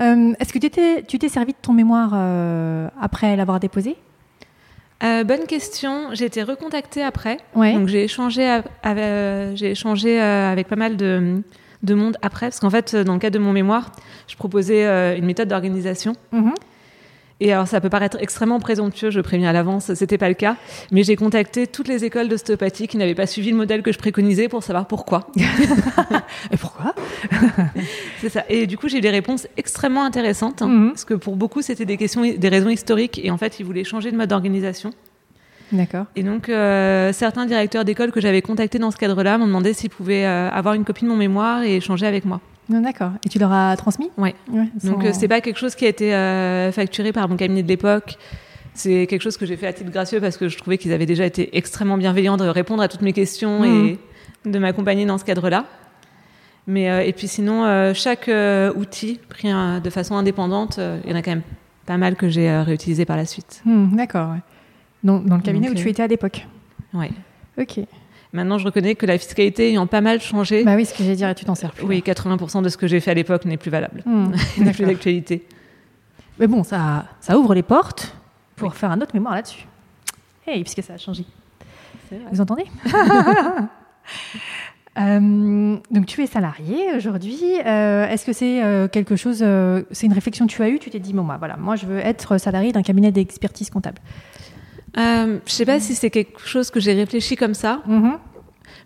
Euh, 0.00 0.32
Est-ce 0.38 0.52
que 0.52 0.58
tu 0.58 0.70
t'es- 1.18 1.28
servi 1.28 1.52
de 1.52 1.58
ton 1.60 1.72
mémoire 1.72 2.10
euh, 2.14 2.88
après 3.00 3.34
l'avoir 3.36 3.60
déposé? 3.60 3.96
Euh, 5.04 5.24
bonne 5.24 5.46
question. 5.46 6.08
J'ai 6.12 6.24
été 6.26 6.42
recontactée 6.42 7.02
après. 7.02 7.38
Ouais. 7.54 7.72
Donc 7.74 7.88
j'ai 7.88 8.04
échangé, 8.04 8.46
av- 8.48 8.64
avec, 8.82 9.56
j'ai 9.56 9.70
échangé 9.72 10.20
avec 10.20 10.68
pas 10.68 10.76
mal 10.76 10.96
de, 10.96 11.42
de 11.82 11.94
monde 11.94 12.16
après. 12.22 12.46
Parce 12.46 12.60
qu'en 12.60 12.70
fait, 12.70 12.94
dans 12.96 13.14
le 13.14 13.18
cadre 13.18 13.34
de 13.38 13.42
mon 13.42 13.52
mémoire, 13.52 13.92
je 14.28 14.36
proposais 14.36 14.84
une 15.18 15.24
méthode 15.26 15.48
d'organisation. 15.48 16.14
Mhm. 16.32 16.54
Et 17.40 17.52
alors, 17.52 17.68
ça 17.68 17.82
peut 17.82 17.90
paraître 17.90 18.16
extrêmement 18.18 18.58
présomptueux, 18.60 19.10
je 19.10 19.20
préviens 19.20 19.50
à 19.50 19.52
l'avance, 19.52 19.92
c'était 19.92 20.16
pas 20.16 20.28
le 20.28 20.34
cas. 20.34 20.56
Mais 20.90 21.02
j'ai 21.02 21.16
contacté 21.16 21.66
toutes 21.66 21.86
les 21.86 22.02
écoles 22.04 22.28
d'ostéopathie 22.28 22.88
qui 22.88 22.96
n'avaient 22.96 23.14
pas 23.14 23.26
suivi 23.26 23.50
le 23.50 23.56
modèle 23.58 23.82
que 23.82 23.92
je 23.92 23.98
préconisais 23.98 24.48
pour 24.48 24.62
savoir 24.62 24.86
pourquoi. 24.86 25.28
Et 26.50 26.56
pourquoi? 26.56 26.94
C'est 28.20 28.30
ça. 28.30 28.44
Et 28.48 28.66
du 28.66 28.78
coup, 28.78 28.88
j'ai 28.88 28.98
eu 28.98 29.00
des 29.02 29.10
réponses 29.10 29.46
extrêmement 29.56 30.04
intéressantes. 30.04 30.62
hein, 30.62 30.68
Mhm. 30.68 30.88
Parce 30.92 31.04
que 31.04 31.14
pour 31.14 31.36
beaucoup, 31.36 31.60
c'était 31.62 31.84
des 31.84 31.96
questions, 31.98 32.22
des 32.22 32.48
raisons 32.48 32.70
historiques. 32.70 33.20
Et 33.22 33.30
en 33.30 33.36
fait, 33.36 33.60
ils 33.60 33.66
voulaient 33.66 33.84
changer 33.84 34.10
de 34.10 34.16
mode 34.16 34.30
d'organisation. 34.30 34.92
D'accord. 35.72 36.06
Et 36.16 36.22
donc, 36.22 36.48
euh, 36.48 37.12
certains 37.12 37.44
directeurs 37.44 37.84
d'école 37.84 38.12
que 38.12 38.20
j'avais 38.20 38.40
contactés 38.40 38.78
dans 38.78 38.90
ce 38.90 38.96
cadre-là 38.96 39.36
m'ont 39.36 39.46
demandé 39.46 39.72
s'ils 39.74 39.90
pouvaient 39.90 40.24
euh, 40.24 40.48
avoir 40.50 40.74
une 40.74 40.84
copie 40.84 41.02
de 41.04 41.08
mon 41.10 41.16
mémoire 41.16 41.62
et 41.64 41.76
échanger 41.76 42.06
avec 42.06 42.24
moi. 42.24 42.40
D'accord. 42.68 43.12
Et 43.24 43.28
tu 43.28 43.38
leur 43.38 43.52
as 43.52 43.76
transmis 43.76 44.10
Ouais. 44.18 44.34
Ouais, 44.50 44.68
Donc, 44.84 45.02
sans- 45.02 45.06
euh, 45.08 45.10
c'est 45.12 45.28
pas 45.28 45.40
quelque 45.40 45.58
chose 45.58 45.74
qui 45.74 45.84
a 45.84 45.88
été 45.88 46.14
euh, 46.14 46.72
facturé 46.72 47.12
par 47.12 47.28
mon 47.28 47.36
cabinet 47.36 47.62
de 47.62 47.68
l'époque. 47.68 48.16
C'est 48.74 49.06
quelque 49.06 49.22
chose 49.22 49.36
que 49.36 49.46
j'ai 49.46 49.56
fait 49.56 49.66
à 49.68 49.72
titre 49.72 49.90
gracieux 49.90 50.20
parce 50.20 50.36
que 50.36 50.48
je 50.48 50.58
trouvais 50.58 50.76
qu'ils 50.76 50.92
avaient 50.92 51.06
déjà 51.06 51.24
été 51.24 51.56
extrêmement 51.56 51.96
bienveillants 51.96 52.36
de 52.36 52.44
répondre 52.46 52.82
à 52.82 52.88
toutes 52.88 53.02
mes 53.02 53.12
questions 53.12 53.60
Mhm. 53.60 53.86
et 53.86 53.98
de 54.50 54.58
m'accompagner 54.58 55.06
dans 55.06 55.16
ce 55.18 55.24
cadre-là. 55.24 55.64
Mais, 56.66 56.90
euh, 56.90 57.00
et 57.04 57.12
puis 57.12 57.28
sinon, 57.28 57.64
euh, 57.64 57.94
chaque 57.94 58.28
euh, 58.28 58.72
outil 58.74 59.20
pris 59.28 59.48
de 59.82 59.90
façon 59.90 60.16
indépendante, 60.16 60.80
il 61.04 61.10
y 61.10 61.14
en 61.14 61.16
a 61.16 61.22
quand 61.22 61.30
même 61.30 61.42
pas 61.86 61.96
mal 61.96 62.16
que 62.16 62.28
j'ai 62.28 62.50
réutilisé 62.62 63.04
par 63.04 63.16
la 63.16 63.24
suite. 63.24 63.62
Hmm, 63.64 63.94
D'accord. 63.96 64.34
Donc, 65.04 65.26
dans 65.26 65.36
le 65.36 65.42
cabinet 65.42 65.68
Donc, 65.68 65.76
où 65.78 65.80
tu 65.80 65.88
étais 65.88 66.02
à 66.02 66.08
l'époque. 66.08 66.46
Ouais. 66.92 67.12
Ok. 67.58 67.78
Maintenant, 68.32 68.58
je 68.58 68.64
reconnais 68.64 68.94
que 68.94 69.06
la 69.06 69.18
fiscalité 69.18 69.70
ayant 69.70 69.86
pas 69.86 70.00
mal 70.00 70.20
changé, 70.20 70.64
Bah 70.64 70.74
oui, 70.76 70.84
ce 70.84 70.92
que 70.94 71.02
j'ai 71.04 71.14
dire, 71.16 71.28
et 71.28 71.34
tu 71.34 71.44
t'en 71.44 71.54
sers 71.54 71.72
plus. 71.72 71.84
oui, 71.86 72.02
80% 72.04 72.62
de 72.62 72.68
ce 72.68 72.76
que 72.76 72.86
j'ai 72.86 73.00
fait 73.00 73.10
à 73.12 73.14
l'époque 73.14 73.44
n'est 73.44 73.56
plus 73.56 73.70
valable, 73.70 74.02
Hmm, 74.04 74.32
n'est 74.58 74.72
plus 74.72 74.84
d'actualité. 74.84 75.46
Mais 76.38 76.46
bon, 76.46 76.62
ça, 76.64 77.06
ça 77.20 77.38
ouvre 77.38 77.54
les 77.54 77.62
portes 77.62 78.14
pour 78.56 78.74
faire 78.74 78.90
un 78.90 79.00
autre 79.00 79.14
mémoire 79.14 79.34
là-dessus. 79.34 79.66
Hey, 80.46 80.62
puisque 80.62 80.82
ça 80.82 80.94
a 80.94 80.98
changé. 80.98 81.24
Vous 82.32 82.40
entendez 82.40 82.64
Euh, 84.98 85.76
donc 85.90 86.06
tu 86.06 86.22
es 86.22 86.26
salarié 86.26 86.94
aujourd'hui. 86.96 87.38
Euh, 87.66 88.06
Est-ce 88.08 88.24
que 88.24 88.32
c'est 88.32 88.64
euh, 88.64 88.88
quelque 88.88 89.14
chose, 89.14 89.44
c'est 89.90 90.06
une 90.06 90.14
réflexion 90.14 90.46
que 90.46 90.52
tu 90.52 90.62
as 90.62 90.70
eue? 90.70 90.78
Tu 90.78 90.88
t'es 90.88 91.00
dit, 91.00 91.12
bon, 91.12 91.22
bah, 91.22 91.36
voilà, 91.38 91.58
moi 91.58 91.76
je 91.76 91.84
veux 91.84 91.98
être 91.98 92.38
salarié 92.38 92.72
d'un 92.72 92.80
cabinet 92.82 93.12
d'expertise 93.12 93.68
comptable. 93.68 93.98
Euh, 94.98 95.38
je 95.46 95.52
sais 95.52 95.66
pas 95.66 95.78
si 95.80 95.94
c'est 95.94 96.10
quelque 96.10 96.40
chose 96.46 96.70
que 96.70 96.80
j'ai 96.80 96.94
réfléchi 96.94 97.36
comme 97.36 97.54
ça, 97.54 97.82
Mhm, 97.86 98.18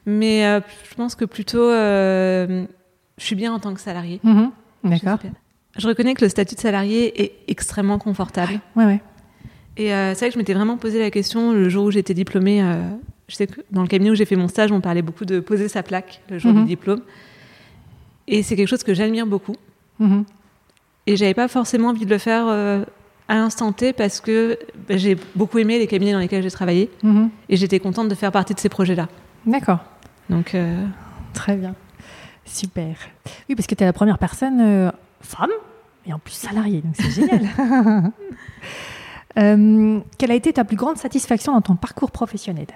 mais 0.06 0.44
euh, 0.44 0.60
je 0.88 0.94
pense 0.94 1.14
que 1.14 1.24
plutôt, 1.24 1.68
euh, 1.70 2.64
je 3.18 3.24
suis 3.24 3.36
bien 3.36 3.52
en 3.52 3.58
tant 3.58 3.74
que 3.74 3.80
salarié. 3.80 4.20
mhm. 4.22 4.50
D'accord. 4.82 5.18
Je, 5.76 5.86
reconnais 5.86 6.14
que 6.14 6.24
le 6.24 6.28
statut 6.30 6.54
de 6.54 6.60
salarié 6.60 7.22
est 7.22 7.32
extrêmement 7.48 7.98
confortable. 7.98 8.60
Ouais, 8.76 8.86
ouais. 8.86 9.00
Et 9.76 9.92
euh, 9.92 10.14
c'est 10.14 10.20
vrai 10.20 10.28
que 10.28 10.34
je 10.34 10.38
m'étais 10.38 10.54
vraiment 10.54 10.78
posé 10.78 10.98
la 10.98 11.10
question 11.10 11.52
le 11.52 11.68
jour 11.68 11.84
où 11.84 11.90
j'étais 11.90 12.14
diplômée. 12.14 12.62
je 13.28 13.34
sais 13.34 13.46
que 13.46 13.60
dans 13.70 13.82
le 13.82 13.88
cabinet 13.88 14.10
où 14.10 14.14
j'ai 14.14 14.24
fait 14.24 14.36
mon 14.36 14.48
stage, 14.48 14.72
on 14.72 14.80
parlait 14.80 15.02
beaucoup 15.02 15.26
de 15.26 15.38
poser 15.38 15.68
sa 15.68 15.82
plaque 15.82 16.22
le 16.30 16.38
jour 16.38 16.52
du 16.52 16.64
diplôme. 16.64 17.02
Et 18.26 18.42
c'est 18.42 18.56
quelque 18.56 18.68
chose 18.68 18.82
que 18.82 18.94
j'admire 18.94 19.26
beaucoup. 19.26 19.54
Et 21.06 21.16
j'avais 21.16 21.34
pas 21.34 21.46
forcément 21.46 21.88
envie 21.88 22.06
de 22.06 22.10
le 22.10 22.18
faire 22.18 22.46
à 23.30 23.34
l'instant 23.36 23.70
T 23.72 23.92
parce 23.92 24.20
que 24.20 24.58
bah, 24.88 24.96
j'ai 24.96 25.16
beaucoup 25.36 25.58
aimé 25.58 25.78
les 25.78 25.86
cabinets 25.86 26.12
dans 26.12 26.18
lesquels 26.18 26.42
j'ai 26.42 26.50
travaillé 26.50 26.90
Mhm. 27.02 27.30
et 27.48 27.56
j'étais 27.56 27.78
contente 27.78 28.08
de 28.08 28.14
faire 28.16 28.32
partie 28.32 28.54
de 28.54 28.58
ces 28.60 28.68
projets-là. 28.68 29.08
D'accord. 29.46 29.78
Donc, 30.28 30.54
euh, 30.54 30.84
Très 31.32 31.54
bien. 31.56 31.74
Super. 32.44 32.96
Oui, 33.48 33.54
parce 33.54 33.68
que 33.68 33.74
tu 33.76 33.84
es 33.84 33.86
la 33.86 33.92
première 33.92 34.18
personne 34.18 34.60
euh, 34.60 34.90
femme 35.20 35.50
et 36.06 36.12
en 36.12 36.18
plus 36.18 36.32
salariée, 36.34 36.80
donc 36.82 36.94
c'est 36.96 37.10
génial. 37.10 37.42
Euh, 39.38 40.00
quelle 40.18 40.32
a 40.32 40.34
été 40.34 40.52
ta 40.52 40.64
plus 40.64 40.76
grande 40.76 40.96
satisfaction 40.96 41.52
dans 41.52 41.60
ton 41.60 41.76
parcours 41.76 42.10
professionnel? 42.10 42.66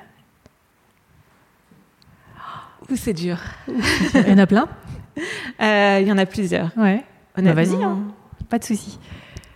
Ouh, 2.88 2.94
c'est 2.96 3.12
dur. 3.12 3.38
Il 3.66 4.28
y 4.28 4.32
en 4.32 4.38
a 4.38 4.46
plein? 4.46 4.68
Il 5.60 6.06
y 6.06 6.12
en 6.12 6.16
a 6.18 6.26
plusieurs. 6.26 6.70
Ouais. 6.76 7.02
Bah, 7.36 7.52
vas-y, 7.54 7.82
hein. 7.82 7.98
Pas 8.48 8.60
de 8.60 8.64
souci. 8.64 9.00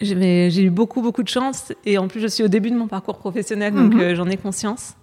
J'ai 0.00 0.62
eu 0.62 0.70
beaucoup, 0.70 1.02
beaucoup 1.02 1.22
de 1.22 1.28
chance 1.28 1.72
et 1.84 1.98
en 1.98 2.08
plus, 2.08 2.20
je 2.20 2.26
suis 2.28 2.42
au 2.44 2.48
début 2.48 2.70
de 2.70 2.76
mon 2.76 2.86
parcours 2.88 3.18
professionnel, 3.18 3.74
donc 3.74 3.94
Mhm. 3.94 4.00
euh, 4.00 4.14
j'en 4.14 4.26
ai 4.28 4.36
conscience. 4.36 4.94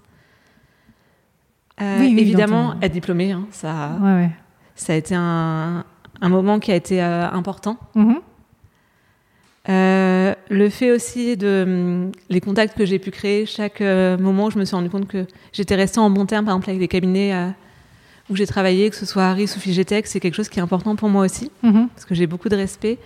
Euh, 1.81 1.99
Oui, 1.99 2.13
oui, 2.15 2.21
évidemment, 2.21 2.75
être 2.81 2.93
diplômée, 2.93 3.31
hein, 3.33 3.45
ça, 3.51 3.97
Ouais, 4.01 4.13
ouais. 4.13 4.29
ça 4.75 4.93
a 4.93 4.95
été 4.95 5.13
un, 5.15 5.83
un 6.21 6.29
moment 6.29 6.59
qui 6.59 6.71
a 6.71 6.75
été 6.75 7.03
euh, 7.03 7.29
important. 7.29 7.77
Mhm. 7.95 8.19
Le 9.67 10.69
fait 10.69 10.91
aussi 10.91 11.35
de 11.37 11.63
hum, 11.67 12.11
les 12.29 12.39
contacts 12.39 12.77
que 12.77 12.85
j'ai 12.85 12.99
pu 12.99 13.11
créer, 13.11 13.45
chaque 13.45 13.81
moment 13.81 14.45
où 14.45 14.51
je 14.51 14.59
me 14.59 14.65
suis 14.65 14.75
rendu 14.75 14.89
compte 14.89 15.07
que 15.07 15.25
j'étais 15.51 15.75
restée 15.75 15.99
en 15.99 16.09
bon 16.09 16.25
terme, 16.25 16.45
par 16.45 16.53
exemple 16.53 16.69
avec 16.69 16.81
les 16.81 16.87
cabinets 16.87 17.33
où 18.29 18.35
j'ai 18.35 18.47
travaillé, 18.47 18.89
que 18.89 18.95
ce 18.95 19.05
soit 19.05 19.23
Harris 19.25 19.51
ou 19.55 19.59
Figetech, 19.59 20.07
c'est 20.07 20.19
quelque 20.19 20.33
chose 20.35 20.49
qui 20.49 20.59
est 20.59 20.61
important 20.61 20.95
pour 20.95 21.09
moi 21.09 21.25
aussi, 21.25 21.51
Mhm. 21.63 21.89
parce 21.89 22.05
que 22.05 22.15
j'ai 22.15 22.27
beaucoup 22.27 22.49
de 22.49 22.55
respect. 22.55 22.97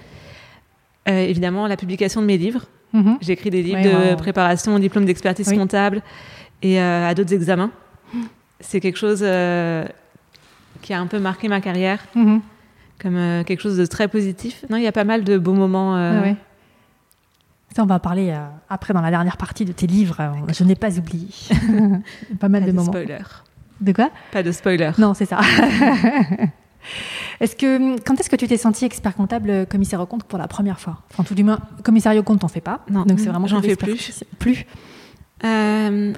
Euh, 1.08 1.12
évidemment, 1.22 1.66
la 1.68 1.78
publication 1.78 2.22
de 2.22 2.26
mes 2.26 2.38
livres. 2.38 2.66
Mhm. 2.94 3.18
J'ai 3.22 3.34
écrit 3.34 3.50
des 3.50 3.62
livres 3.64 3.82
de 3.82 4.16
préparation 4.16 4.76
au 4.76 4.80
diplôme 4.80 5.06
d'expertise 5.06 5.48
Oui. 5.50 5.58
comptable 5.58 6.02
et 6.62 6.80
euh, 6.82 7.08
à 7.08 7.14
d'autres 7.16 7.34
examens. 7.34 7.72
C'est 8.60 8.80
quelque 8.80 8.98
chose 8.98 9.20
euh, 9.22 9.86
qui 10.82 10.94
a 10.94 11.00
un 11.00 11.08
peu 11.08 11.20
marqué 11.20 11.48
ma 11.48 11.62
carrière 11.62 12.00
Mhm. 12.16 12.42
comme 13.02 13.44
quelque 13.46 13.62
chose 13.62 13.78
de 13.78 13.86
très 13.86 14.08
positif. 14.08 14.66
Non, 14.70 14.78
il 14.78 14.84
y 14.84 14.88
a 14.88 14.92
pas 14.92 15.04
mal 15.06 15.24
de 15.24 15.38
beaux 15.38 15.54
moments. 15.54 15.94
ouais. 16.22 16.36
Ça, 17.76 17.84
on 17.84 17.86
va 17.86 17.96
en 17.96 18.00
parler 18.00 18.32
euh, 18.32 18.40
après 18.68 18.96
dans 18.96 19.02
la 19.02 19.12
dernière 19.12 19.38
partie 19.38 19.64
de 19.64 19.72
tes 19.72 19.86
livres. 19.86 20.18
Euh, 20.20 20.32
Je 20.52 20.64
n'ai 20.64 20.74
pas 20.76 20.98
oublié. 20.98 21.28
pas 22.40 22.50
mal 22.50 22.62
pas 22.62 22.66
de 22.68 22.72
de 22.72 22.76
moments. 22.76 22.92
spoiler. 22.92 23.20
De 23.80 23.92
quoi? 23.94 24.10
Pas 24.32 24.42
de 24.42 24.52
spoiler. 24.52 24.90
Non, 24.98 25.14
c'est 25.14 25.26
ça. 25.26 25.40
est-ce 27.40 27.56
que 27.56 28.00
quand 28.02 28.20
est-ce 28.20 28.30
que 28.30 28.36
tu 28.36 28.48
t'es 28.48 28.58
senti 28.58 28.86
expert 28.86 29.16
comptable 29.16 29.50
euh, 29.50 29.66
commissaire 29.66 30.02
au 30.02 30.06
compte 30.06 30.24
pour 30.24 30.38
la 30.40 30.48
première 30.48 30.80
fois? 30.80 30.98
Enfin, 31.12 31.24
tout 31.24 31.36
du 31.36 31.44
moins, 31.44 31.60
commissariat 31.84 32.20
au 32.20 32.24
compte, 32.24 32.40
t'en 32.40 32.48
fais 32.48 32.62
pas. 32.62 32.82
Non, 32.90 33.04
donc 33.06 33.20
c'est 33.20 33.30
vraiment 33.30 33.48
j'en 33.48 33.62
fais 33.62 33.68
l'expertise. 33.68 34.24
Plus. 34.40 34.66
Euh, 35.44 36.14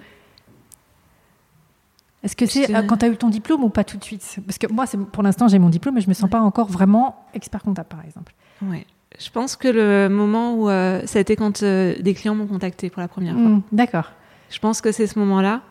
Est-ce 2.24 2.36
que 2.36 2.45
c'est 2.45 2.67
Je- 2.67 2.74
euh, 2.76 2.84
quand 2.84 2.97
tu 2.97 3.06
as 3.06 3.10
eu 3.10 3.17
ton 3.17 3.30
diplôme 3.30 3.63
ou 3.63 3.69
pas 3.69 3.84
tout 3.84 3.97
de 3.97 4.04
suite? 4.04 4.39
Parce 4.45 4.58
que 4.60 4.71
moi, 4.71 4.86
pour 5.12 5.24
l'instant, 5.24 5.47
j'ai 5.47 5.58
mon 5.60 5.69
diplôme, 5.69 5.95
mais 5.95 6.02
je 6.02 6.10
me 6.10 6.13
sens 6.13 6.30
pas 6.30 6.39
encore 6.39 6.67
vraiment 6.67 7.26
expert 7.34 7.63
comptable, 7.63 7.89
par 7.89 8.04
exemple. 8.06 8.34
ouais. 8.63 8.86
Je 9.19 9.30
pense 9.30 9.58
que 9.58 9.67
le 9.67 10.08
moment 10.08 10.54
où 10.56 10.69
euh, 10.69 11.02
ça 11.06 11.19
a 11.19 11.21
été 11.21 11.36
quand 11.36 11.63
euh, 11.63 11.95
des 12.00 12.13
clients 12.13 12.34
m'ont 12.34 12.47
contacté 12.47 12.89
pour 12.89 13.02
la 13.02 13.10
première 13.10 13.34
fois. 13.34 13.43
Hmm, 13.43 13.62
D'accord. 13.74 14.10
Je 14.50 14.58
pense 14.58 14.80
que 14.80 14.93
c'est 14.93 15.06
ce 15.06 15.19
moment-là 15.19 15.62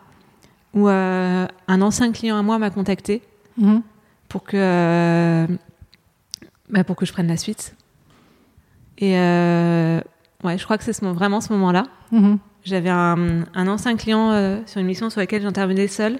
où 0.75 0.87
un 0.87 1.47
ancien 1.67 2.11
client 2.11 2.37
à 2.37 2.43
moi 2.43 2.59
m'a 2.59 2.69
contacté 2.69 3.21
Mhm. 3.57 3.81
Pour 4.31 4.43
que 4.43 4.55
euh, 4.55 5.45
bah, 6.69 6.85
pour 6.85 6.95
que 6.95 7.05
je 7.05 7.11
prenne 7.11 7.27
la 7.27 7.35
suite. 7.35 7.75
Et 8.97 9.17
euh, 9.17 9.99
ouais, 10.45 10.57
je 10.57 10.63
crois 10.63 10.77
que 10.77 10.85
c'est 10.85 10.93
ce, 10.93 11.03
vraiment 11.05 11.41
ce 11.41 11.51
moment-là. 11.53 11.83
Mhm. 12.13 12.37
J'avais 12.63 12.89
un, 12.89 13.43
un 13.53 13.67
ancien 13.67 13.97
client 13.97 14.31
euh, 14.31 14.59
sur 14.67 14.79
une 14.79 14.87
mission 14.87 15.09
sur 15.09 15.19
laquelle 15.19 15.41
j'intervenais 15.41 15.87
seule 15.87 16.19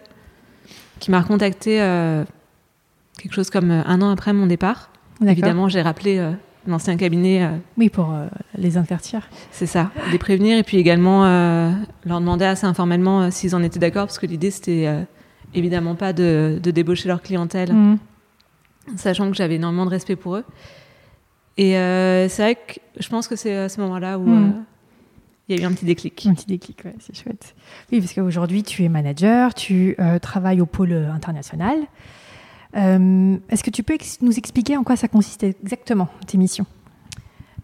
qui 1.00 1.10
m'a 1.10 1.22
recontacté 1.22 1.82
euh, 1.82 2.26
quelque 3.18 3.34
chose 3.34 3.50
comme 3.50 3.72
un 3.72 4.02
an 4.02 4.10
après 4.12 4.34
mon 4.34 4.46
départ. 4.46 4.90
Évidemment, 5.26 5.70
j'ai 5.70 5.82
rappelé 5.82 6.18
euh, 6.18 6.32
l'ancien 6.68 6.98
cabinet, 6.98 7.50
Oui, 7.78 7.90
pour 7.90 8.14
les 8.58 8.76
intertiers. 8.78 9.20
c'est 9.52 9.68
ça, 9.68 9.92
les 10.12 10.18
prévenir 10.18 10.58
et 10.58 10.64
puis 10.64 10.78
également 10.78 11.24
leur 12.06 12.20
demander 12.20 12.46
assez 12.46 12.66
informellement 12.66 13.32
s'ils 13.32 13.56
en 13.56 13.64
étaient 13.64 13.80
d'accord 13.80 14.06
parce 14.08 14.20
que 14.20 14.26
l'idée 14.28 14.52
c'était 14.52 14.88
évidemment 15.54 15.96
pas 15.96 16.14
de, 16.14 16.60
de 16.62 16.72
débaucher 16.72 17.08
leur 17.08 17.22
clientèle, 17.22 17.74
Mhm. 17.74 17.98
sachant 18.98 19.30
que 19.30 19.36
j'avais 19.36 19.56
énormément 19.56 19.86
de 19.86 19.92
respect 19.92 20.16
pour 20.16 20.36
eux. 20.38 20.46
Et 21.58 21.78
euh, 21.78 22.28
c'est 22.30 22.42
vrai 22.44 22.56
que 22.56 22.80
je 23.00 23.10
pense 23.10 23.28
que 23.28 23.36
c'est 23.36 23.56
à 23.56 23.70
ce 23.70 23.80
moment-là 23.82 24.18
où 24.18 24.26
Mm. 24.28 24.44
euh, 24.50 24.52
il 25.50 25.56
y 25.58 25.60
a 25.60 25.64
eu 25.64 25.66
un 25.66 25.74
petit 25.74 25.86
déclic. 25.86 26.26
Un 26.30 26.34
petit 26.34 26.46
déclic, 26.46 26.86
ouais, 26.86 26.96
c'est 27.00 27.16
chouette. 27.16 27.56
Oui, 27.92 28.00
parce 28.00 28.14
qu'aujourd'hui, 28.14 28.64
tu 28.64 28.84
es 28.86 28.90
manager, 28.90 29.54
tu 29.54 29.96
euh, 30.00 30.18
travailles 30.18 30.62
au 30.62 30.66
pôle 30.66 30.94
international. 31.14 31.78
Est-ce 32.74 33.64
que 33.64 33.70
tu 33.70 33.84
peux 33.84 33.94
ex- 33.96 34.22
nous 34.22 34.38
expliquer 34.38 34.78
en 34.78 34.84
quoi 34.84 34.96
ça 34.96 35.10
consiste 35.10 35.44
exactement, 35.44 36.08
tes 36.26 36.38
missions? 36.38 36.66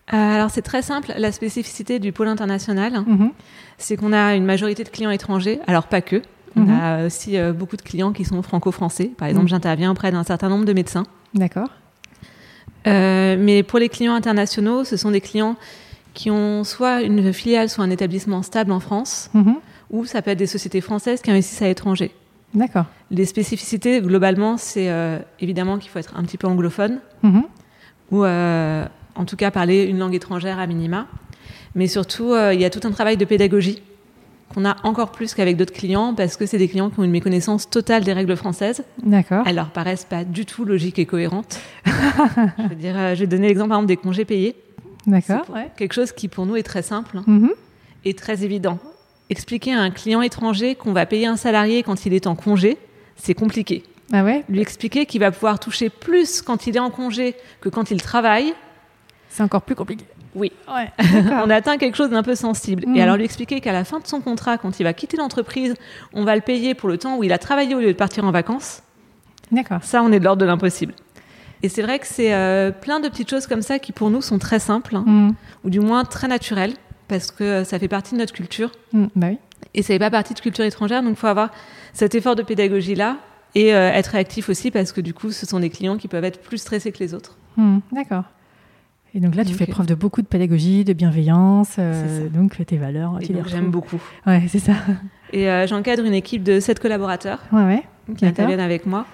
Alors 0.10 0.52
c'est 0.52 0.62
très 0.62 0.82
simple, 0.82 1.14
la 1.18 1.32
spécificité 1.32 2.00
du 2.00 2.12
pôle 2.12 2.28
international, 2.28 3.04
Mhm. 3.06 3.32
c'est 3.78 3.96
qu'on 3.98 4.12
a 4.14 4.36
une 4.36 4.46
majorité 4.46 4.84
de 4.84 4.90
clients 4.90 5.10
étrangers, 5.12 5.60
alors 5.68 5.88
pas 5.88 6.02
que. 6.02 6.22
On 6.56 6.62
Mhm. 6.62 6.70
a 6.72 7.06
aussi 7.06 7.38
euh, 7.38 7.54
beaucoup 7.54 7.78
de 7.78 7.82
clients 7.82 8.12
qui 8.14 8.26
sont 8.26 8.42
franco-français. 8.42 9.12
Par 9.18 9.28
exemple, 9.28 9.46
Mhm. 9.46 9.50
j'interviens 9.50 9.92
auprès 9.92 10.12
d'un 10.12 10.24
certain 10.24 10.50
nombre 10.50 10.66
de 10.66 10.74
médecins. 10.74 11.04
D'accord. 11.34 11.70
Euh, 12.88 13.36
mais 13.40 13.64
pour 13.64 13.80
les 13.80 13.90
clients 13.90 14.14
internationaux, 14.14 14.84
ce 14.84 14.98
sont 14.98 15.12
des 15.12 15.22
clients 15.22 15.56
qui 16.14 16.32
ont 16.32 16.64
soit 16.64 17.02
une 17.04 17.32
filiale, 17.34 17.70
soit 17.70 17.84
un 17.84 17.90
établissement 17.92 18.42
stable 18.42 18.72
en 18.72 18.80
France, 18.80 19.30
Mhm. 19.34 19.56
ou 19.92 20.06
ça 20.06 20.22
peut 20.22 20.32
être 20.32 20.38
des 20.40 20.48
sociétés 20.48 20.82
françaises 20.82 21.22
qui 21.22 21.30
investissent 21.30 21.62
à 21.62 21.68
l'étranger. 21.68 22.12
D'accord. 22.54 22.86
Les 23.12 23.26
spécificités, 23.26 24.02
globalement, 24.02 24.58
c'est 24.58 24.90
euh, 24.90 25.20
évidemment 25.40 25.78
qu'il 25.78 25.92
faut 25.92 26.00
être 26.00 26.16
un 26.18 26.24
petit 26.24 26.38
peu 26.38 26.48
anglophone, 26.48 27.00
ou 28.12 28.24
en 28.26 29.26
tout 29.26 29.36
cas 29.36 29.52
parler 29.52 29.84
une 29.84 30.00
langue 30.00 30.16
étrangère 30.16 30.60
à 30.60 30.66
minima. 30.68 31.08
Mais 31.76 31.88
surtout, 31.88 32.34
il 32.54 32.60
y 32.60 32.66
a 32.66 32.70
tout 32.70 32.80
un 32.88 32.92
travail 32.92 33.18
de 33.18 33.26
pédagogie 33.26 33.82
qu'on 34.54 34.66
a 34.66 34.76
encore 34.84 35.12
plus 35.12 35.34
qu'avec 35.34 35.58
d'autres 35.58 35.74
clients, 35.74 36.14
parce 36.14 36.38
que 36.38 36.46
c'est 36.46 36.58
des 36.58 36.68
clients 36.68 36.90
qui 36.90 37.00
ont 37.00 37.04
une 37.04 37.12
méconnaissance 37.12 37.70
totale 37.70 38.04
des 38.04 38.14
règles 38.14 38.36
françaises. 38.38 38.84
D'accord. 39.04 39.44
Elles 39.46 39.56
leur 39.56 39.70
paraissent 39.72 40.06
pas 40.06 40.24
du 40.24 40.46
tout 40.46 40.64
logiques 40.66 41.00
et 41.00 41.06
cohérentes. 41.06 41.60
je, 41.86 42.68
veux 42.68 42.76
dire, 42.76 42.98
euh, 42.98 43.16
je 43.16 43.22
vais 43.22 43.28
donner 43.28 43.48
l'exemple 43.50 43.70
par 43.70 43.78
exemple 43.80 43.88
des 43.90 43.98
congés 43.98 44.26
payés. 44.26 44.56
D'accord. 45.06 45.46
Quelque 45.78 45.94
chose 45.94 46.12
qui 46.12 46.28
pour 46.28 46.46
nous 46.46 46.56
est 46.56 46.64
très 46.64 46.82
simple 46.82 47.20
Mhm. 47.28 47.52
et 48.06 48.14
très 48.14 48.44
évident. 48.44 48.80
Expliquer 49.30 49.74
à 49.74 49.80
un 49.82 49.90
client 49.92 50.22
étranger 50.22 50.76
qu'on 50.76 50.94
va 50.94 51.06
payer 51.06 51.28
un 51.28 51.38
salarié 51.38 51.84
quand 51.84 52.06
il 52.06 52.14
est 52.14 52.28
en 52.28 52.36
congé, 52.36 52.78
c'est 53.18 53.34
compliqué. 53.34 53.84
Ah 54.14 54.24
ouais? 54.24 54.44
Lui 54.48 54.62
expliquer 54.62 55.06
qu'il 55.06 55.20
va 55.20 55.32
pouvoir 55.32 55.60
toucher 55.60 55.90
plus 55.90 56.42
quand 56.42 56.66
il 56.68 56.78
est 56.78 56.80
en 56.80 56.90
congé 56.90 57.36
que 57.60 57.68
quand 57.68 57.92
il 57.92 58.02
travaille, 58.02 58.54
C'est 59.30 59.44
encore 59.44 59.62
plus 59.64 59.76
compliqué. 59.76 60.06
Oui, 60.38 60.52
Ouais. 60.68 60.90
on 61.46 61.50
atteint 61.50 61.78
quelque 61.78 61.96
chose 61.96 62.10
d'un 62.12 62.24
peu 62.24 62.36
sensible. 62.36 62.86
Et 62.96 63.02
alors 63.02 63.18
lui 63.18 63.26
expliquer 63.26 63.60
qu'à 63.60 63.74
la 63.74 63.84
fin 63.84 64.00
de 64.00 64.08
son 64.08 64.22
contrat, 64.22 64.58
quand 64.58 64.80
il 64.80 64.84
va 64.84 64.94
quitter 64.94 65.18
l'entreprise, 65.18 65.74
on 66.14 66.24
va 66.24 66.36
le 66.36 66.42
payer 66.42 66.74
pour 66.76 66.88
le 66.90 66.98
temps 66.98 67.18
où 67.18 67.24
il 67.24 67.34
a 67.34 67.38
travaillé 67.38 67.76
au 67.76 67.80
lieu 67.80 67.88
de 67.88 67.98
partir 67.98 68.24
en 68.24 68.32
vacances, 68.32 68.84
D'accord. 69.52 69.80
ça 69.84 70.02
on 70.04 70.12
est 70.12 70.20
de 70.20 70.24
l'ordre 70.24 70.42
de 70.42 70.46
l'impossible. 70.46 70.94
Et 71.64 71.70
c'est 71.70 71.82
vrai 71.82 71.98
que 72.00 72.06
c'est 72.08 72.34
euh, 72.34 72.72
plein 72.72 73.00
de 73.00 73.08
petites 73.10 73.30
choses 73.30 73.48
comme 73.48 73.62
ça 73.64 73.80
qui 73.80 73.92
pour 73.92 74.10
nous 74.12 74.22
sont 74.22 74.38
très 74.38 74.60
simples, 74.60 74.96
hein, 74.96 75.04
Mm. 75.08 75.32
ou 75.64 75.70
du 75.72 75.80
moins 75.80 76.04
très 76.06 76.28
naturelles, 76.28 76.74
parce 77.08 77.32
que 77.32 77.44
euh, 77.44 77.64
ça 77.64 77.80
fait 77.80 77.88
partie 77.88 78.14
de 78.14 78.20
notre 78.20 78.34
culture. 78.34 78.72
Mm, 78.94 79.06
Bah 79.16 79.28
oui. 79.32 79.38
Et 79.74 79.82
ça 79.82 79.88
fait 79.88 80.00
pas 80.00 80.12
partie 80.12 80.34
de 80.36 80.40
culture 80.40 80.64
étrangère, 80.66 81.02
donc 81.02 81.12
il 81.14 81.16
faut 81.18 81.28
avoir 81.28 81.50
cet 81.94 82.14
effort 82.14 82.36
de 82.36 82.44
pédagogie-là 82.44 83.18
et 83.56 83.74
euh, 83.74 83.90
être 83.92 84.08
réactif 84.08 84.50
aussi, 84.50 84.70
parce 84.70 84.92
que 84.92 85.02
du 85.02 85.14
coup, 85.16 85.32
ce 85.32 85.46
sont 85.48 85.60
des 85.60 85.70
clients 85.72 85.98
qui 85.98 86.08
peuvent 86.08 86.24
être 86.26 86.42
plus 86.42 86.60
stressés 86.60 86.92
que 86.92 87.00
les 87.00 87.14
autres. 87.16 87.38
Mm, 87.56 87.80
D'accord. 87.92 88.24
Et 89.16 89.20
donc 89.20 89.36
là, 89.36 89.44
tu 89.44 89.52
Donc, 89.52 89.60
fais 89.60 89.66
preuve 89.66 89.88
de 89.88 89.96
beaucoup 89.96 90.22
de 90.22 90.28
pédagogie, 90.28 90.84
de 90.84 90.94
bienveillance, 90.94 91.76
euh, 91.80 92.30
donc 92.30 92.64
tes 92.66 92.78
valeurs, 92.78 93.18
Et 93.22 93.26
tu 93.26 93.34
les 93.34 93.40
donc, 93.40 93.48
j'aime 93.48 93.72
beaucoup. 93.72 94.02
Ouais, 94.28 94.44
c'est 94.48 94.60
ça. 94.60 94.74
Et 95.34 95.50
euh, 95.50 95.66
j'encadre 95.66 96.04
une 96.06 96.14
équipe 96.14 96.44
de 96.44 96.60
sept 96.60 96.80
collaborateurs 96.80 97.40
Ouais, 97.52 97.64
ouais. 97.64 97.84
qui 98.18 98.26
interviennent 98.26 98.60
avec 98.60 98.86
moi. 98.86 99.06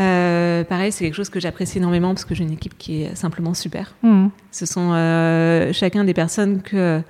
Euh, 0.00 0.64
pareil, 0.64 0.90
c'est 0.90 1.04
quelque 1.04 1.14
chose 1.14 1.28
que 1.30 1.38
j'apprécie 1.38 1.78
énormément 1.78 2.08
parce 2.08 2.24
que 2.24 2.34
j'ai 2.34 2.42
une 2.44 2.52
équipe 2.52 2.76
qui 2.78 3.02
est 3.02 3.14
simplement 3.14 3.54
super. 3.54 3.94
Mm. 4.02 4.28
Ce 4.50 4.66
sont 4.66 4.90
euh, 4.92 5.72
chacun 5.72 6.04
des 6.04 6.14
personnes 6.14 6.62
que 6.62 7.00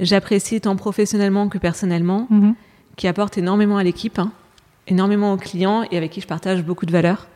j'apprécie 0.00 0.60
tant 0.60 0.76
professionnellement 0.76 1.48
que 1.48 1.58
personnellement, 1.58 2.26
Mhm. 2.30 2.54
qui 2.96 3.08
apportent 3.08 3.38
énormément 3.38 3.78
à 3.78 3.84
l'équipe, 3.84 4.18
hein, 4.18 4.32
énormément 4.86 5.32
aux 5.32 5.36
clients 5.38 5.84
et 5.90 5.96
avec 5.96 6.10
qui 6.10 6.20
je 6.20 6.26
partage 6.26 6.62
beaucoup 6.62 6.84
de 6.86 6.92
valeurs. 6.92 7.26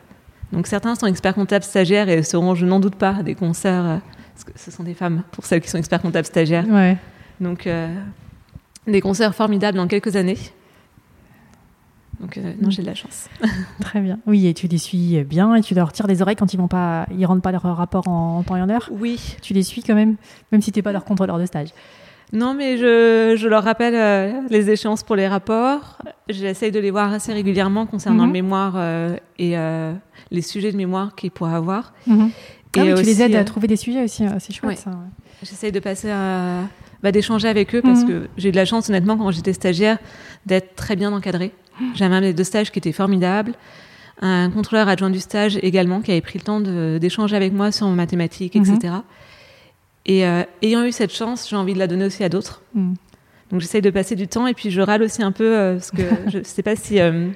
Donc 0.51 0.67
certains 0.67 0.95
sont 0.95 1.07
experts 1.07 1.35
comptables 1.35 1.63
stagiaires 1.63 2.09
et 2.09 2.23
seront, 2.23 2.55
je 2.55 2.65
n'en 2.65 2.79
doute 2.79 2.95
pas, 2.95 3.23
des 3.23 3.35
concerts, 3.35 3.85
euh, 3.85 3.97
parce 4.33 4.43
que 4.43 4.51
ce 4.55 4.71
sont 4.71 4.83
des 4.83 4.93
femmes 4.93 5.23
pour 5.31 5.45
celles 5.45 5.61
qui 5.61 5.69
sont 5.69 5.77
experts 5.77 6.01
comptables 6.01 6.27
stagiaires. 6.27 6.65
Ouais. 6.67 6.97
Donc 7.39 7.67
euh, 7.67 7.93
des 8.87 9.01
concerts 9.01 9.33
formidables 9.33 9.77
dans 9.77 9.87
quelques 9.87 10.15
années. 10.15 10.37
Donc 12.19 12.37
euh, 12.37 12.53
non, 12.61 12.69
j'ai 12.69 12.81
de 12.81 12.87
la 12.87 12.95
chance. 12.95 13.29
Très 13.81 14.01
bien. 14.01 14.19
Oui, 14.27 14.45
et 14.45 14.53
tu 14.53 14.67
les 14.67 14.77
suis 14.77 15.23
bien 15.23 15.55
et 15.55 15.61
tu 15.61 15.73
leur 15.73 15.91
tires 15.91 16.07
les 16.07 16.21
oreilles 16.21 16.35
quand 16.35 16.53
ils 16.53 16.57
vont 16.57 16.67
pas, 16.67 17.07
ils 17.17 17.25
rendent 17.25 17.41
pas 17.41 17.51
leur 17.51 17.63
rapport 17.63 18.07
en, 18.07 18.39
en 18.39 18.43
temps 18.43 18.57
et 18.57 18.61
en 18.61 18.69
heure? 18.69 18.89
Oui, 18.91 19.37
Tu 19.41 19.53
les 19.53 19.63
suis 19.63 19.81
quand 19.81 19.95
même, 19.95 20.17
même 20.51 20.61
si 20.61 20.71
t'es 20.71 20.81
pas 20.81 20.91
leur 20.91 21.05
contrôleur 21.05 21.39
de 21.39 21.45
stage. 21.45 21.69
Non, 22.33 22.53
mais 22.53 22.77
je, 22.77 23.35
je 23.37 23.47
leur 23.47 23.63
rappelle 23.63 23.93
euh, 23.95 24.41
les 24.49 24.69
échéances 24.69 25.03
pour 25.03 25.15
les 25.17 25.27
rapports. 25.27 25.97
J'essaye 26.29 26.71
de 26.71 26.79
les 26.79 26.91
voir 26.91 27.11
assez 27.11 27.33
régulièrement 27.33 27.85
concernant 27.85 28.23
Mhm. 28.23 28.27
le 28.29 28.33
mémoire 28.33 28.73
euh, 28.77 29.15
et 29.37 29.57
euh, 29.57 29.93
les 30.31 30.41
sujets 30.41 30.71
de 30.71 30.77
mémoire 30.77 31.13
qu'ils 31.15 31.31
pourraient 31.31 31.55
avoir. 31.55 31.93
Ah 32.09 32.13
oui, 32.77 32.93
tu 32.95 33.03
les 33.03 33.21
aides 33.21 33.35
à 33.35 33.43
trouver 33.43 33.67
des 33.67 33.75
sujets 33.75 34.03
aussi, 34.03 34.25
euh, 34.25 34.29
c'est 34.39 34.53
chouette 34.53 34.69
Ouais. 34.69 34.75
ça. 34.77 34.91
ouais. 34.91 34.95
J'essaye 35.43 35.71
de 35.73 35.79
passer 35.79 36.09
à. 36.09 36.61
Bah, 37.03 37.11
d'échanger 37.11 37.47
avec 37.49 37.73
eux 37.75 37.81
parce 37.81 38.03
Mhm. 38.03 38.07
que 38.07 38.27
j'ai 38.37 38.49
eu 38.49 38.51
de 38.51 38.55
la 38.57 38.65
chance, 38.65 38.87
honnêtement, 38.89 39.17
quand 39.17 39.31
j'étais 39.31 39.53
stagiaire, 39.53 39.97
d'être 40.45 40.75
très 40.75 40.95
bien 40.95 41.11
encadrée. 41.11 41.51
J'avais 41.95 42.13
un 42.15 42.21
maître 42.21 42.37
de 42.37 42.43
stage 42.43 42.71
qui 42.71 42.77
était 42.77 42.91
formidable, 42.91 43.53
un 44.21 44.51
contrôleur 44.51 44.87
adjoint 44.87 45.09
du 45.09 45.19
stage 45.19 45.57
également 45.63 46.01
qui 46.01 46.11
avait 46.11 46.21
pris 46.21 46.37
le 46.37 46.43
temps 46.43 46.61
d'échanger 46.61 47.35
avec 47.35 47.53
moi 47.53 47.71
sur 47.71 47.87
mes 47.89 47.95
mathématiques, 47.95 48.53
Mhm. 48.55 48.61
etc. 48.75 48.93
Et 50.05 50.25
euh, 50.25 50.43
ayant 50.61 50.83
eu 50.83 50.91
cette 50.91 51.13
chance, 51.13 51.47
j'ai 51.49 51.55
envie 51.55 51.73
de 51.73 51.79
la 51.79 51.87
donner 51.87 52.05
aussi 52.05 52.23
à 52.23 52.29
d'autres. 52.29 52.61
Mm. 52.73 52.93
Donc 53.51 53.59
j'essaye 53.61 53.81
de 53.81 53.89
passer 53.89 54.15
du 54.15 54.27
temps 54.27 54.47
et 54.47 54.53
puis 54.53 54.71
je 54.71 54.81
râle 54.81 55.03
aussi 55.03 55.21
un 55.21 55.31
peu 55.31 55.43
euh, 55.57 55.73
parce 55.73 55.91
que 55.91 56.01
je 56.27 56.39
sais 56.43 56.63
pas 56.63 56.75
si 56.77 56.99
euh, 57.01 57.27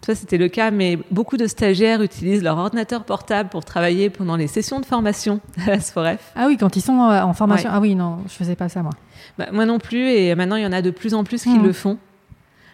toi 0.00 0.14
c'était 0.14 0.38
le 0.38 0.48
cas, 0.48 0.70
mais 0.70 0.98
beaucoup 1.10 1.36
de 1.36 1.46
stagiaires 1.46 2.00
utilisent 2.02 2.42
leur 2.42 2.56
ordinateur 2.56 3.04
portable 3.04 3.48
pour 3.50 3.64
travailler 3.64 4.10
pendant 4.10 4.36
les 4.36 4.46
sessions 4.46 4.80
de 4.80 4.86
formation 4.86 5.40
à 5.66 5.70
la 5.70 5.80
SFOREF. 5.80 6.32
Ah 6.36 6.46
oui, 6.46 6.56
quand 6.56 6.76
ils 6.76 6.80
sont 6.82 6.92
en 6.98 7.32
formation. 7.34 7.68
Ouais. 7.68 7.74
Ah 7.76 7.80
oui, 7.80 7.94
non, 7.96 8.18
je 8.28 8.32
faisais 8.34 8.54
pas 8.56 8.68
ça 8.68 8.82
moi. 8.82 8.92
Bah, 9.38 9.48
moi 9.52 9.66
non 9.66 9.78
plus 9.78 10.08
et 10.08 10.34
maintenant 10.36 10.56
il 10.56 10.62
y 10.62 10.66
en 10.66 10.72
a 10.72 10.82
de 10.82 10.90
plus 10.90 11.14
en 11.14 11.24
plus 11.24 11.42
qui 11.42 11.50
Mhm. 11.58 11.64
le 11.64 11.72
font. 11.72 11.98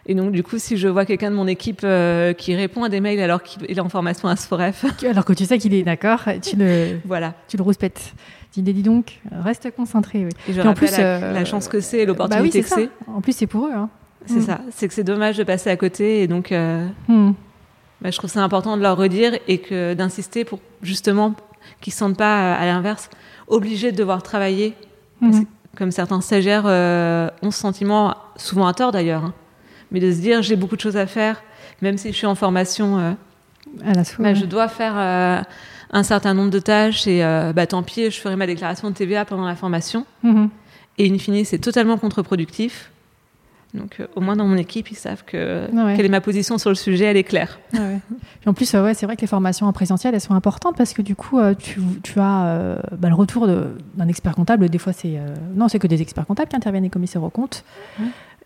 Et 0.06 0.14
donc 0.14 0.32
du 0.32 0.42
coup 0.42 0.58
si 0.58 0.76
je 0.76 0.88
vois 0.88 1.04
quelqu'un 1.06 1.30
de 1.30 1.36
mon 1.36 1.46
équipe 1.46 1.80
euh, 1.84 2.32
qui 2.32 2.54
répond 2.56 2.84
à 2.84 2.88
des 2.88 3.00
mails 3.00 3.20
alors 3.20 3.42
qu'il 3.42 3.62
est 3.70 3.80
en 3.80 3.88
formation 3.88 4.28
à 4.28 4.36
SFOREF, 4.36 4.84
Alors 5.08 5.24
que 5.24 5.32
tu 5.32 5.44
sais 5.46 5.58
qu'il 5.58 5.72
est 5.74 5.82
d'accord, 5.82 6.20
tu 6.42 6.56
le, 6.56 6.98
voilà. 7.06 7.34
tu 7.48 7.56
le 7.56 7.62
rouspètes. 7.62 8.14
Tu 8.52 8.62
dis, 8.62 8.72
dis 8.72 8.82
donc, 8.82 9.20
reste 9.30 9.70
concentré. 9.76 10.24
Oui. 10.24 10.30
Et 10.48 10.52
je 10.52 10.60
en 10.60 10.74
plus, 10.74 10.90
la, 10.98 10.98
euh, 11.22 11.32
la 11.32 11.44
chance 11.44 11.68
que 11.68 11.80
c'est 11.80 11.98
Bah 11.98 12.02
oui, 12.02 12.06
l'opportunité 12.08 12.62
que 12.62 12.68
c'est. 12.68 12.88
En 13.06 13.20
plus, 13.20 13.32
c'est 13.32 13.46
pour 13.46 13.66
eux. 13.66 13.72
Hein. 13.72 13.88
C'est 14.26 14.34
Mhm. 14.36 14.42
ça. 14.42 14.60
C'est 14.72 14.88
que 14.88 14.94
c'est 14.94 15.04
dommage 15.04 15.36
de 15.38 15.44
passer 15.44 15.70
à 15.70 15.76
côté 15.76 16.22
et 16.22 16.26
donc 16.26 16.52
euh, 16.52 16.86
Mm. 17.08 17.32
bah, 18.02 18.10
je 18.10 18.18
trouve 18.18 18.28
ça 18.28 18.42
important 18.42 18.76
de 18.76 18.82
leur 18.82 18.96
redire 18.96 19.32
et 19.48 19.58
que 19.58 19.94
d'insister 19.94 20.44
pour 20.44 20.58
justement 20.82 21.34
qu'ils 21.80 21.90
ne 21.90 21.94
se 21.94 21.98
sentent 21.98 22.16
pas 22.18 22.54
à 22.54 22.66
l'inverse 22.66 23.08
obligés 23.46 23.92
de 23.92 23.96
devoir 23.96 24.22
travailler 24.22 24.74
Mhm. 25.20 25.44
comme 25.76 25.90
certains 25.90 26.20
stagiaires 26.20 26.64
euh, 26.66 27.28
ont 27.42 27.50
ce 27.50 27.60
sentiment, 27.60 28.14
souvent 28.36 28.66
à 28.66 28.74
tort 28.74 28.90
d'ailleurs, 28.92 29.24
hein, 29.26 29.34
mais 29.90 30.00
de 30.00 30.10
se 30.12 30.18
dire 30.20 30.42
j'ai 30.42 30.56
beaucoup 30.56 30.76
de 30.76 30.80
choses 30.80 30.96
à 30.96 31.06
faire, 31.06 31.42
même 31.82 31.96
si 31.98 32.08
je 32.12 32.16
suis 32.16 32.26
en 32.26 32.34
formation, 32.34 32.98
euh, 32.98 33.12
À 33.84 33.92
la 33.94 34.02
bah, 34.18 34.34
je 34.34 34.44
dois 34.46 34.68
faire 34.68 34.94
euh, 34.96 35.40
un 35.92 36.02
certain 36.02 36.34
nombre 36.34 36.50
de 36.50 36.58
tâches 36.60 37.06
et 37.06 37.24
euh, 37.24 37.52
bah, 37.52 37.66
tant 37.66 37.82
pis, 37.82 38.10
je 38.10 38.20
ferai 38.20 38.36
ma 38.36 38.46
déclaration 38.46 38.88
de 38.90 38.94
TVA 38.94 39.24
pendant 39.24 39.46
la 39.46 39.56
formation. 39.56 40.06
Mhm. 40.22 40.48
Et 40.98 41.10
in 41.10 41.18
fine, 41.18 41.44
c'est 41.44 41.58
totalement 41.58 41.96
contre-productif. 41.98 42.90
Donc 43.72 43.98
euh, 44.00 44.06
au 44.16 44.20
moins 44.20 44.34
dans 44.34 44.46
mon 44.46 44.56
équipe, 44.56 44.90
ils 44.90 44.96
savent 44.96 45.24
que 45.24 45.66
Ah 45.76 45.86
ouais. 45.86 45.94
quelle 45.96 46.04
est 46.06 46.08
ma 46.10 46.20
position 46.20 46.58
sur 46.58 46.70
le 46.70 46.74
sujet, 46.76 47.04
elle 47.04 47.16
est 47.16 47.22
claire. 47.24 47.60
Ah 47.72 47.78
ouais. 47.78 47.98
Puis 48.40 48.48
en 48.50 48.52
plus, 48.52 48.74
euh, 48.74 48.82
ouais, 48.82 48.94
c'est 48.94 49.06
vrai 49.06 49.14
que 49.16 49.20
les 49.20 49.26
formations 49.28 49.66
en 49.66 49.72
présentiel, 49.72 50.12
elles 50.14 50.20
sont 50.20 50.34
importantes 50.34 50.76
parce 50.76 50.92
que 50.92 51.02
du 51.02 51.14
coup, 51.14 51.38
euh, 51.38 51.54
tu, 51.54 51.80
tu 52.02 52.18
as 52.18 52.78
bah, 52.98 53.08
le 53.08 53.14
retour 53.14 53.46
d'un 53.46 54.08
expert 54.08 54.34
comptable. 54.34 54.68
Des 54.68 54.78
fois, 54.78 54.92
c'est 54.92 55.18
non, 55.54 55.68
c'est 55.68 55.78
que 55.78 55.86
des 55.86 56.02
experts 56.02 56.26
comptables 56.26 56.48
qui 56.50 56.56
interviennent, 56.56 56.82
des 56.82 56.90
commissaires 56.90 57.22
aux 57.22 57.30
comptes. 57.30 57.64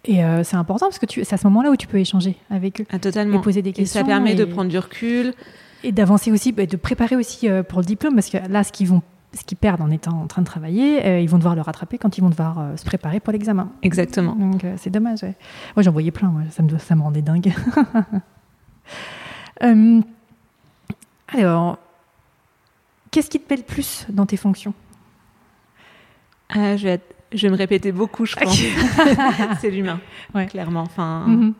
Et 0.06 0.20
c'est 0.42 0.56
important 0.56 0.86
parce 0.86 0.98
que 0.98 1.06
c'est 1.24 1.32
à 1.32 1.38
ce 1.38 1.46
moment-là 1.46 1.70
où 1.70 1.76
tu 1.76 1.86
peux 1.86 1.98
échanger 1.98 2.36
avec 2.50 2.82
eux 2.82 2.86
Ah, 2.92 2.96
et 2.96 3.38
poser 3.40 3.62
des 3.62 3.70
Et 3.70 3.72
questions. 3.72 4.00
ça 4.00 4.06
permet 4.06 4.34
de 4.34 4.42
et- 4.44 4.46
prendre 4.46 4.68
du 4.70 4.78
recul. 4.78 5.32
Et 5.84 5.92
d'avancer 5.92 6.32
aussi, 6.32 6.52
bah, 6.52 6.66
de 6.66 6.76
préparer 6.76 7.16
aussi 7.16 7.48
euh, 7.48 7.62
pour 7.62 7.80
le 7.80 7.84
diplôme, 7.86 8.14
parce 8.14 8.30
que 8.30 8.38
là, 8.48 8.64
ce 8.64 8.72
qu'ils 8.72 8.88
vont, 8.88 9.02
ce 9.32 9.42
qu'ils 9.44 9.58
perdent 9.58 9.80
en 9.80 9.90
étant 9.90 10.20
en 10.22 10.26
train 10.26 10.42
de 10.42 10.46
travailler, 10.46 11.04
euh, 11.06 11.20
ils 11.20 11.28
vont 11.28 11.38
devoir 11.38 11.54
le 11.54 11.60
rattraper 11.60 11.98
quand 11.98 12.16
ils 12.18 12.20
vont 12.20 12.30
devoir 12.30 12.58
euh, 12.58 12.76
se 12.76 12.84
préparer 12.84 13.20
pour 13.20 13.32
l'examen. 13.32 13.70
Exactement. 13.82 14.34
Donc 14.34 14.64
euh, 14.64 14.74
c'est 14.78 14.90
dommage. 14.90 15.22
ouais. 15.22 15.34
Moi, 15.76 15.82
j'en 15.82 15.92
voyais 15.92 16.10
plein. 16.10 16.28
moi. 16.28 16.42
Ça 16.50 16.62
me, 16.62 16.76
ça 16.78 16.94
me 16.94 17.02
rendait 17.02 17.22
dingue. 17.22 17.52
Euh, 19.62 20.00
alors, 21.28 21.78
qu'est-ce 23.10 23.30
qui 23.30 23.40
te 23.40 23.46
plaît 23.46 23.56
le 23.56 23.62
plus 23.62 24.06
dans 24.08 24.26
tes 24.26 24.36
fonctions? 24.36 24.74
Ah, 26.50 26.76
je, 26.76 26.84
vais 26.84 26.90
être- 26.94 27.14
je 27.32 27.46
vais 27.46 27.50
me 27.50 27.56
répéter 27.56 27.90
beaucoup, 27.92 28.26
je 28.26 28.36
pense. 28.36 28.56
c'est 29.60 29.70
l'humain, 29.70 30.00
Ouais. 30.34 30.46
clairement. 30.46 30.82
Enfin, 30.82 31.24
Mhm. 31.26 31.54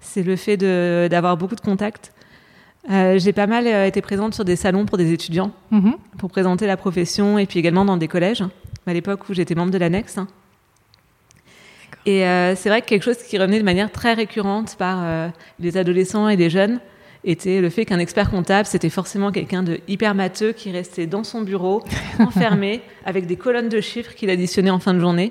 c'est 0.00 0.22
le 0.22 0.36
fait 0.36 0.56
d'avoir 0.56 1.36
beaucoup 1.36 1.54
de 1.56 1.60
contacts. 1.60 2.12
Euh, 2.90 3.18
J'ai 3.18 3.32
pas 3.32 3.46
mal 3.46 3.66
euh, 3.66 3.86
été 3.86 4.00
présente 4.02 4.34
sur 4.34 4.44
des 4.44 4.56
salons 4.56 4.86
pour 4.86 4.98
des 4.98 5.12
étudiants, 5.12 5.52
Mhm. 5.70 5.94
pour 6.18 6.30
présenter 6.30 6.66
la 6.66 6.76
profession, 6.76 7.38
et 7.38 7.46
puis 7.46 7.58
également 7.60 7.84
dans 7.84 7.96
des 7.96 8.08
collèges, 8.08 8.42
à 8.86 8.92
l'époque 8.92 9.28
où 9.28 9.34
j'étais 9.34 9.54
membre 9.54 9.70
de 9.70 9.78
l'annexe. 9.78 10.18
Et 12.06 12.26
euh, 12.26 12.56
c'est 12.56 12.68
vrai 12.68 12.82
que 12.82 12.86
quelque 12.86 13.04
chose 13.04 13.18
qui 13.18 13.38
revenait 13.38 13.60
de 13.60 13.64
manière 13.64 13.92
très 13.92 14.14
récurrente 14.14 14.74
par 14.76 15.30
les 15.60 15.76
adolescents 15.76 16.28
et 16.28 16.34
les 16.36 16.50
jeunes 16.50 16.80
était 17.24 17.60
le 17.60 17.70
fait 17.70 17.84
qu'un 17.84 18.00
expert 18.00 18.28
comptable, 18.30 18.66
c'était 18.66 18.90
forcément 18.90 19.30
quelqu'un 19.30 19.62
de 19.62 19.78
hyper 19.86 20.12
matheux 20.16 20.50
qui 20.50 20.72
restait 20.72 21.06
dans 21.06 21.22
son 21.22 21.42
bureau, 21.42 21.84
enfermé, 22.18 22.80
avec 23.06 23.26
des 23.26 23.36
colonnes 23.36 23.68
de 23.68 23.80
chiffres 23.80 24.14
qu'il 24.16 24.28
additionnait 24.30 24.70
en 24.70 24.80
fin 24.80 24.92
de 24.94 24.98
journée. 24.98 25.30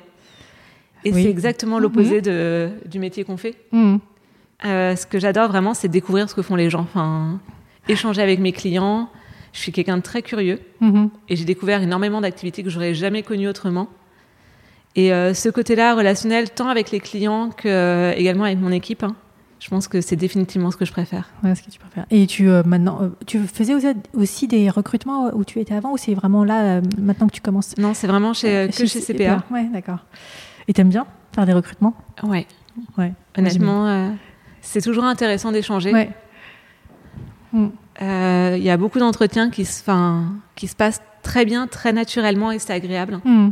Et 1.04 1.12
Oui. 1.12 1.24
c'est 1.24 1.30
exactement 1.30 1.80
l'opposé 1.80 2.22
de- 2.22 2.70
du 2.86 3.00
métier 3.00 3.26
qu'on 3.26 3.36
fait. 3.36 3.56
Mhm. 3.74 4.00
Euh, 4.66 4.96
ce 4.96 5.06
que 5.06 5.20
j'adore 5.20 5.48
vraiment, 5.50 5.74
c'est 5.74 5.88
découvrir 5.88 6.30
ce 6.30 6.36
que 6.36 6.42
font 6.42 6.56
les 6.56 6.70
gens. 6.70 6.82
Enfin, 6.82 7.40
échanger 7.88 8.22
avec 8.22 8.40
mes 8.40 8.52
clients. 8.52 9.10
Je 9.54 9.60
suis 9.60 9.72
quelqu'un 9.74 9.98
de 9.98 10.02
très 10.02 10.22
curieux 10.22 10.62
Mhm. 10.80 11.10
et 11.28 11.36
j'ai 11.36 11.44
découvert 11.46 11.82
énormément 11.82 12.22
d'activités 12.22 12.64
que 12.64 12.70
j'aurais 12.70 12.94
jamais 12.94 13.22
connues 13.22 13.50
autrement. 13.50 13.88
Et 14.96 15.12
euh, 15.14 15.34
ce 15.34 15.50
côté-là 15.50 15.96
relationnel, 15.96 16.50
tant 16.52 16.70
avec 16.70 16.92
les 16.92 17.00
clients 17.00 17.50
que 17.50 17.68
euh, 17.68 18.14
également 18.16 18.44
avec 18.46 18.60
mon 18.60 18.72
équipe, 18.72 19.04
hein, 19.04 19.16
je 19.60 19.68
pense 19.70 19.88
que 19.90 20.00
c'est 20.02 20.16
définitivement 20.16 20.72
ce 20.72 20.78
que 20.78 20.86
je 20.86 20.92
préfère. 20.92 21.30
Ouais, 21.44 21.54
ce 21.56 21.64
que 21.64 21.70
tu 21.70 21.80
préfères. 21.80 22.06
Et 22.12 22.28
tu 22.28 22.50
euh, 22.50 22.64
maintenant, 22.66 23.10
tu 23.26 23.40
faisais 23.40 23.74
aussi- 23.74 23.88
aussi 24.14 24.48
des 24.48 24.70
recrutements 24.70 25.32
où 25.34 25.44
tu 25.44 25.60
étais 25.60 25.74
avant, 25.74 25.92
ou 25.94 25.98
c'est 25.98 26.14
vraiment 26.14 26.44
là 26.46 26.80
maintenant 26.98 27.28
que 27.28 27.34
tu 27.34 27.42
commences? 27.42 27.78
Non, 27.78 27.94
c'est 27.94 28.08
vraiment 28.08 28.34
chez, 28.34 28.70
que 28.70 28.86
chez 28.86 29.02
CPA. 29.02 29.44
Ouais, 29.52 29.66
d'accord. 29.74 30.00
Et 30.68 30.74
t'aimes 30.74 30.90
bien 30.90 31.06
faire 31.36 31.46
des 31.46 31.54
recrutements? 31.54 31.94
Ouais. 32.24 32.46
Ouais. 32.98 33.12
Honnêtement, 33.38 34.14
c'est 34.62 34.82
toujours 34.82 35.04
intéressant 35.06 35.52
d'échanger. 35.52 35.92
Ouais. 35.94 36.10
Mm. 37.54 37.68
Euh, 38.02 38.56
Il 38.58 38.64
y 38.64 38.70
a 38.70 38.78
beaucoup 38.78 39.00
d'entretiens 39.00 39.50
qui, 39.50 39.66
se- 39.66 39.84
'fin, 39.84 40.34
qui 40.56 40.68
se 40.68 40.76
passent 40.76 41.02
très 41.24 41.46
bien, 41.46 41.68
très 41.68 41.94
naturellement 41.94 42.52
et 42.52 42.60
c'est 42.60 42.74
agréable. 42.74 43.20
Mhm. 43.26 43.52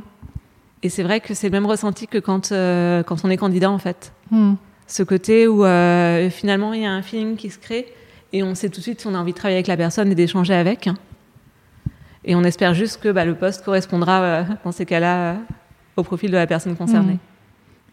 Et 0.81 0.89
c'est 0.89 1.03
vrai 1.03 1.19
que 1.19 1.33
c'est 1.33 1.47
le 1.47 1.51
même 1.51 1.65
ressenti 1.65 2.07
que 2.07 2.17
quand, 2.17 2.51
euh, 2.51 3.03
quand 3.03 3.23
on 3.25 3.29
est 3.29 3.37
candidat, 3.37 3.69
en 3.69 3.77
fait. 3.79 4.13
Mhm. 4.31 4.55
Ce 4.87 5.03
côté 5.03 5.47
où 5.47 5.63
euh, 5.65 6.29
finalement 6.31 6.73
il 6.73 6.81
y 6.81 6.85
a 6.85 6.91
un 6.91 7.01
feeling 7.03 7.35
qui 7.35 7.49
se 7.51 7.59
crée 7.59 7.85
et 8.33 8.41
on 8.41 8.55
sait 8.55 8.69
tout 8.69 8.77
de 8.77 8.81
suite 8.83 9.01
si 9.01 9.07
on 9.07 9.13
a 9.13 9.19
envie 9.19 9.33
de 9.33 9.37
travailler 9.37 9.57
avec 9.57 9.67
la 9.67 9.77
personne 9.77 10.11
et 10.11 10.15
d'échanger 10.15 10.53
avec. 10.55 10.89
Et 12.25 12.33
on 12.35 12.43
espère 12.43 12.73
juste 12.73 13.01
que 13.01 13.09
bah, 13.09 13.23
le 13.25 13.35
poste 13.35 13.63
correspondra, 13.63 14.45
dans 14.63 14.71
ces 14.71 14.85
cas-là, 14.85 15.35
au 15.95 16.03
profil 16.03 16.31
de 16.31 16.37
la 16.37 16.47
personne 16.47 16.75
concernée. 16.75 17.17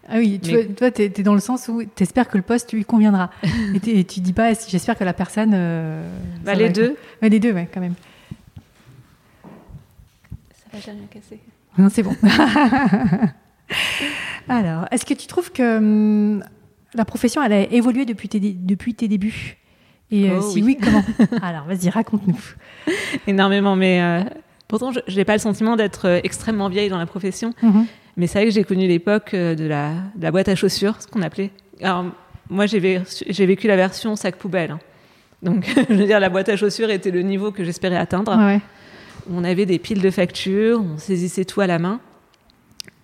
Ah 0.09 0.19
oui, 0.19 0.39
tu 0.43 0.53
Mais- 0.53 0.63
vois, 0.65 0.75
toi, 0.75 0.91
tu 0.91 1.03
es, 1.03 1.09
dans 1.09 1.35
le 1.35 1.41
sens 1.41 1.69
où 1.69 1.83
tu 1.83 2.03
espères 2.03 2.29
que 2.29 2.37
le 2.37 2.43
poste 2.43 2.73
lui 2.73 2.85
conviendra. 2.85 3.31
et, 3.87 4.05
tu 4.05 4.21
dis 4.21 4.33
pas, 4.33 4.55
si 4.55 4.71
j'espère 4.71 4.97
que 4.97 5.05
la 5.05 5.13
personne. 5.13 5.53
euh, 5.55 6.09
Bah, 6.45 6.55
les 6.55 6.67
va- 6.67 6.73
deux. 6.73 6.97
Ouais, 7.23 7.29
les 7.29 7.41
deux, 7.41 7.53
ouais, 7.53 7.69
quand 7.73 7.81
même. 7.81 7.95
Ça 10.53 10.65
va, 10.73 10.79
j'ai 10.85 10.91
rien 10.93 11.07
cassé. 11.11 11.41
Non, 11.79 11.89
c'est 11.91 12.03
bon. 12.03 12.15
Alors, 14.49 14.87
est-ce 14.91 15.05
que 15.05 15.15
tu 15.15 15.27
trouves 15.27 15.51
que 15.53 15.79
hum, 15.79 16.45
la 16.95 17.05
profession, 17.05 17.43
elle 17.43 17.53
a 17.53 17.61
évolué 17.73 18.05
depuis 18.05 18.29
tes, 18.29 18.39
depuis 18.41 18.95
tes 18.95 19.09
débuts? 19.09 19.57
Et 20.13 20.31
euh, 20.31 20.39
Oh, 20.39 20.51
si 20.51 20.63
oui. 20.63 20.79
oui, 20.81 20.85
comment? 20.85 21.03
Alors, 21.43 21.65
vas-y, 21.65 21.89
raconte-nous. 21.91 22.39
Énormément, 23.27 23.75
mais 23.75 24.01
euh, 24.01 24.23
pourtant, 24.69 24.91
je 24.93 25.17
n'ai 25.17 25.25
pas 25.25 25.33
le 25.35 25.39
sentiment 25.39 25.77
d'être 25.77 26.07
euh, 26.07 26.21
extrêmement 26.25 26.69
vieille 26.69 26.89
dans 26.89 26.99
la 26.99 27.07
profession. 27.07 27.53
Mhm. 27.63 27.87
Mais 28.17 28.27
c'est 28.27 28.39
vrai 28.39 28.47
que 28.47 28.53
j'ai 28.55 28.65
connu 28.65 28.87
l'époque 28.89 29.35
euh, 29.35 29.55
de 29.55 29.65
la, 29.67 29.91
de 30.15 30.23
la 30.23 30.31
boîte 30.31 30.49
à 30.49 30.55
chaussures, 30.55 31.01
ce 31.01 31.07
qu'on 31.07 31.23
appelait. 31.23 31.51
Alors, 31.83 32.05
moi, 32.49 32.67
j'ai 32.67 32.81
vé- 32.81 33.25
j'ai 33.29 33.47
vécu 33.47 33.67
la 33.69 33.77
version 33.77 34.17
sac 34.17 34.37
poubelle. 34.37 34.71
hein. 34.73 34.79
Donc, 35.43 35.67
je 35.91 35.95
veux 35.95 36.07
dire, 36.07 36.19
la 36.21 36.29
boîte 36.31 36.49
à 36.49 36.57
chaussures 36.57 36.91
était 36.91 37.11
le 37.11 37.21
niveau 37.23 37.51
que 37.53 37.63
j'espérais 37.65 37.97
atteindre. 37.97 38.35
Ouais. 38.37 38.61
On 39.31 39.45
avait 39.45 39.67
des 39.67 39.79
piles 39.79 40.01
de 40.01 40.11
factures, 40.11 40.81
on 40.83 40.99
saisissait 40.99 41.45
tout 41.45 41.61
à 41.61 41.67
la 41.67 41.79
main. 41.79 42.01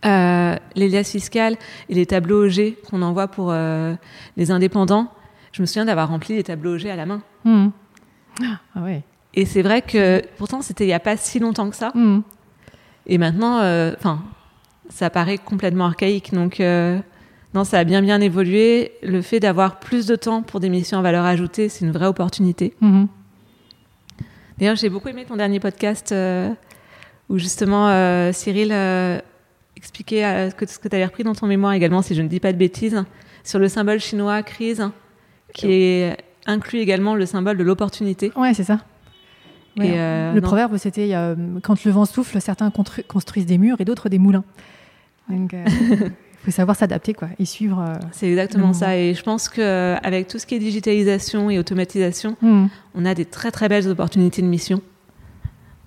Euh, 0.04 0.56
les 0.74 0.88
liasses 0.88 1.12
fiscales 1.12 1.56
et 1.88 1.94
les 1.94 2.06
tableaux 2.06 2.46
OG 2.46 2.74
qu'on 2.90 3.02
envoie 3.02 3.28
pour 3.28 3.50
euh, 3.52 3.94
les 4.36 4.50
indépendants, 4.50 5.12
je 5.52 5.60
me 5.62 5.66
souviens 5.66 5.84
d'avoir 5.84 6.08
rempli 6.08 6.34
les 6.34 6.42
tableaux 6.42 6.74
OG 6.74 6.86
à 6.86 6.96
la 6.96 7.06
main. 7.06 7.22
Mhm. 7.44 7.70
Ah 8.74 8.80
ouais. 8.82 9.02
Et 9.34 9.46
c'est 9.46 9.62
vrai 9.62 9.82
que 9.82 10.22
pourtant 10.36 10.62
c'était 10.62 10.84
il 10.84 10.88
n'y 10.88 10.92
a 10.92 11.00
pas 11.00 11.16
si 11.16 11.38
longtemps 11.38 11.70
que 11.70 11.76
ça. 11.76 11.92
Mhm. 11.94 12.22
Et 13.06 13.18
maintenant, 13.18 13.60
euh, 13.60 13.94
ça 14.88 15.10
paraît 15.10 15.38
complètement 15.38 15.86
archaïque. 15.86 16.32
Donc, 16.32 16.60
euh, 16.60 16.98
non, 17.54 17.64
ça 17.64 17.78
a 17.78 17.84
bien 17.84 18.02
bien 18.02 18.20
évolué. 18.20 18.92
Le 19.02 19.22
fait 19.22 19.40
d'avoir 19.40 19.80
plus 19.80 20.06
de 20.06 20.16
temps 20.16 20.42
pour 20.42 20.60
des 20.60 20.68
missions 20.68 20.98
à 20.98 21.02
valeur 21.02 21.24
ajoutée, 21.24 21.68
c'est 21.68 21.84
une 21.84 21.92
vraie 21.92 22.06
opportunité. 22.06 22.74
Mhm. 22.80 23.08
D'ailleurs, 24.58 24.76
j'ai 24.76 24.90
beaucoup 24.90 25.08
aimé 25.08 25.24
ton 25.26 25.36
dernier 25.36 25.58
podcast 25.58 26.12
euh, 26.12 26.50
où 27.28 27.38
justement 27.38 27.88
Cyril 28.32 28.72
expliquait 29.76 30.50
ce 30.50 30.54
que, 30.54 30.88
tu 30.88 30.94
avais 30.94 31.04
repris 31.04 31.24
dans 31.24 31.34
ton 31.34 31.46
mémoire 31.46 31.72
également, 31.72 32.02
si 32.02 32.14
je 32.14 32.22
ne 32.22 32.28
dis 32.28 32.38
pas 32.38 32.52
de 32.52 32.58
bêtises, 32.58 33.02
sur 33.42 33.58
le 33.58 33.68
symbole 33.68 33.98
chinois 33.98 34.42
crise, 34.42 34.88
qui 35.52 35.72
est 35.72 36.16
inclut 36.46 36.78
également 36.78 37.14
le 37.14 37.26
symbole 37.26 37.56
de 37.56 37.64
l'opportunité. 37.64 38.30
Ouais, 38.36 38.54
c'est 38.54 38.64
ça. 38.64 38.80
Ouais. 39.78 39.88
Et, 39.88 39.98
euh, 39.98 40.32
le 40.34 40.40
non. 40.40 40.46
proverbe, 40.46 40.76
c'était 40.76 41.14
euh, 41.14 41.34
quand 41.62 41.82
le 41.84 41.90
vent 41.90 42.04
souffle, 42.04 42.40
certains 42.40 42.68
constru- 42.68 43.04
construisent 43.06 43.46
des 43.46 43.58
murs 43.58 43.80
et 43.80 43.84
d'autres 43.84 44.08
des 44.08 44.18
moulins. 44.18 44.44
Donc, 45.30 45.54
il 45.54 46.12
faut 46.44 46.50
savoir 46.50 46.76
s'adapter 46.76 47.14
quoi, 47.14 47.28
et 47.38 47.44
suivre. 47.44 47.80
euh, 47.80 47.94
C'est 48.10 48.28
exactement 48.28 48.72
ça. 48.72 48.98
Et 48.98 49.14
je 49.14 49.22
pense 49.22 49.48
qu'avec 49.48 50.28
tout 50.28 50.38
ce 50.38 50.46
qui 50.46 50.56
est 50.56 50.58
digitalisation 50.58 51.48
et 51.48 51.58
automatisation, 51.58 52.36
mhm. 52.42 52.68
on 52.94 53.04
a 53.06 53.14
des 53.14 53.24
très 53.24 53.50
très 53.50 53.68
belles 53.68 53.88
opportunités 53.88 54.42
de 54.42 54.46
mission. 54.46 54.82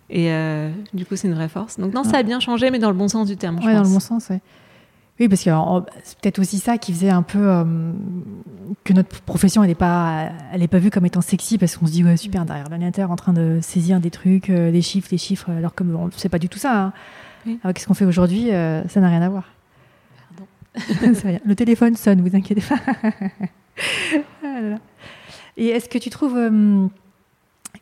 Et 0.10 0.32
euh, 0.32 0.70
du 0.94 1.06
coup, 1.06 1.16
c'est 1.16 1.28
une 1.28 1.34
vraie 1.34 1.50
force. 1.50 1.80
Donc, 1.80 1.94
non, 1.94 2.04
ça 2.04 2.18
a 2.18 2.24
bien 2.24 2.40
changé, 2.40 2.70
mais 2.72 2.80
dans 2.80 2.90
le 2.92 2.96
bon 2.98 3.08
sens 3.08 3.28
du 3.28 3.38
terme. 3.38 3.58
Ouais, 3.64 3.74
dans 3.74 3.84
le 3.84 3.90
bon 3.90 4.00
sens, 4.00 4.30
ouais. 4.30 4.40
Oui, 5.20 5.30
parce 5.30 5.44
que 5.44 5.50
c'est 6.04 6.18
peut-être 6.20 6.40
aussi 6.40 6.60
ça 6.60 6.78
qui 6.78 6.92
faisait 6.92 7.10
un 7.10 7.22
peu 7.22 7.40
euh, 7.40 7.64
que 8.84 8.92
notre 8.92 9.22
profession, 9.22 9.64
elle 9.64 9.70
n'est 9.70 9.76
pas, 9.76 10.30
elle 10.52 10.62
est 10.62 10.68
pas 10.68 10.78
vue 10.80 10.90
comme 10.90 11.06
étant 11.06 11.22
sexy, 11.22 11.58
parce 11.58 11.78
qu'on 11.78 11.88
se 11.88 11.92
dit 11.94 12.04
ouais 12.04 12.18
super 12.18 12.44
derrière 12.44 12.68
l'ordinateur 12.68 13.12
en 13.12 13.16
train 13.16 13.32
de 13.32 13.60
saisir 13.62 14.02
des 14.02 14.12
trucs, 14.12 14.50
euh, 14.50 14.72
des 14.72 14.82
chiffres, 14.82 15.10
des 15.10 15.18
chiffres, 15.18 15.50
alors 15.52 15.74
que 15.74 15.86
bon, 15.86 16.10
c'est 16.18 16.28
pas 16.28 16.40
du 16.40 16.50
tout 16.50 16.60
ça. 16.60 16.78
hein. 16.78 16.94
Oui. 17.46 17.60
Alors 17.64 17.74
qu'est-ce 17.74 17.88
qu'on 17.88 17.94
fait 17.94 18.06
aujourd'hui 18.06 18.52
euh, 18.52 18.86
Ça 18.90 19.00
n'a 19.00 19.08
rien 19.08 19.22
à 19.22 19.30
voir. 19.30 19.46
Rien. 21.24 21.40
Le 21.46 21.56
téléphone 21.56 21.96
sonne, 21.96 22.22
vous 22.28 22.36
inquiétez 22.36 22.62
pas. 22.62 22.80
Ah. 24.42 24.78
Et 25.58 25.68
est-ce 25.68 25.90
que 25.90 25.98
tu 25.98 26.10
trouves 26.10 26.40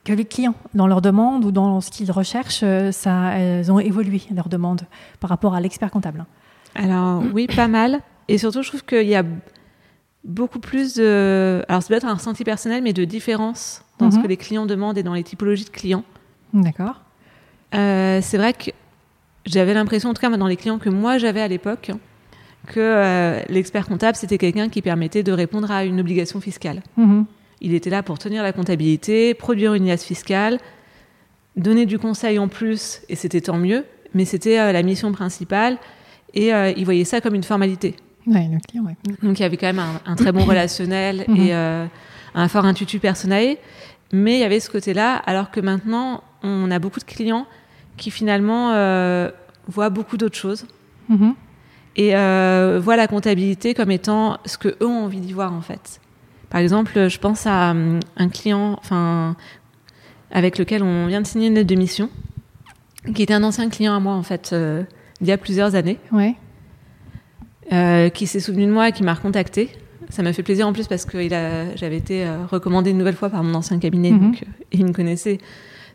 que 0.03 0.11
les 0.13 0.25
clients, 0.25 0.55
dans 0.73 0.87
leurs 0.87 1.03
demandes 1.03 1.45
ou 1.45 1.51
dans 1.51 1.81
ce 1.81 1.91
qu'ils 1.91 2.11
recherchent, 2.11 2.63
ça, 2.91 3.37
elles 3.37 3.71
ont 3.71 3.77
évolué 3.77 4.23
leurs 4.33 4.49
demandes 4.49 4.81
par 5.19 5.29
rapport 5.29 5.53
à 5.53 5.61
l'expert 5.61 5.91
comptable 5.91 6.21
hein 6.21 6.27
Alors, 6.75 7.23
oui, 7.33 7.47
pas 7.47 7.67
mal. 7.67 8.01
Et 8.27 8.37
surtout, 8.37 8.61
je 8.63 8.69
trouve 8.69 8.83
qu'il 8.85 9.07
y 9.07 9.15
a 9.15 9.23
beaucoup 10.23 10.59
plus 10.59 10.95
de. 10.95 11.63
Alors, 11.67 11.81
ça 11.83 11.89
doit 11.89 11.97
être 11.97 12.05
un 12.07 12.13
ressenti 12.13 12.43
personnel, 12.43 12.81
mais 12.83 12.93
de 12.93 13.03
différence 13.05 13.83
dans 13.99 14.09
ce 14.11 14.17
Mhm. 14.17 14.23
que 14.23 14.27
les 14.27 14.37
clients 14.37 14.65
demandent 14.65 14.97
et 14.97 15.03
dans 15.03 15.13
les 15.13 15.23
typologies 15.23 15.65
de 15.65 15.69
clients. 15.69 16.03
D'accord. 16.53 17.01
Euh, 17.75 18.19
c'est 18.21 18.37
vrai 18.37 18.53
que 18.53 18.71
j'avais 19.45 19.73
l'impression, 19.73 20.09
en 20.09 20.13
tout 20.13 20.21
cas 20.21 20.29
dans 20.29 20.47
les 20.47 20.55
clients 20.55 20.77
que 20.79 20.89
moi 20.89 21.17
j'avais 21.17 21.41
à 21.41 21.47
l'époque, 21.47 21.91
que 22.67 22.79
euh, 22.79 23.41
l'expert 23.49 23.87
comptable 23.87 24.15
c'était 24.15 24.37
quelqu'un 24.37 24.69
qui 24.69 24.81
permettait 24.81 25.23
de 25.23 25.31
répondre 25.31 25.69
à 25.71 25.83
une 25.83 25.99
obligation 25.99 26.39
fiscale. 26.39 26.81
Mhm. 26.97 27.25
Il 27.61 27.73
était 27.73 27.89
là 27.89 28.03
pour 28.03 28.19
tenir 28.19 28.43
la 28.43 28.53
comptabilité, 28.53 29.33
produire 29.33 29.73
une 29.73 29.85
liasse 29.87 30.03
fiscale, 30.05 30.59
donner 31.55 31.85
du 31.85 31.97
conseil 31.99 32.37
en 32.39 32.47
plus, 32.47 33.01
et 33.09 33.15
c'était 33.15 33.41
tant 33.41 33.57
mieux, 33.57 33.85
mais 34.13 34.25
c'était 34.25 34.59
euh, 34.59 34.71
la 34.71 34.83
mission 34.83 35.11
principale, 35.11 35.77
et 36.33 36.53
euh, 36.53 36.71
il 36.75 36.85
voyait 36.85 37.03
ça 37.05 37.21
comme 37.21 37.35
une 37.35 37.43
formalité. 37.43 37.95
Ouais, 38.25 38.47
le 38.51 38.59
client, 38.59 38.83
ouais. 38.85 38.95
Donc 39.21 39.39
il 39.39 39.41
y 39.41 39.45
avait 39.45 39.57
quand 39.57 39.67
même 39.67 39.79
un, 39.79 39.99
un 40.05 40.15
très 40.15 40.31
bon 40.31 40.45
relationnel 40.45 41.25
Mhm. 41.27 41.37
et 41.37 41.53
euh, 41.53 41.85
un 42.35 42.47
fort 42.47 42.65
intuitu 42.65 42.99
personnel, 42.99 43.57
mais 44.11 44.35
il 44.35 44.39
y 44.39 44.43
avait 44.43 44.59
ce 44.59 44.69
côté-là, 44.69 45.15
alors 45.15 45.51
que 45.51 45.59
maintenant 45.59 46.23
on 46.43 46.69
a 46.71 46.79
beaucoup 46.79 46.99
de 46.99 47.05
clients 47.05 47.45
qui 47.97 48.11
finalement 48.11 48.71
euh, 48.73 49.29
voient 49.67 49.89
beaucoup 49.89 50.17
d'autres 50.17 50.37
choses 50.37 50.65
Mhm. 51.09 51.35
et 51.97 52.15
euh, 52.15 52.79
voient 52.81 52.95
la 52.95 53.07
comptabilité 53.07 53.73
comme 53.73 53.91
étant 53.91 54.37
ce 54.45 54.57
que 54.57 54.69
eux 54.81 54.87
ont 54.87 55.03
envie 55.05 55.19
d'y 55.19 55.33
voir 55.33 55.53
en 55.53 55.61
fait. 55.61 55.99
Par 56.49 56.61
exemple, 56.61 57.09
je 57.09 57.17
pense 57.19 57.45
à 57.47 57.71
hum, 57.71 57.99
un 58.17 58.29
client, 58.29 58.77
enfin 58.79 59.35
avec 60.31 60.57
lequel 60.57 60.81
on 60.81 61.07
vient 61.07 61.21
de 61.21 61.27
signer 61.27 61.47
une 61.47 61.55
lettre 61.55 61.67
de 61.69 61.75
mission, 61.75 62.09
qui 63.13 63.21
était 63.23 63.33
un 63.33 63.43
ancien 63.43 63.69
client 63.69 63.95
à 63.95 63.99
moi 63.99 64.13
en 64.13 64.23
fait, 64.23 64.55
il 65.23 65.27
y 65.27 65.31
a 65.31 65.37
plusieurs 65.37 65.73
années 65.75 65.97
Ouais. 66.11 66.35
euh, 67.71 68.09
qui 68.09 68.27
s'est 68.27 68.39
souvenu 68.39 68.65
de 68.65 68.71
moi 68.71 68.89
et 68.89 68.91
qui 68.91 69.03
m'a 69.03 69.13
recontacté. 69.13 69.69
Ça 70.09 70.21
m'a 70.21 70.33
fait 70.33 70.43
plaisir 70.43 70.67
en 70.67 70.73
plus 70.73 70.87
parce 70.87 71.05
que 71.05 71.17
il 71.17 71.33
a- 71.33 71.75
j'avais 71.75 71.97
été 71.97 72.25
euh, 72.25 72.45
recommandée 72.45 72.91
une 72.91 72.97
nouvelle 72.97 73.15
fois 73.15 73.29
par 73.29 73.43
mon 73.43 73.53
ancien 73.55 73.79
cabinet, 73.79 74.11
Mhm. 74.11 74.19
donc, 74.19 74.43
euh, 74.43 74.45
et 74.71 74.77
il 74.77 74.85
me 74.85 74.91
connaissait. 74.93 75.39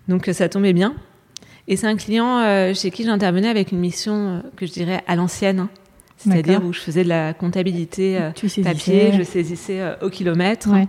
Donc 0.08 0.28
ça 0.32 0.48
tombait 0.48 0.72
bien. 0.72 0.94
Et 1.68 1.76
c'est 1.76 1.86
un 1.86 1.96
client 1.96 2.38
euh, 2.40 2.72
chez 2.74 2.90
qui 2.90 3.04
j'intervenais 3.04 3.48
avec 3.48 3.70
une 3.72 3.78
mission 3.78 4.42
que 4.56 4.64
je 4.66 4.72
dirais 4.72 5.02
à 5.06 5.14
l'ancienne, 5.16 5.60
hein. 5.60 5.68
c'est-à-dire 6.16 6.64
où 6.64 6.72
je 6.72 6.80
faisais 6.80 7.04
de 7.04 7.08
la 7.10 7.34
comptabilité 7.34 8.18
papier, 8.64 9.12
je 9.12 9.22
saisissais 9.22 9.80
au 10.00 10.08
kilomètre. 10.08 10.68
Ouais. 10.72 10.88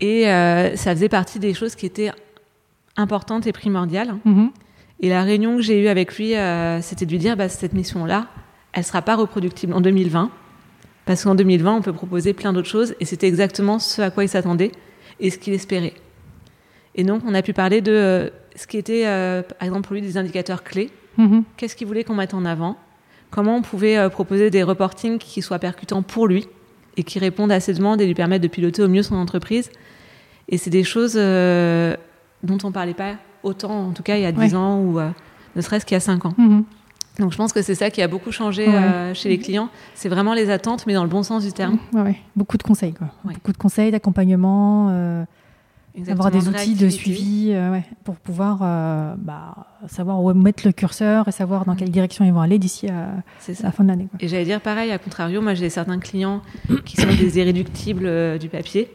Et 0.00 0.28
euh, 0.28 0.74
ça 0.76 0.94
faisait 0.94 1.08
partie 1.08 1.38
des 1.38 1.54
choses 1.54 1.76
qui 1.76 1.86
étaient 1.86 2.10
importantes 2.96 3.46
et 3.46 3.52
primordiales. 3.52 4.16
Mhm. 4.24 4.50
Et 5.00 5.08
la 5.08 5.22
réunion 5.22 5.56
que 5.56 5.62
j'ai 5.62 5.80
eue 5.80 5.88
avec 5.88 6.16
lui, 6.16 6.34
euh, 6.34 6.80
c'était 6.82 7.06
de 7.06 7.10
lui 7.10 7.18
dire 7.18 7.36
bah, 7.36 7.48
cette 7.48 7.72
mission-là, 7.72 8.26
elle 8.72 8.80
ne 8.80 8.84
sera 8.84 9.02
pas 9.02 9.16
reproductible 9.16 9.72
en 9.72 9.80
2020. 9.80 10.30
Parce 11.06 11.24
qu'en 11.24 11.34
2020, 11.34 11.76
on 11.76 11.82
peut 11.82 11.92
proposer 11.92 12.32
plein 12.32 12.52
d'autres 12.52 12.68
choses. 12.68 12.94
Et 13.00 13.04
c'était 13.04 13.28
exactement 13.28 13.78
ce 13.78 14.02
à 14.02 14.10
quoi 14.10 14.24
il 14.24 14.28
s'attendait 14.28 14.72
et 15.20 15.30
ce 15.30 15.38
qu'il 15.38 15.54
espérait. 15.54 15.94
Et 16.94 17.04
donc, 17.04 17.22
on 17.26 17.34
a 17.34 17.42
pu 17.42 17.52
parler 17.52 17.80
de 17.80 17.92
euh, 17.92 18.28
ce 18.56 18.66
qui 18.66 18.76
était, 18.76 19.06
euh, 19.06 19.42
par 19.42 19.66
exemple, 19.66 19.86
pour 19.86 19.94
lui, 19.94 20.02
des 20.02 20.18
indicateurs 20.18 20.64
clés. 20.64 20.90
Mhm. 21.16 21.44
Qu'est-ce 21.56 21.76
qu'il 21.76 21.86
voulait 21.86 22.04
qu'on 22.04 22.14
mette 22.14 22.34
en 22.34 22.44
avant? 22.44 22.76
Comment 23.30 23.56
on 23.56 23.62
pouvait 23.62 24.08
proposer 24.08 24.50
des 24.50 24.62
reportings 24.62 25.18
qui 25.18 25.42
soient 25.42 25.58
percutants 25.58 26.02
pour 26.02 26.26
lui 26.26 26.48
et 26.96 27.02
qui 27.02 27.18
répondent 27.18 27.52
à 27.52 27.60
ses 27.60 27.74
demandes 27.74 28.00
et 28.00 28.06
lui 28.06 28.14
permettent 28.14 28.42
de 28.42 28.48
piloter 28.48 28.82
au 28.82 28.88
mieux 28.88 29.02
son 29.02 29.16
entreprise? 29.16 29.70
Et 30.48 30.56
c'est 30.56 30.70
des 30.70 30.84
choses 30.84 31.12
dont 31.14 32.58
on 32.62 32.72
parlait 32.72 32.94
pas 32.94 33.16
autant, 33.42 33.88
en 33.88 33.92
tout 33.92 34.02
cas 34.02 34.16
il 34.16 34.22
y 34.22 34.26
a 34.26 34.32
10 34.32 34.38
Ouais. 34.38 34.54
ans 34.54 34.80
ou 34.80 34.98
euh, 34.98 35.10
ne 35.56 35.60
serait-ce 35.60 35.84
qu'il 35.86 35.94
y 35.94 35.96
a 35.96 36.00
5 36.00 36.24
ans. 36.26 36.34
Mhm. 36.38 36.64
Donc 37.18 37.32
je 37.32 37.36
pense 37.36 37.52
que 37.52 37.62
c'est 37.62 37.74
ça 37.74 37.90
qui 37.90 38.00
a 38.00 38.06
beaucoup 38.08 38.30
changé 38.30 38.68
Ouais. 38.68 38.74
euh, 38.74 39.14
chez 39.14 39.28
les 39.28 39.38
clients. 39.38 39.70
C'est 39.94 40.08
vraiment 40.08 40.34
les 40.34 40.50
attentes, 40.50 40.86
mais 40.86 40.94
dans 40.94 41.02
le 41.02 41.08
bon 41.10 41.22
sens 41.24 41.44
du 41.44 41.52
terme. 41.52 41.78
Ouais. 41.92 42.16
Beaucoup 42.36 42.56
de 42.58 42.62
conseils, 42.62 42.92
quoi. 42.94 43.08
Beaucoup 43.24 43.52
de 43.52 43.56
conseils, 43.58 43.90
d'accompagnement, 43.90 44.88
euh, 44.90 45.24
avoir 46.08 46.30
des 46.30 46.48
outils 46.48 46.76
de 46.76 46.88
suivi 46.88 47.52
pour 48.04 48.14
pouvoir 48.16 48.58
bah, 49.18 49.66
savoir 49.88 50.22
où 50.22 50.32
mettre 50.32 50.64
le 50.64 50.70
curseur 50.72 51.26
et 51.26 51.32
savoir 51.32 51.64
dans 51.64 51.74
quelle 51.74 51.90
direction 51.90 52.24
ils 52.24 52.32
vont 52.32 52.40
aller 52.40 52.60
d'ici 52.60 52.86
à, 52.88 53.08
C'est 53.40 53.58
à 53.62 53.64
la 53.64 53.72
fin 53.72 53.82
de 53.82 53.88
l'année. 53.88 54.06
Et 54.20 54.28
j'allais 54.28 54.44
dire 54.44 54.60
pareil, 54.60 54.92
à 54.92 54.98
contrario, 54.98 55.42
moi 55.42 55.54
j'ai 55.54 55.70
certains 55.70 55.98
clients 55.98 56.40
qui 56.84 56.96
sont 57.00 57.08
des 57.08 57.36
irréductibles 57.40 58.38
du 58.38 58.48
papier. 58.48 58.92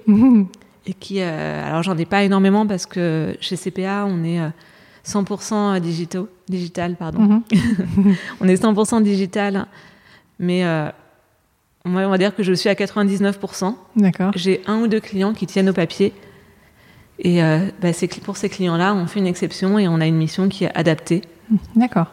Mhm. 0.86 0.92
et 0.92 0.94
qui 0.94 1.22
euh, 1.22 1.68
alors 1.68 1.84
j'en 1.84 1.98
ai 1.98 2.06
pas 2.06 2.24
énormément 2.24 2.66
parce 2.68 2.86
que 2.86 3.36
chez 3.42 3.56
CPA 3.58 4.06
on 4.08 4.24
est 4.24 4.40
euh, 4.40 4.50
100% 5.06 5.80
digitaux 5.80 6.28
digital 6.50 6.96
pardon 6.96 7.20
Mhm. 7.22 8.16
on 8.42 8.48
est 8.48 8.62
100% 8.64 9.02
digital 9.04 9.66
mais 10.40 10.64
euh, 10.66 10.90
moi 11.86 12.02
on 12.04 12.10
va 12.10 12.18
dire 12.18 12.36
que 12.36 12.44
je 12.44 12.54
suis 12.54 12.70
à 12.70 12.74
99% 12.74 13.76
D'accord. 13.98 14.32
j'ai 14.36 14.62
un 14.68 14.82
ou 14.82 14.88
deux 14.88 15.00
clients 15.00 15.34
qui 15.34 15.46
tiennent 15.48 15.70
au 15.70 15.74
papier 15.74 16.14
et 17.20 17.44
euh, 17.44 17.60
bah, 17.82 17.90
pour 18.24 18.38
ces 18.38 18.50
clients 18.50 18.78
là 18.78 18.94
on 18.94 19.06
fait 19.08 19.20
une 19.20 19.28
exception 19.28 19.78
et 19.80 19.88
on 19.88 20.00
a 20.02 20.06
une 20.08 20.18
mission 20.18 20.50
qui 20.50 20.66
est 20.66 20.76
adaptée 20.78 21.22
D'accord. 21.76 22.08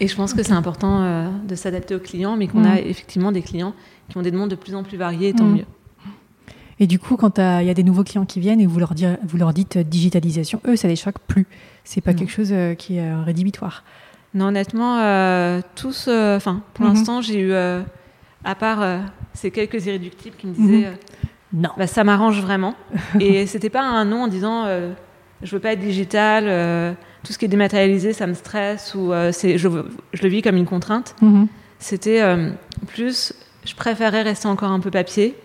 Et 0.00 0.08
je 0.08 0.16
pense 0.16 0.34
que 0.34 0.42
c'est 0.42 0.52
important 0.54 1.02
euh, 1.02 1.28
de 1.46 1.54
s'adapter 1.54 1.94
aux 1.94 2.00
clients, 2.00 2.36
mais 2.36 2.48
qu'on 2.48 2.62
Mm. 2.62 2.66
a 2.66 2.80
effectivement 2.80 3.30
des 3.30 3.42
clients 3.42 3.74
qui 4.08 4.16
ont 4.16 4.22
des 4.22 4.32
demandes 4.32 4.50
de 4.50 4.56
plus 4.56 4.74
en 4.74 4.82
plus 4.82 4.96
variées, 4.96 5.32
tant 5.34 5.44
Mm. 5.44 5.54
mieux. 5.58 5.64
Et 6.80 6.86
du 6.86 6.98
coup, 6.98 7.16
quand 7.16 7.38
il 7.38 7.66
y 7.66 7.70
a 7.70 7.74
des 7.74 7.82
nouveaux 7.84 8.02
clients 8.04 8.24
qui 8.24 8.40
viennent 8.40 8.60
et 8.60 8.66
vous 8.66 8.78
leur, 8.80 8.94
dire- 8.94 9.16
vous 9.26 9.36
leur 9.36 9.52
dites 9.52 9.76
euh, 9.76 9.82
digitalisation, 9.84 10.60
eux, 10.66 10.76
ça 10.76 10.88
les 10.88 10.96
choque 10.96 11.18
plus. 11.26 11.46
C'est 11.84 12.00
pas 12.00 12.12
Non. 12.12 12.18
quelque 12.18 12.32
chose 12.32 12.50
euh, 12.52 12.74
qui 12.74 12.96
est 12.98 13.08
euh, 13.08 13.22
rédhibitoire. 13.22 13.84
Non, 14.34 14.46
honnêtement, 14.46 14.98
euh, 14.98 15.60
tous. 15.76 16.06
euh, 16.08 16.36
Enfin, 16.36 16.62
pour 16.74 16.84
Mhm. 16.86 16.94
l'instant, 16.94 17.20
j'ai 17.20 17.38
eu, 17.38 17.52
euh, 17.52 17.82
à 18.44 18.54
part 18.56 19.00
ces 19.34 19.50
quelques 19.52 19.86
irréductibles 19.86 20.36
qui 20.36 20.46
me 20.48 20.54
disaient, 20.54 20.90
Mhm. 21.52 21.60
Non. 21.62 21.70
bah, 21.78 21.86
ça 21.86 22.02
m'arrange 22.02 22.40
vraiment. 22.40 22.74
Et 23.20 23.46
c'était 23.46 23.70
pas 23.70 23.82
un 23.82 24.04
non 24.04 24.24
en 24.24 24.28
disant, 24.28 24.66
je 25.42 25.50
veux 25.54 25.60
pas 25.60 25.72
être 25.74 25.80
digital, 25.80 26.96
tout 27.22 27.32
ce 27.32 27.38
qui 27.38 27.44
est 27.44 27.48
dématérialisé, 27.48 28.12
ça 28.12 28.26
me 28.26 28.34
stresse 28.34 28.94
ou 28.96 29.12
c'est, 29.30 29.56
je, 29.58 29.68
je 30.12 30.22
le 30.22 30.28
vis 30.28 30.42
comme 30.42 30.56
une 30.56 30.66
contrainte. 30.66 31.14
Mhm. 31.22 31.46
C'était 31.78 32.20
plus, 32.88 33.32
je 33.64 33.74
préférais 33.76 34.22
rester 34.22 34.48
encore 34.48 34.72
un 34.72 34.80
peu 34.80 34.90
papier. 34.90 35.36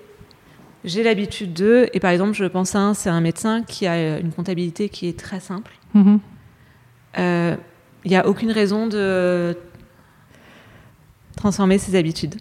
J'ai 0.84 1.04
l'habitude 1.04 1.54
d'eux. 1.54 1.88
Et 1.94 2.00
par 2.00 2.12
exemple, 2.12 2.34
je 2.34 2.46
pense 2.46 2.76
à 2.76 2.80
un, 2.80 2.94
c'est 2.94 3.10
un 3.10 3.22
médecin 3.22 3.63
qui 3.63 3.86
a 3.88 3.94
euh, 3.94 4.20
une 4.20 4.32
comptabilité 4.32 4.89
qui 4.89 5.08
est 5.08 5.20
très 5.20 5.39
simple. 5.39 5.72
Mhm. 5.94 6.20
Euh, 7.18 7.56
Il 8.06 8.12
n'y 8.12 8.18
a 8.18 8.28
aucune 8.28 8.52
raison 8.52 8.88
de 8.88 9.58
transformer 11.36 11.78
ses 11.78 11.96
habitudes. 11.98 12.36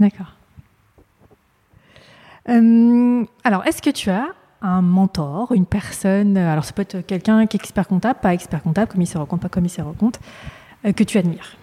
D'accord. 0.00 0.34
Euh, 2.48 3.24
alors, 3.44 3.64
est-ce 3.66 3.80
que 3.80 3.90
tu 3.90 4.10
as 4.10 4.28
un 4.62 4.82
mentor, 4.82 5.52
une 5.52 5.66
personne, 5.66 6.36
alors 6.36 6.64
ça 6.64 6.72
peut 6.72 6.82
être 6.82 7.00
quelqu'un 7.00 7.46
qui 7.46 7.56
est 7.56 7.60
expert 7.60 7.86
comptable, 7.88 8.20
pas 8.20 8.32
expert 8.32 8.62
comptable, 8.62 8.90
commissaire 8.90 9.20
au 9.20 9.26
compte, 9.26 9.40
pas 9.40 9.48
commissaire 9.48 9.86
au 9.86 9.92
compte, 9.92 10.20
euh, 10.84 10.92
que 10.92 11.04
tu 11.04 11.18
admires? 11.18 11.56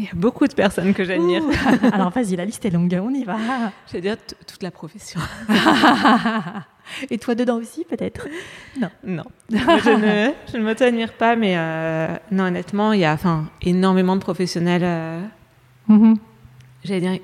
Il 0.00 0.06
y 0.06 0.08
a 0.08 0.14
beaucoup 0.14 0.46
de 0.46 0.54
personnes 0.54 0.94
que 0.94 1.04
j'admire. 1.04 1.42
Alors 1.92 2.08
vas-y, 2.08 2.34
la 2.34 2.46
liste 2.46 2.64
est 2.64 2.70
longue, 2.70 2.98
on 3.02 3.10
y 3.12 3.22
va. 3.22 3.36
Je 3.86 3.92
vais 3.92 4.00
dire 4.00 4.16
toute 4.46 4.62
la 4.62 4.70
profession. 4.70 5.20
Et 7.10 7.18
toi 7.18 7.34
dedans 7.34 7.56
aussi, 7.58 7.84
peut-être? 7.84 8.26
Non. 9.04 9.24
Moi, 9.50 9.78
je 9.84 9.90
ne, 9.90 10.32
je 10.50 10.56
ne 10.56 10.62
m'auto-admire 10.64 11.12
pas, 11.12 11.36
mais 11.36 11.54
euh, 11.56 12.08
non, 12.32 12.44
honnêtement, 12.44 12.92
il 12.94 13.00
y 13.00 13.04
a 13.04 13.12
enfin, 13.12 13.44
énormément 13.62 14.16
de 14.16 14.20
professionnels. 14.20 14.82
euh, 14.84 15.20
Mhm. 15.88 16.16
J'allais 16.84 17.00
dire, 17.00 17.18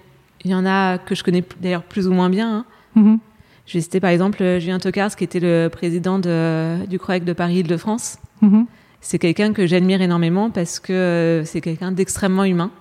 il 0.44 0.50
y 0.50 0.54
en 0.54 0.66
a 0.66 0.98
que 0.98 1.14
je 1.14 1.24
connais 1.24 1.42
d'ailleurs 1.60 1.82
plus 1.84 2.06
ou 2.08 2.12
moins 2.12 2.28
bien. 2.28 2.58
hein. 2.58 2.64
Mhm. 2.94 3.18
Je 3.66 3.74
vais 3.74 3.80
citer 3.80 4.00
par 4.00 4.10
exemple 4.10 4.42
euh, 4.42 4.60
Julien 4.60 4.78
Tocars, 4.78 5.16
qui 5.16 5.24
était 5.24 5.40
le 5.40 5.68
président 5.68 6.18
de- 6.18 6.84
du 6.86 6.98
CROEC 6.98 7.24
de 7.24 7.32
Paris-Île-de-France. 7.32 8.18
Mhm. 8.42 8.66
C'est 9.06 9.20
quelqu'un 9.20 9.52
que 9.52 9.68
j'admire 9.68 10.02
énormément 10.02 10.50
parce 10.50 10.80
que 10.80 10.92
euh, 10.92 11.44
c'est 11.44 11.60
quelqu'un 11.60 11.92
d'extrêmement 11.92 12.42
humain, 12.42 12.72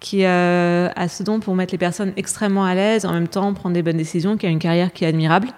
qui 0.00 0.26
euh, 0.26 0.90
a 0.94 1.08
ce 1.08 1.22
don 1.22 1.40
pour 1.40 1.54
mettre 1.54 1.72
les 1.72 1.78
personnes 1.78 2.12
extrêmement 2.18 2.66
à 2.66 2.74
l'aise, 2.74 3.06
en 3.06 3.12
même 3.14 3.26
temps 3.26 3.54
prendre 3.54 3.72
des 3.72 3.80
bonnes 3.80 3.96
décisions, 3.96 4.36
qui 4.36 4.44
a 4.44 4.50
une 4.50 4.58
carrière 4.58 4.92
qui 4.92 5.04
est 5.04 5.06
admirable. 5.06 5.48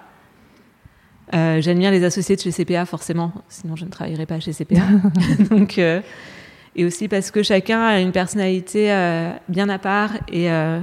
Euh, 1.33 1.59
j'admire 1.59 1.91
les 1.91 2.05
associés 2.05 2.37
de 2.37 2.41
chez 2.41 2.51
CPA, 2.53 2.85
forcément, 2.85 3.33
sinon 3.49 3.75
je 3.75 3.83
ne 3.83 3.89
travaillerais 3.89 4.25
pas 4.25 4.39
chez 4.39 4.53
CPA. 4.53 4.83
Donc, 5.49 5.79
euh, 5.79 5.99
et 6.77 6.85
aussi 6.85 7.09
parce 7.09 7.29
que 7.29 7.43
chacun 7.43 7.81
a 7.81 7.99
une 7.99 8.13
personnalité 8.13 8.87
bien 9.49 9.67
à 9.67 9.79
part 9.79 10.11
et 10.31 10.49
a 10.49 10.81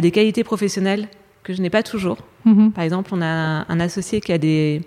des 0.00 0.12
qualités 0.12 0.44
professionnelles 0.44 1.08
que 1.42 1.52
je 1.52 1.60
n'ai 1.60 1.70
pas 1.70 1.82
toujours. 1.82 2.18
Mhm. 2.44 2.70
Par 2.70 2.84
exemple, 2.84 3.10
on 3.12 3.20
a 3.20 3.26
un, 3.26 3.66
un 3.68 3.80
associé 3.80 4.20
qui 4.20 4.32
a 4.32 4.38
des, 4.38 4.80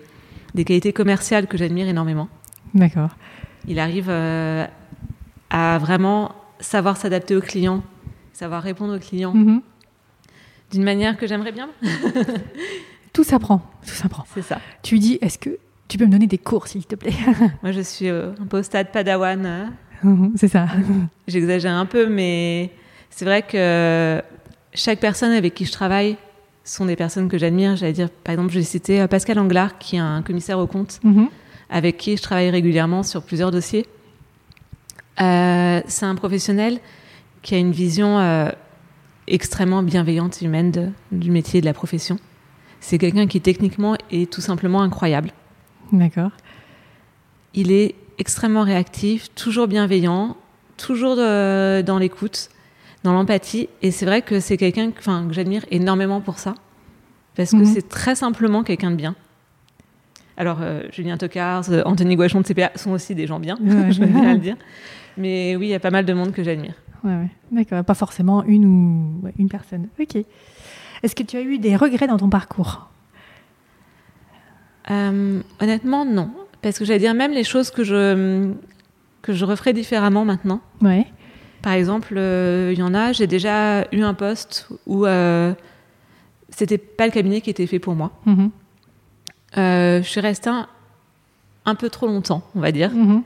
des 0.54 0.64
qualités 0.64 0.94
commerciales 0.94 1.48
que 1.48 1.58
j'admire 1.58 1.86
énormément. 1.86 2.28
D'accord. 2.74 3.10
Il 3.66 3.78
arrive 3.78 4.08
euh, 4.08 4.66
à 5.50 5.78
vraiment 5.78 6.32
savoir 6.60 6.96
s'adapter 6.96 7.36
aux 7.36 7.40
clients, 7.40 7.82
savoir 8.32 8.62
répondre 8.62 8.96
aux 8.96 9.00
clients 9.00 9.34
Mhm. 9.34 9.60
d'une 10.70 10.82
manière 10.84 11.16
que 11.16 11.26
j'aimerais 11.26 11.52
bien. 11.52 11.68
Tout 13.12 13.24
s'apprend, 13.24 13.62
tout 13.84 13.94
s'apprend. 13.94 14.24
C'est 14.32 14.42
ça. 14.42 14.60
Tu 14.82 14.94
lui 14.94 15.00
dis, 15.00 15.18
est-ce 15.20 15.38
que 15.38 15.58
tu 15.88 15.98
peux 15.98 16.04
me 16.06 16.10
donner 16.12 16.26
des 16.28 16.38
cours, 16.38 16.68
s'il 16.68 16.84
te 16.86 16.94
plaît? 16.94 17.12
Moi, 17.62 17.72
je 17.72 17.80
suis 17.80 18.08
euh, 18.08 18.30
un 18.40 18.46
peu 18.46 18.58
au 18.58 18.62
stade 18.62 18.92
padawan. 18.92 19.44
euh. 19.44 19.64
Mhm, 20.04 20.32
C'est 20.36 20.46
ça. 20.48 20.66
J'exagère 21.26 21.72
un 21.74 21.86
peu, 21.86 22.06
mais 22.08 22.70
c'est 23.10 23.24
vrai 23.24 23.42
que 23.42 24.22
chaque 24.72 25.00
personne 25.00 25.32
avec 25.32 25.54
qui 25.54 25.64
je 25.64 25.72
travaille 25.72 26.16
sont 26.62 26.84
des 26.84 26.94
personnes 26.96 27.28
que 27.28 27.38
j'admire. 27.38 27.74
J'allais 27.74 27.94
dire, 27.94 28.10
par 28.10 28.34
exemple, 28.34 28.52
j'ai 28.52 28.62
cité 28.62 29.00
euh, 29.00 29.08
Pascal 29.08 29.38
Anglard, 29.40 29.78
qui 29.78 29.96
est 29.96 30.00
un 30.00 30.22
commissaire 30.22 30.58
aux 30.60 30.66
comptes, 30.68 31.00
Mhm. 31.02 31.28
Avec 31.70 31.96
qui 31.96 32.16
je 32.16 32.22
travaille 32.22 32.50
régulièrement 32.50 33.02
sur 33.02 33.22
plusieurs 33.22 33.50
dossiers. 33.50 33.86
Euh, 35.20 35.80
c'est 35.86 36.06
un 36.06 36.14
professionnel 36.14 36.78
qui 37.42 37.54
a 37.54 37.58
une 37.58 37.72
vision 37.72 38.18
euh, 38.18 38.50
extrêmement 39.26 39.82
bienveillante 39.82 40.40
et 40.40 40.44
humaine 40.44 40.70
de- 40.70 40.90
du 41.12 41.30
métier 41.30 41.58
et 41.58 41.60
de 41.60 41.66
la 41.66 41.74
profession. 41.74 42.18
C'est 42.80 42.98
quelqu'un 42.98 43.26
qui 43.26 43.40
techniquement 43.40 43.96
est 44.10 44.30
tout 44.32 44.40
simplement 44.40 44.82
incroyable. 44.82 45.32
D'accord. 45.92 46.30
Il 47.54 47.72
est 47.72 47.94
extrêmement 48.18 48.62
réactif, 48.62 49.34
toujours 49.34 49.66
bienveillant, 49.66 50.36
toujours 50.76 51.16
de- 51.16 51.82
dans 51.82 51.98
l'écoute, 51.98 52.48
dans 53.02 53.12
l'empathie. 53.12 53.68
Et 53.82 53.90
c'est 53.90 54.06
vrai 54.06 54.22
que 54.22 54.38
c'est 54.40 54.56
quelqu'un 54.56 54.90
que 54.92 55.02
j'admire 55.32 55.64
énormément 55.70 56.20
pour 56.20 56.38
ça. 56.38 56.54
Parce 57.34 57.50
que 57.52 57.56
Mhm. 57.56 57.64
c'est 57.66 57.88
très 57.88 58.14
simplement 58.14 58.62
quelqu'un 58.62 58.90
de 58.92 58.96
bien. 58.96 59.14
Alors, 60.38 60.58
euh, 60.62 60.82
Julien 60.92 61.18
Tocars, 61.18 61.64
euh, 61.70 61.82
Anthony 61.84 62.14
Guachon 62.16 62.40
de 62.40 62.46
CPA 62.46 62.70
sont 62.76 62.92
aussi 62.92 63.14
des 63.14 63.26
gens 63.26 63.40
bien, 63.40 63.56
Ouais. 63.60 63.90
je 63.92 64.00
vais 64.00 64.06
bien 64.06 64.32
le 64.34 64.38
dire. 64.38 64.56
Mais 65.16 65.56
oui, 65.56 65.66
il 65.66 65.70
y 65.70 65.74
a 65.74 65.80
pas 65.80 65.90
mal 65.90 66.06
de 66.06 66.12
monde 66.14 66.30
que 66.32 66.42
j'admire. 66.44 66.74
Ouais, 67.04 67.10
ouais. 67.12 67.28
D'accord. 67.50 67.84
Pas 67.84 67.94
forcément 67.94 68.44
une 68.44 68.64
ou 68.64 69.20
ouais, 69.24 69.34
une 69.36 69.48
personne. 69.48 69.88
Ok. 70.00 70.16
Est-ce 71.02 71.14
que 71.16 71.22
tu 71.24 71.36
as 71.36 71.42
eu 71.42 71.58
des 71.58 71.74
regrets 71.76 72.06
dans 72.06 72.16
ton 72.18 72.30
parcours? 72.30 72.88
Euh, 74.90 75.40
honnêtement, 75.60 76.04
non. 76.04 76.30
Parce 76.62 76.78
que 76.78 76.84
j'allais 76.84 76.98
dire 77.00 77.14
même 77.14 77.32
les 77.32 77.44
choses 77.44 77.70
que 77.70 77.84
je, 77.84 78.50
que 79.22 79.32
je 79.32 79.44
referais 79.44 79.72
différemment 79.72 80.24
maintenant. 80.24 80.60
Ouais. 80.80 81.06
Par 81.62 81.72
exemple, 81.72 82.14
euh, 82.16 82.70
il 82.72 82.78
y 82.78 82.82
en 82.82 82.94
a, 82.94 83.12
j'ai 83.12 83.26
déjà 83.26 83.84
eu 83.92 84.02
un 84.02 84.14
poste 84.14 84.68
où 84.86 85.04
euh, 85.04 85.52
c'était 86.48 86.78
pas 86.78 87.06
le 87.06 87.12
cabinet 87.12 87.40
qui 87.40 87.50
était 87.50 87.66
fait 87.66 87.80
pour 87.80 87.94
moi. 87.94 88.12
Mhm. 88.26 88.50
Je 89.54 90.02
suis 90.04 90.20
restée 90.20 90.50
un, 90.50 90.66
un 91.64 91.74
peu 91.74 91.88
trop 91.90 92.06
longtemps, 92.06 92.42
on 92.54 92.60
va 92.60 92.72
dire. 92.72 92.90
Mhm. 92.92 93.22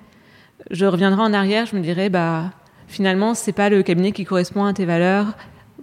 Je 0.70 0.87
reviendrai 0.87 1.22
en 1.22 1.32
arrière, 1.32 1.66
je 1.66 1.74
me 1.76 1.80
dirais, 1.82 2.08
bah, 2.08 2.50
finalement, 2.87 3.35
c'est 3.35 3.52
pas 3.52 3.68
le 3.68 3.82
cabinet 3.82 4.12
qui 4.12 4.24
correspond 4.24 4.64
à 4.64 4.72
tes 4.72 4.85
valeurs. 4.85 5.35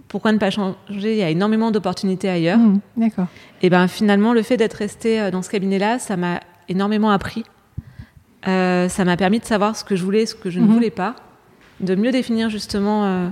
Pourquoi 0.08 0.32
ne 0.32 0.38
pas 0.38 0.50
changer? 0.50 0.76
Il 0.88 1.14
y 1.18 1.22
a 1.22 1.30
énormément 1.30 1.70
d'opportunités 1.70 2.28
ailleurs. 2.28 2.58
Mhm. 2.58 2.80
D'accord. 2.96 3.26
Et 3.62 3.70
ben 3.70 3.86
finalement, 3.88 4.32
le 4.32 4.42
fait 4.42 4.56
d'être 4.56 4.74
resté 4.74 5.20
euh, 5.20 5.30
dans 5.30 5.42
ce 5.42 5.50
cabinet-là, 5.50 5.98
ça 5.98 6.16
m'a 6.16 6.40
énormément 6.68 7.10
appris. 7.10 7.44
Euh, 8.48 8.88
ça 8.88 9.04
m'a 9.04 9.16
permis 9.16 9.38
de 9.38 9.44
savoir 9.44 9.76
ce 9.76 9.84
que 9.84 9.94
je 9.96 10.02
voulais, 10.04 10.24
ce 10.26 10.34
que 10.34 10.50
je 10.50 10.58
ne 10.60 10.66
Mhm. 10.66 10.72
voulais 10.72 10.90
pas, 10.90 11.14
de 11.80 11.94
mieux 11.94 12.10
définir 12.10 12.48
justement 12.48 13.04
euh, 13.04 13.28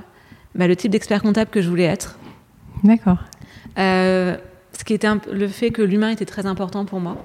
bah, 0.55 0.69
le 0.69 0.77
type 0.77 0.93
d'expert 0.93 1.23
comptable 1.23 1.51
que 1.51 1.63
je 1.63 1.69
voulais 1.69 1.85
être. 1.85 2.17
D'accord. 2.85 3.19
Euh, 3.79 4.37
ce 4.79 4.85
qui 4.85 4.95
était 4.95 5.07
un 5.09 5.21
le 5.31 5.47
fait 5.49 5.71
que 5.71 5.83
l'humain 5.83 6.09
était 6.11 6.25
très 6.25 6.47
important 6.47 6.85
pour 6.87 7.01
moi. 7.01 7.17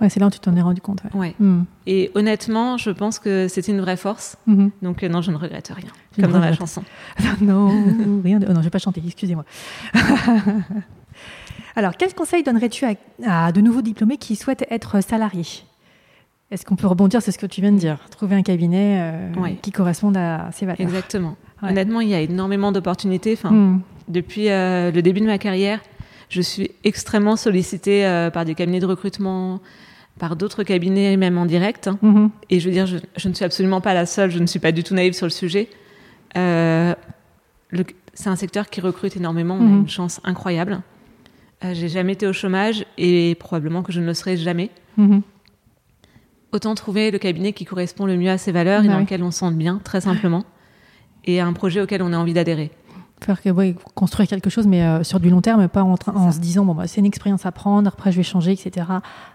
Ouais, 0.00 0.08
c'est 0.08 0.18
là 0.18 0.26
où 0.26 0.30
tu 0.30 0.38
t'en 0.40 0.56
es 0.56 0.60
rendu 0.62 0.80
compte. 0.80 1.00
Ouais. 1.14 1.20
Ouais. 1.20 1.34
Mhm. 1.38 1.64
Et 1.86 2.10
honnêtement, 2.14 2.76
je 2.78 2.90
pense 2.90 3.18
que 3.18 3.46
c'était 3.48 3.70
une 3.72 3.80
vraie 3.80 3.96
force. 3.96 4.36
Mhm. 4.46 4.70
Donc 4.82 5.02
euh, 5.02 5.08
non, 5.08 5.20
je 5.20 5.30
ne 5.30 5.36
regrette 5.36 5.68
rien, 5.74 5.90
comme 6.20 6.32
dans 6.32 6.40
la 6.40 6.52
chanson. 6.54 6.82
non, 7.40 7.68
rien 8.24 8.38
de... 8.40 8.46
oh 8.48 8.52
non, 8.52 8.60
je 8.60 8.64
vais 8.64 8.70
pas 8.70 8.78
chanter, 8.78 9.02
excusez-moi. 9.06 9.44
Alors, 11.76 11.96
quel 11.96 12.14
conseil 12.14 12.42
donnerais-tu 12.42 12.84
à, 12.84 13.46
à 13.46 13.52
de 13.52 13.60
nouveaux 13.60 13.82
diplômés 13.82 14.18
qui 14.18 14.36
souhaitent 14.36 14.66
être 14.70 15.00
salariés? 15.02 15.46
Est-ce 16.50 16.66
qu'on 16.66 16.76
peut 16.76 16.86
rebondir 16.86 17.22
sur 17.22 17.32
ce 17.32 17.38
que 17.38 17.46
tu 17.46 17.62
viens 17.62 17.72
de 17.72 17.78
dire? 17.78 17.98
Trouver 18.10 18.36
un 18.36 18.42
cabinet 18.42 18.98
euh, 19.00 19.40
Ouais. 19.40 19.56
qui 19.62 19.70
corresponde 19.72 20.16
à 20.18 20.50
ses 20.52 20.66
valeurs. 20.66 20.80
Exactement. 20.82 21.36
Honnêtement, 21.62 22.00
il 22.00 22.08
y 22.08 22.14
a 22.14 22.20
énormément 22.20 22.72
d'opportunités. 22.72 23.32
Enfin, 23.34 23.50
Mhm. 23.50 23.80
Depuis 24.08 24.50
euh, 24.50 24.90
le 24.90 25.00
début 25.00 25.20
de 25.20 25.26
ma 25.26 25.38
carrière, 25.38 25.80
je 26.32 26.40
suis 26.40 26.70
extrêmement 26.84 27.36
sollicitée 27.36 28.06
euh, 28.06 28.30
par 28.30 28.44
des 28.44 28.54
cabinets 28.54 28.80
de 28.80 28.86
recrutement, 28.86 29.60
par 30.18 30.34
d'autres 30.36 30.62
cabinets, 30.64 31.16
même 31.16 31.36
en 31.38 31.46
direct. 31.46 31.88
hein. 31.88 31.98
Mhm. 32.02 32.30
Et 32.50 32.58
je 32.60 32.66
veux 32.68 32.72
dire, 32.74 32.86
je, 32.86 32.96
je 33.16 33.28
ne 33.28 33.34
suis 33.34 33.44
absolument 33.44 33.80
pas 33.80 33.92
la 33.94 34.06
seule, 34.06 34.30
je 34.30 34.38
ne 34.38 34.46
suis 34.46 34.58
pas 34.60 34.72
du 34.72 34.82
tout 34.82 34.94
naïve 34.94 35.12
sur 35.12 35.26
le 35.26 35.30
sujet. 35.30 35.68
Euh, 36.36 36.94
le- 37.70 37.84
c'est 38.14 38.28
un 38.30 38.36
secteur 38.36 38.68
qui 38.70 38.80
recrute 38.80 39.16
énormément, 39.16 39.54
on 39.60 39.60
a 39.66 39.68
Mhm. 39.68 39.80
une 39.80 39.88
chance 39.88 40.20
incroyable. 40.24 40.80
Euh, 41.64 41.74
J'ai 41.74 41.88
jamais 41.88 42.14
été 42.14 42.26
au 42.26 42.32
chômage 42.32 42.84
et 42.98 43.34
probablement 43.38 43.82
que 43.82 43.92
je 43.92 44.00
ne 44.00 44.06
le 44.06 44.14
serai 44.14 44.36
jamais. 44.36 44.70
Mhm. 44.96 45.22
Autant 46.52 46.74
trouver 46.74 47.10
le 47.10 47.18
cabinet 47.18 47.52
qui 47.52 47.64
correspond 47.64 48.04
le 48.04 48.16
mieux 48.16 48.30
à 48.30 48.36
ses 48.38 48.52
valeurs 48.52 48.84
et 48.84 48.88
dans 48.88 48.96
oui. 48.96 49.02
lequel 49.02 49.22
on 49.22 49.30
se 49.30 49.38
sent 49.40 49.52
bien, 49.52 49.80
très 49.84 50.00
simplement, 50.02 50.44
et 51.24 51.40
un 51.40 51.52
projet 51.54 51.80
auquel 51.80 52.02
on 52.02 52.12
a 52.12 52.16
envie 52.18 52.34
d'adhérer. 52.34 52.70
Faire 53.22 53.40
que, 53.40 53.50
ouais, 53.50 53.76
construire 53.94 54.28
quelque 54.28 54.50
chose, 54.50 54.66
mais 54.66 54.82
euh, 54.82 55.04
sur 55.04 55.20
du 55.20 55.30
long 55.30 55.40
terme, 55.40 55.68
pas 55.68 55.82
en, 55.82 55.96
se 56.32 56.40
disant 56.40 56.64
bon, 56.64 56.74
bah, 56.74 56.86
c'est 56.86 57.00
une 57.00 57.06
expérience 57.06 57.46
à 57.46 57.52
prendre, 57.52 57.88
après 57.88 58.10
je 58.10 58.16
vais 58.16 58.22
changer, 58.22 58.52
etc. 58.52 58.86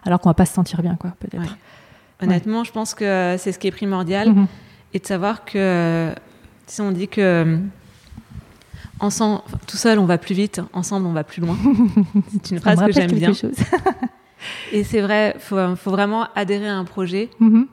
Alors 0.04 0.20
qu'on 0.20 0.28
va 0.28 0.34
pas 0.34 0.46
se 0.46 0.54
sentir 0.54 0.82
bien, 0.82 0.96
quoi, 0.96 1.14
peut-être. 1.20 1.42
Ouais. 1.42 1.48
Honnêtement, 2.22 2.64
je 2.64 2.72
pense 2.72 2.94
que 2.94 3.36
c'est 3.38 3.52
ce 3.52 3.58
qui 3.58 3.68
est 3.68 3.72
primordial. 3.72 4.30
Mhm. 4.30 4.46
et 4.92 4.98
de 4.98 5.06
savoir 5.06 5.44
que 5.44 6.12
si 6.66 6.80
on 6.80 6.92
dit 6.92 7.08
que 7.08 7.58
ensemble, 9.00 9.42
tout 9.66 9.76
seul 9.76 9.98
on 9.98 10.06
va 10.06 10.18
plus 10.18 10.34
vite, 10.34 10.60
ensemble 10.72 11.06
on 11.06 11.12
va 11.12 11.24
plus 11.24 11.40
loin. 11.40 11.56
C'est 12.32 12.50
une 12.52 12.60
phrase 12.60 12.80
que 12.84 12.92
j'aime 12.92 13.12
bien. 13.12 13.32
et 14.72 14.84
c'est 14.84 15.00
vrai, 15.00 15.36
faut, 15.38 15.76
faut 15.76 15.90
vraiment 15.90 16.28
adhérer 16.34 16.68
à 16.68 16.76
un 16.76 16.84
projet 16.84 17.30
mm-hmm. 17.40 17.66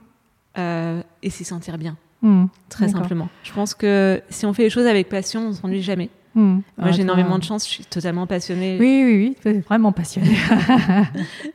euh, 0.58 1.02
et 1.22 1.30
s'y 1.30 1.44
sentir 1.44 1.78
bien, 1.78 1.96
mm. 2.22 2.46
très 2.70 2.90
simplement. 2.90 3.30
Je 3.44 3.54
pense 3.54 3.74
que 3.74 4.22
si 4.30 4.46
on 4.46 4.54
fait 4.54 4.64
les 4.64 4.70
choses 4.70 4.86
avec 4.86 5.10
passion, 5.10 5.48
on 5.48 5.54
s'ennuie 5.54 5.82
jamais. 5.82 6.10
Mm. 6.36 6.60
Moi, 6.78 6.92
j'ai 6.92 7.02
énormément 7.02 7.38
de 7.40 7.44
chance, 7.44 7.66
je 7.66 7.72
suis 7.72 7.86
totalement 7.86 8.28
passionnée. 8.28 8.78
Oui, 8.80 9.04
oui, 9.06 9.38
oui, 9.46 9.60
vraiment 9.62 9.92
passionnée. 9.92 10.36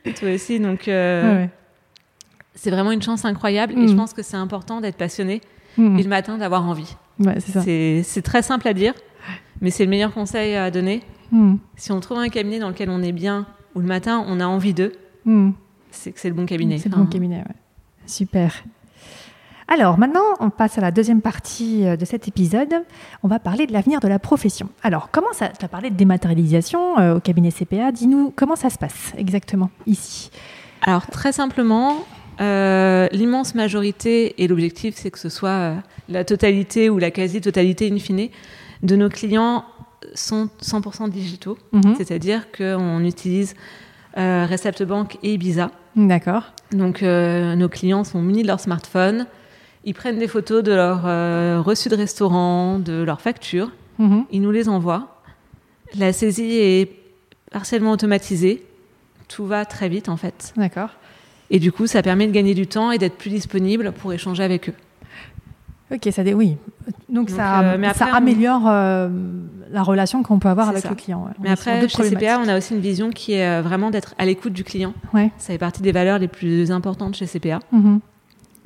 Toi 0.19 0.33
aussi, 0.33 0.59
donc 0.59 0.87
euh, 0.87 1.45
c'est 2.55 2.71
vraiment 2.71 2.91
une 2.91 3.01
chance 3.01 3.25
incroyable 3.25 3.73
et 3.77 3.87
je 3.87 3.93
mm. 3.93 3.97
pense 3.97 4.13
que 4.13 4.23
c'est 4.23 4.37
important 4.37 4.81
d'être 4.81 4.97
passionné 4.97 5.41
et 5.77 6.03
le 6.03 6.09
matin 6.09 6.37
d'avoir 6.37 6.67
envie. 6.67 6.95
c'est 7.39 8.21
très 8.23 8.41
simple 8.41 8.67
à 8.67 8.73
dire, 8.73 8.93
mais 9.61 9.69
c'est 9.69 9.83
le 9.85 9.89
meilleur 9.89 10.13
conseil 10.13 10.55
à 10.55 10.71
donner. 10.71 11.01
Hmm. 11.31 11.55
Si 11.77 11.91
on 11.91 11.99
trouve 11.99 12.17
un 12.17 12.29
cabinet 12.29 12.59
dans 12.59 12.69
lequel 12.69 12.89
on 12.89 13.01
est 13.01 13.13
bien, 13.13 13.45
ou 13.75 13.79
le 13.79 13.87
matin 13.87 14.23
on 14.27 14.39
a 14.39 14.45
envie 14.45 14.73
d'eux, 14.73 14.91
hmm. 15.25 15.51
c'est 15.91 16.11
que 16.11 16.19
c'est 16.19 16.29
le 16.29 16.35
bon 16.35 16.45
cabinet. 16.45 16.77
C'est 16.77 16.89
le 16.89 16.95
bon 16.95 17.05
cabinet, 17.05 17.37
ouais. 17.37 17.55
Super. 18.05 18.63
Alors 19.73 19.97
maintenant, 19.97 20.25
on 20.41 20.49
passe 20.49 20.77
à 20.77 20.81
la 20.81 20.91
deuxième 20.91 21.21
partie 21.21 21.87
euh, 21.87 21.95
de 21.95 22.03
cet 22.03 22.27
épisode. 22.27 22.73
On 23.23 23.29
va 23.29 23.39
parler 23.39 23.67
de 23.67 23.71
l'avenir 23.71 24.01
de 24.01 24.07
la 24.09 24.19
profession. 24.19 24.67
Alors, 24.83 25.11
comment 25.13 25.31
ça 25.31 25.47
Tu 25.47 25.63
as 25.63 25.69
parlé 25.69 25.89
de 25.89 25.95
dématérialisation 25.95 26.99
euh, 26.99 27.15
au 27.15 27.19
cabinet 27.21 27.51
CPA. 27.51 27.93
Dis-nous 27.93 28.33
comment 28.35 28.57
ça 28.57 28.69
se 28.69 28.77
passe 28.77 29.13
exactement 29.17 29.69
ici? 29.87 30.29
Alors, 30.81 31.07
très 31.07 31.31
simplement, 31.31 32.05
euh, 32.41 33.07
l'immense 33.13 33.55
majorité, 33.55 34.43
et 34.43 34.49
l'objectif 34.49 34.95
c'est 34.97 35.09
que 35.09 35.19
ce 35.19 35.29
soit 35.29 35.75
la 36.09 36.25
totalité 36.25 36.89
ou 36.89 36.97
la 36.97 37.09
quasi-totalité 37.09 37.89
in 37.89 37.97
fine, 37.97 38.27
de 38.83 38.95
nos 38.97 39.07
clients 39.07 39.63
sont 40.15 40.49
100% 40.61 41.09
digitaux, 41.09 41.57
mhm. 41.71 41.95
c'est-à-dire 41.95 42.51
qu'on 42.51 43.05
utilise 43.05 43.53
euh, 44.17 44.45
Recept 44.51 44.83
Bank 44.83 45.17
et 45.23 45.35
Ibiza. 45.35 45.71
D'accord. 45.95 46.51
Donc 46.73 47.01
nos 47.03 47.69
clients 47.69 48.03
sont 48.03 48.21
munis 48.21 48.41
de 48.41 48.47
leur 48.47 48.59
smartphone, 48.59 49.27
ils 49.83 49.93
prennent 49.93 50.19
des 50.19 50.27
photos 50.27 50.63
de 50.63 50.71
leurs 50.71 51.03
euh, 51.05 51.61
reçus 51.61 51.89
de 51.89 51.95
restaurant, 51.95 52.79
de 52.79 53.03
leurs 53.03 53.21
factures, 53.21 53.71
mhm. 53.97 54.25
ils 54.31 54.41
nous 54.41 54.51
les 54.51 54.69
envoient. 54.69 55.21
La 55.97 56.13
saisie 56.13 56.57
est 56.57 56.91
partiellement 57.51 57.91
automatisée, 57.91 58.65
tout 59.27 59.45
va 59.45 59.65
très 59.65 59.89
vite 59.89 60.09
en 60.09 60.17
fait. 60.17 60.53
D'accord. 60.55 60.89
Et 61.49 61.59
du 61.59 61.71
coup, 61.71 61.85
ça 61.85 62.01
permet 62.01 62.27
de 62.27 62.31
gagner 62.31 62.53
du 62.53 62.65
temps 62.65 62.91
et 62.91 62.97
d'être 62.97 63.17
plus 63.17 63.29
disponible 63.29 63.91
pour 63.91 64.13
échanger 64.13 64.43
avec 64.43 64.69
eux. 64.69 64.73
Ok, 65.93 66.07
ça 66.11 66.23
oui. 66.23 66.55
Donc, 67.09 67.29
ça, 67.29 67.61
euh, 67.61 67.93
ça 67.93 68.05
améliore 68.15 68.63
euh, 68.67 69.09
la 69.69 69.83
relation 69.83 70.23
qu'on 70.23 70.39
peut 70.39 70.47
avoir 70.47 70.69
avec 70.69 70.89
le 70.89 70.95
client. 70.95 71.27
Mais 71.41 71.49
après, 71.49 71.87
chez 71.89 72.09
CPA, 72.09 72.39
on 72.39 72.47
a 72.47 72.57
aussi 72.57 72.73
une 72.73 72.79
vision 72.79 73.09
qui 73.09 73.33
est 73.33 73.45
euh, 73.45 73.61
vraiment 73.61 73.91
d'être 73.91 74.15
à 74.17 74.25
l'écoute 74.25 74.53
du 74.53 74.63
client. 74.63 74.93
Ouais. 75.13 75.31
Ça 75.37 75.47
fait 75.47 75.57
partie 75.57 75.81
des 75.81 75.91
valeurs 75.91 76.19
les 76.19 76.29
plus 76.29 76.71
importantes 76.71 77.15
chez 77.15 77.25
CPA. 77.25 77.59
Mm-hmm. 77.73 77.99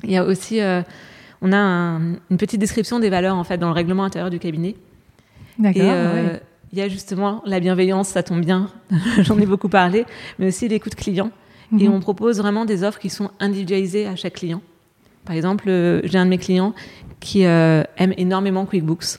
Il 0.04 0.10
y 0.10 0.16
a 0.16 0.24
aussi, 0.24 0.60
on 1.42 1.52
a 1.52 1.56
une 2.30 2.36
petite 2.38 2.60
description 2.60 2.98
des 2.98 3.10
valeurs 3.10 3.36
en 3.36 3.44
fait 3.44 3.58
dans 3.58 3.68
le 3.68 3.74
règlement 3.74 4.04
intérieur 4.04 4.30
du 4.30 4.38
cabinet. 4.38 4.76
D'accord. 5.58 5.82
Et 5.82 6.40
il 6.72 6.78
y 6.78 6.82
a 6.82 6.88
justement 6.88 7.42
la 7.46 7.60
bienveillance, 7.60 8.08
ça 8.08 8.22
tombe 8.22 8.44
bien. 8.44 8.70
J'en 9.20 9.38
ai 9.38 9.46
beaucoup 9.46 9.68
parlé, 9.68 10.04
mais 10.38 10.48
aussi 10.48 10.68
l'écoute 10.68 10.94
client. 10.94 11.30
Et 11.72 11.76
mm-hmm. 11.76 11.88
on 11.88 12.00
propose 12.00 12.38
vraiment 12.38 12.64
des 12.64 12.84
offres 12.84 12.98
qui 12.98 13.10
sont 13.10 13.30
individualisées 13.40 14.06
à 14.06 14.16
chaque 14.16 14.34
client. 14.34 14.60
Par 15.24 15.34
exemple, 15.34 15.66
j'ai 16.04 16.18
un 16.18 16.24
de 16.24 16.30
mes 16.30 16.38
clients 16.38 16.74
qui 17.20 17.44
euh, 17.44 17.82
aime 17.96 18.14
énormément 18.16 18.64
QuickBooks. 18.64 19.18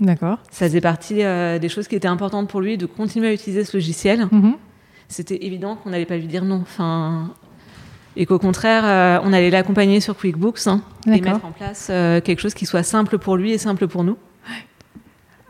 D'accord. 0.00 0.38
Ça 0.50 0.66
faisait 0.66 0.80
partie 0.80 1.22
euh, 1.22 1.58
des 1.58 1.68
choses 1.68 1.86
qui 1.86 1.94
étaient 1.94 2.08
importantes 2.08 2.48
pour 2.48 2.60
lui 2.60 2.76
de 2.76 2.86
continuer 2.86 3.28
à 3.28 3.32
utiliser 3.32 3.64
ce 3.64 3.76
logiciel. 3.76 4.26
Mhm. 4.32 4.54
C'était 5.08 5.44
évident 5.44 5.76
qu'on 5.76 5.90
n'allait 5.90 6.06
pas 6.06 6.16
lui 6.16 6.26
dire 6.26 6.44
non. 6.44 6.60
Enfin, 6.62 7.34
et 8.16 8.26
qu'au 8.26 8.38
contraire, 8.38 8.82
euh, 8.84 9.24
on 9.24 9.32
allait 9.32 9.50
l'accompagner 9.50 10.00
sur 10.00 10.16
QuickBooks 10.16 10.66
hein, 10.66 10.82
et 11.06 11.20
mettre 11.20 11.44
en 11.44 11.52
place 11.52 11.86
quelque 11.86 12.40
chose 12.40 12.54
qui 12.54 12.66
soit 12.66 12.82
simple 12.82 13.18
pour 13.18 13.36
lui 13.36 13.52
et 13.52 13.58
simple 13.58 13.88
pour 13.88 14.04
nous. 14.04 14.16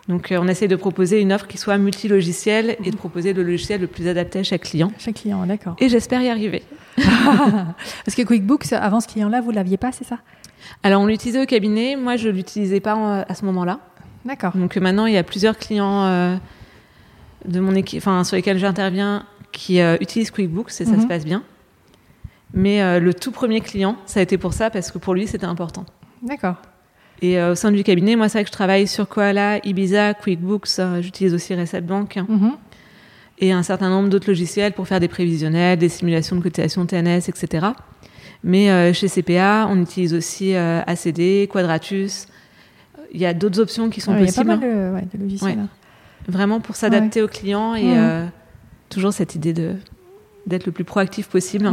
Donc, 0.09 0.35
on 0.37 0.49
essaie 0.49 0.69
de 0.69 0.77
proposer 0.77 1.21
une 1.21 1.33
offre 1.33 1.47
qui 1.47 1.57
soit 1.57 1.79
multilogicielle 1.79 2.77
et 2.85 2.91
de 2.91 2.97
proposer 2.97 3.33
le 3.33 3.43
logiciel 3.43 3.81
le 3.81 3.87
plus 3.87 4.07
adapté 4.07 4.41
à 4.41 4.43
chaque 4.43 4.63
client. 4.63 4.93
Chaque 4.99 5.15
client, 5.15 5.47
d'accord. 5.47 5.77
Et 5.79 5.89
j'espère 5.89 6.21
y 6.21 6.29
arriver. 6.29 6.63
Parce 6.97 8.15
que 8.15 8.23
QuickBooks, 8.23 8.75
avant 8.75 9.01
ce 9.01 9.09
client-là, 9.09 9.41
vous 9.41 9.51
l'aviez 9.51 9.79
pas, 9.79 9.93
c'est 9.93 10.05
ça? 10.05 10.19
Alors, 10.83 11.01
on 11.01 11.07
l'utilisait 11.07 11.43
au 11.43 11.47
cabinet. 11.47 11.97
Moi, 11.97 12.17
je 12.17 12.29
l'utilisais 12.29 12.81
pas 12.81 12.97
euh, 12.97 13.25
à 13.27 13.35
ce 13.35 13.45
moment-là. 13.47 13.81
D'accord. 14.25 14.57
Donc 14.57 14.77
maintenant, 14.77 15.07
il 15.07 15.15
y 15.15 15.19
a 15.19 15.23
plusieurs 15.23 15.59
clients 15.59 16.05
euh, 16.05 16.37
de 17.47 17.61
mon 17.61 17.75
équipe, 17.75 18.03
sur 18.03 18.37
lesquels 18.37 18.59
j'interviens, 18.59 19.27
qui 19.53 19.81
euh, 19.81 19.97
utilisent 20.01 20.31
QuickBooks 20.31 20.71
et 20.81 20.85
ça 20.85 20.85
se 20.85 20.91
mhm. 20.91 21.09
passe 21.09 21.25
bien. 21.25 21.43
Mais 22.55 23.01
le 23.01 23.13
tout 23.13 23.33
premier 23.33 23.61
client, 23.61 23.97
ça 24.07 24.21
a 24.21 24.23
été 24.23 24.39
pour 24.39 24.53
ça 24.53 24.71
parce 24.71 24.93
que 24.93 24.99
pour 24.99 25.15
lui, 25.15 25.27
c'était 25.27 25.45
important. 25.45 25.85
D'accord. 26.23 26.57
Et 27.21 27.43
au 27.43 27.57
sein 27.57 27.73
du 27.73 27.83
cabinet, 27.83 28.15
moi, 28.15 28.29
c'est 28.29 28.39
vrai 28.39 28.45
que 28.45 28.49
je 28.49 28.53
travaille 28.53 28.87
sur 28.87 29.09
Koala, 29.09 29.59
Ibiza, 29.67 30.15
QuickBooks. 30.15 30.81
j'utilise 31.01 31.35
aussi 31.35 31.55
Reset 31.55 31.81
Bank. 31.81 32.17
Mhm. 32.17 32.53
Et 33.39 33.53
un 33.53 33.65
certain 33.65 33.91
nombre 33.91 34.09
d'autres 34.09 34.29
logiciels 34.29 34.73
pour 34.73 34.87
faire 34.87 35.01
des 35.01 35.09
prévisionnels, 35.09 35.79
des 35.79 35.89
simulations 35.89 36.37
de 36.37 36.41
cotisation 36.41 36.87
TNS, 36.87 37.29
etc. 37.29 37.67
Mais 38.45 38.71
euh, 38.71 38.93
chez 38.93 39.09
CPA, 39.09 39.67
on 39.71 39.81
utilise 39.81 40.13
aussi 40.13 40.55
euh, 40.55 40.83
ACD, 40.87 41.49
Quadratus. 41.49 42.29
Il 43.13 43.21
y 43.21 43.27
a 43.27 43.33
d'autres 43.33 43.59
options 43.59 43.89
qui 43.89 44.01
sont 44.01 44.13
possibles. 44.13 44.31
Il 44.31 44.37
y 44.37 44.53
a 44.53 44.57
pas 44.57 44.61
mal 44.61 44.61
de, 44.61 44.95
ouais, 44.95 45.19
logiciels. 45.19 45.59
Hein. 45.59 45.69
Vraiment 46.29 46.61
pour 46.61 46.77
s'adapter 46.77 47.23
aux 47.23 47.29
clients 47.29 47.75
et 47.75 47.97
euh, 47.97 48.27
toujours 48.89 49.13
cette 49.13 49.35
idée 49.35 49.53
de 49.53 49.75
d'être 50.47 50.67
le 50.67 50.73
plus 50.73 50.85
proactif 50.85 51.29
possible. 51.29 51.73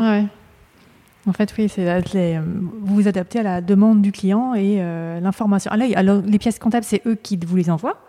En 1.28 1.34
fait, 1.34 1.53
oui, 1.57 1.69
c'est 1.69 2.01
vous 2.39 2.95
vous 2.95 3.07
adaptez 3.07 3.39
à 3.39 3.43
la 3.43 3.61
demande 3.61 4.01
du 4.01 4.11
client 4.11 4.55
et 4.55 4.78
l'information. 5.22 5.72
Alors, 5.72 5.88
alors, 5.95 6.22
les 6.26 6.39
pièces 6.39 6.57
comptables, 6.57 6.86
c'est 6.86 7.01
eux 7.05 7.15
qui 7.15 7.38
vous 7.38 7.55
les 7.55 7.69
envoient. 7.69 8.03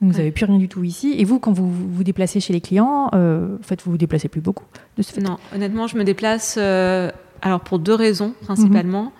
Donc, 0.00 0.12
vous 0.12 0.18
n'avez 0.18 0.30
plus 0.30 0.44
rien 0.44 0.58
du 0.58 0.68
tout 0.68 0.84
ici. 0.84 1.14
Et 1.18 1.24
vous, 1.24 1.40
quand 1.40 1.52
vous 1.52 1.68
vous 1.68 2.04
déplacez 2.04 2.38
chez 2.38 2.52
les 2.52 2.60
clients, 2.60 3.10
en 3.12 3.62
fait, 3.62 3.82
vous 3.82 3.90
vous 3.90 3.98
déplacez 3.98 4.28
plus 4.28 4.40
beaucoup 4.40 4.66
de 4.96 5.02
ce 5.02 5.12
fait. 5.12 5.20
Non, 5.20 5.38
honnêtement, 5.52 5.88
je 5.88 5.96
me 5.96 6.04
déplace 6.04 6.56
alors 6.56 7.60
pour 7.60 7.78
deux 7.78 7.94
raisons 7.94 8.34
principalement. 8.42 9.12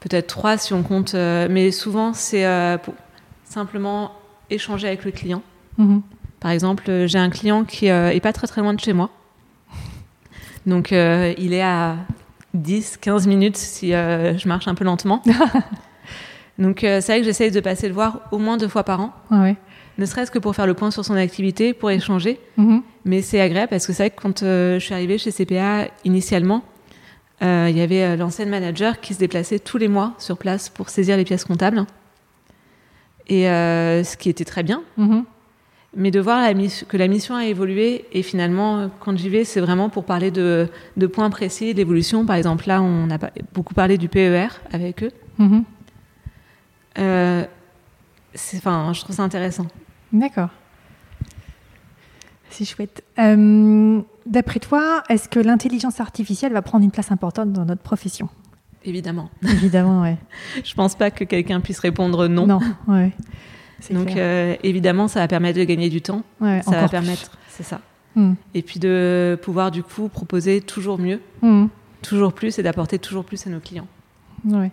Peut-être 0.00 0.28
trois 0.28 0.56
si 0.56 0.72
on 0.72 0.82
compte, 0.82 1.14
euh, 1.14 1.48
mais 1.50 1.72
souvent 1.72 2.12
c'est 2.14 2.46
euh, 2.46 2.78
pour 2.78 2.94
simplement 3.44 4.12
échanger 4.48 4.86
avec 4.86 5.04
le 5.04 5.10
client. 5.10 5.42
Mhm. 5.76 6.02
Par 6.38 6.52
exemple, 6.52 6.88
euh, 6.88 7.06
j'ai 7.08 7.18
un 7.18 7.30
client 7.30 7.64
qui 7.64 7.86
est 7.86 8.20
pas 8.22 8.32
très 8.32 8.46
très 8.46 8.60
loin 8.60 8.74
de 8.74 8.80
chez 8.80 8.92
moi. 8.92 9.10
Donc 10.68 10.90
il 10.92 11.52
est 11.52 11.62
à 11.62 11.96
10-15 12.56 13.26
minutes 13.26 13.56
si 13.56 13.90
je 13.90 14.48
marche 14.48 14.68
un 14.68 14.74
peu 14.74 14.84
lentement. 14.84 15.22
Donc 16.58 16.78
c'est 16.80 17.00
vrai 17.00 17.20
que 17.20 17.24
j'essaye 17.24 17.50
de 17.50 17.60
passer 17.60 17.88
le 17.88 17.94
voir 17.94 18.20
au 18.32 18.38
moins 18.38 18.56
deux 18.56 18.68
fois 18.68 18.84
par 18.84 19.00
an. 19.00 19.12
Ne 19.98 20.06
serait-ce 20.06 20.30
que 20.30 20.38
pour 20.38 20.54
faire 20.54 20.66
le 20.66 20.74
point 20.74 20.90
sur 20.90 21.04
son 21.04 21.14
activité, 21.14 21.72
pour 21.72 21.90
échanger. 21.90 22.38
Mhm. 22.56 22.82
Mais 23.04 23.22
c'est 23.22 23.40
agréable 23.40 23.70
parce 23.70 23.86
que 23.86 23.92
c'est 23.92 24.04
vrai 24.04 24.10
que 24.10 24.20
quand 24.20 24.40
je 24.44 24.78
suis 24.78 24.94
arrivée 24.94 25.18
chez 25.18 25.32
CPA 25.32 25.88
initialement, 26.04 26.62
euh, 27.42 27.68
il 27.70 27.76
y 27.76 27.80
avait 27.80 28.02
euh, 28.02 28.16
l'ancienne 28.16 28.48
manager 28.48 29.00
qui 29.00 29.14
se 29.14 29.18
déplaçait 29.18 29.60
tous 29.60 29.78
les 29.78 29.88
mois 29.88 30.14
sur 30.18 30.38
place 30.38 30.68
pour 30.68 30.88
saisir 30.88 31.16
les 31.16 31.24
pièces 31.24 31.44
comptables. 31.44 31.84
Et 33.28 33.48
euh, 33.48 34.02
ce 34.02 34.16
qui 34.16 34.28
était 34.28 34.44
très 34.44 34.62
bien. 34.62 34.82
Mhm. 34.96 35.24
Mais 35.96 36.10
de 36.10 36.20
voir 36.20 36.50
que 36.88 36.96
la 36.96 37.08
mission 37.08 37.34
a 37.34 37.46
évolué 37.46 38.04
et 38.12 38.22
finalement, 38.22 38.90
quand 39.00 39.16
j'y 39.16 39.30
vais, 39.30 39.44
c'est 39.44 39.60
vraiment 39.60 39.88
pour 39.88 40.04
parler 40.04 40.30
de, 40.30 40.68
points 41.12 41.30
précis 41.30 41.72
d'évolution. 41.74 42.26
Par 42.26 42.36
exemple, 42.36 42.68
là, 42.68 42.82
on 42.82 43.10
a 43.10 43.18
beaucoup 43.54 43.74
parlé 43.74 43.96
du 43.96 44.08
PER 44.08 44.48
avec 44.70 45.02
eux. 45.02 45.12
Mhm. 45.38 45.64
enfin, 48.56 48.92
je 48.92 49.00
trouve 49.00 49.16
ça 49.16 49.22
intéressant. 49.22 49.66
D'accord. 50.12 50.50
C'est 52.50 52.64
chouette. 52.64 53.02
Euh, 53.18 54.00
d'après 54.26 54.60
toi, 54.60 55.02
est-ce 55.08 55.28
que 55.28 55.38
l'intelligence 55.38 56.00
artificielle 56.00 56.52
va 56.52 56.62
prendre 56.62 56.84
une 56.84 56.90
place 56.90 57.12
importante 57.12 57.52
dans 57.52 57.64
notre 57.64 57.82
profession? 57.82 58.28
Évidemment. 58.84 59.30
Évidemment, 59.42 60.02
ouais. 60.02 60.16
Je 60.64 60.74
pense 60.74 60.94
pas 60.94 61.10
que 61.10 61.24
quelqu'un 61.24 61.60
puisse 61.60 61.78
répondre 61.78 62.26
non. 62.26 62.46
Non, 62.46 62.60
ouais. 62.86 63.12
Donc 63.90 64.16
euh, 64.16 64.56
évidemment, 64.62 65.08
ça 65.08 65.20
va 65.20 65.28
permettre 65.28 65.58
de 65.58 65.64
gagner 65.64 65.88
du 65.88 66.02
temps. 66.02 66.22
Ouais, 66.40 66.62
ça 66.62 66.80
va 66.80 66.88
permettre, 66.88 67.38
c'est 67.48 67.62
ça. 67.62 67.80
Hmm. 68.14 68.34
Et 68.54 68.62
puis 68.62 68.80
de 68.80 69.38
pouvoir 69.42 69.70
du 69.70 69.82
coup 69.82 70.08
proposer 70.08 70.60
toujours 70.60 70.98
mieux, 70.98 71.20
hmm. 71.42 71.66
toujours 72.02 72.32
plus 72.32 72.58
et 72.58 72.62
d'apporter 72.62 72.98
toujours 72.98 73.24
plus 73.24 73.46
à 73.46 73.50
nos 73.50 73.60
clients. 73.60 73.86
Ouais. 74.44 74.70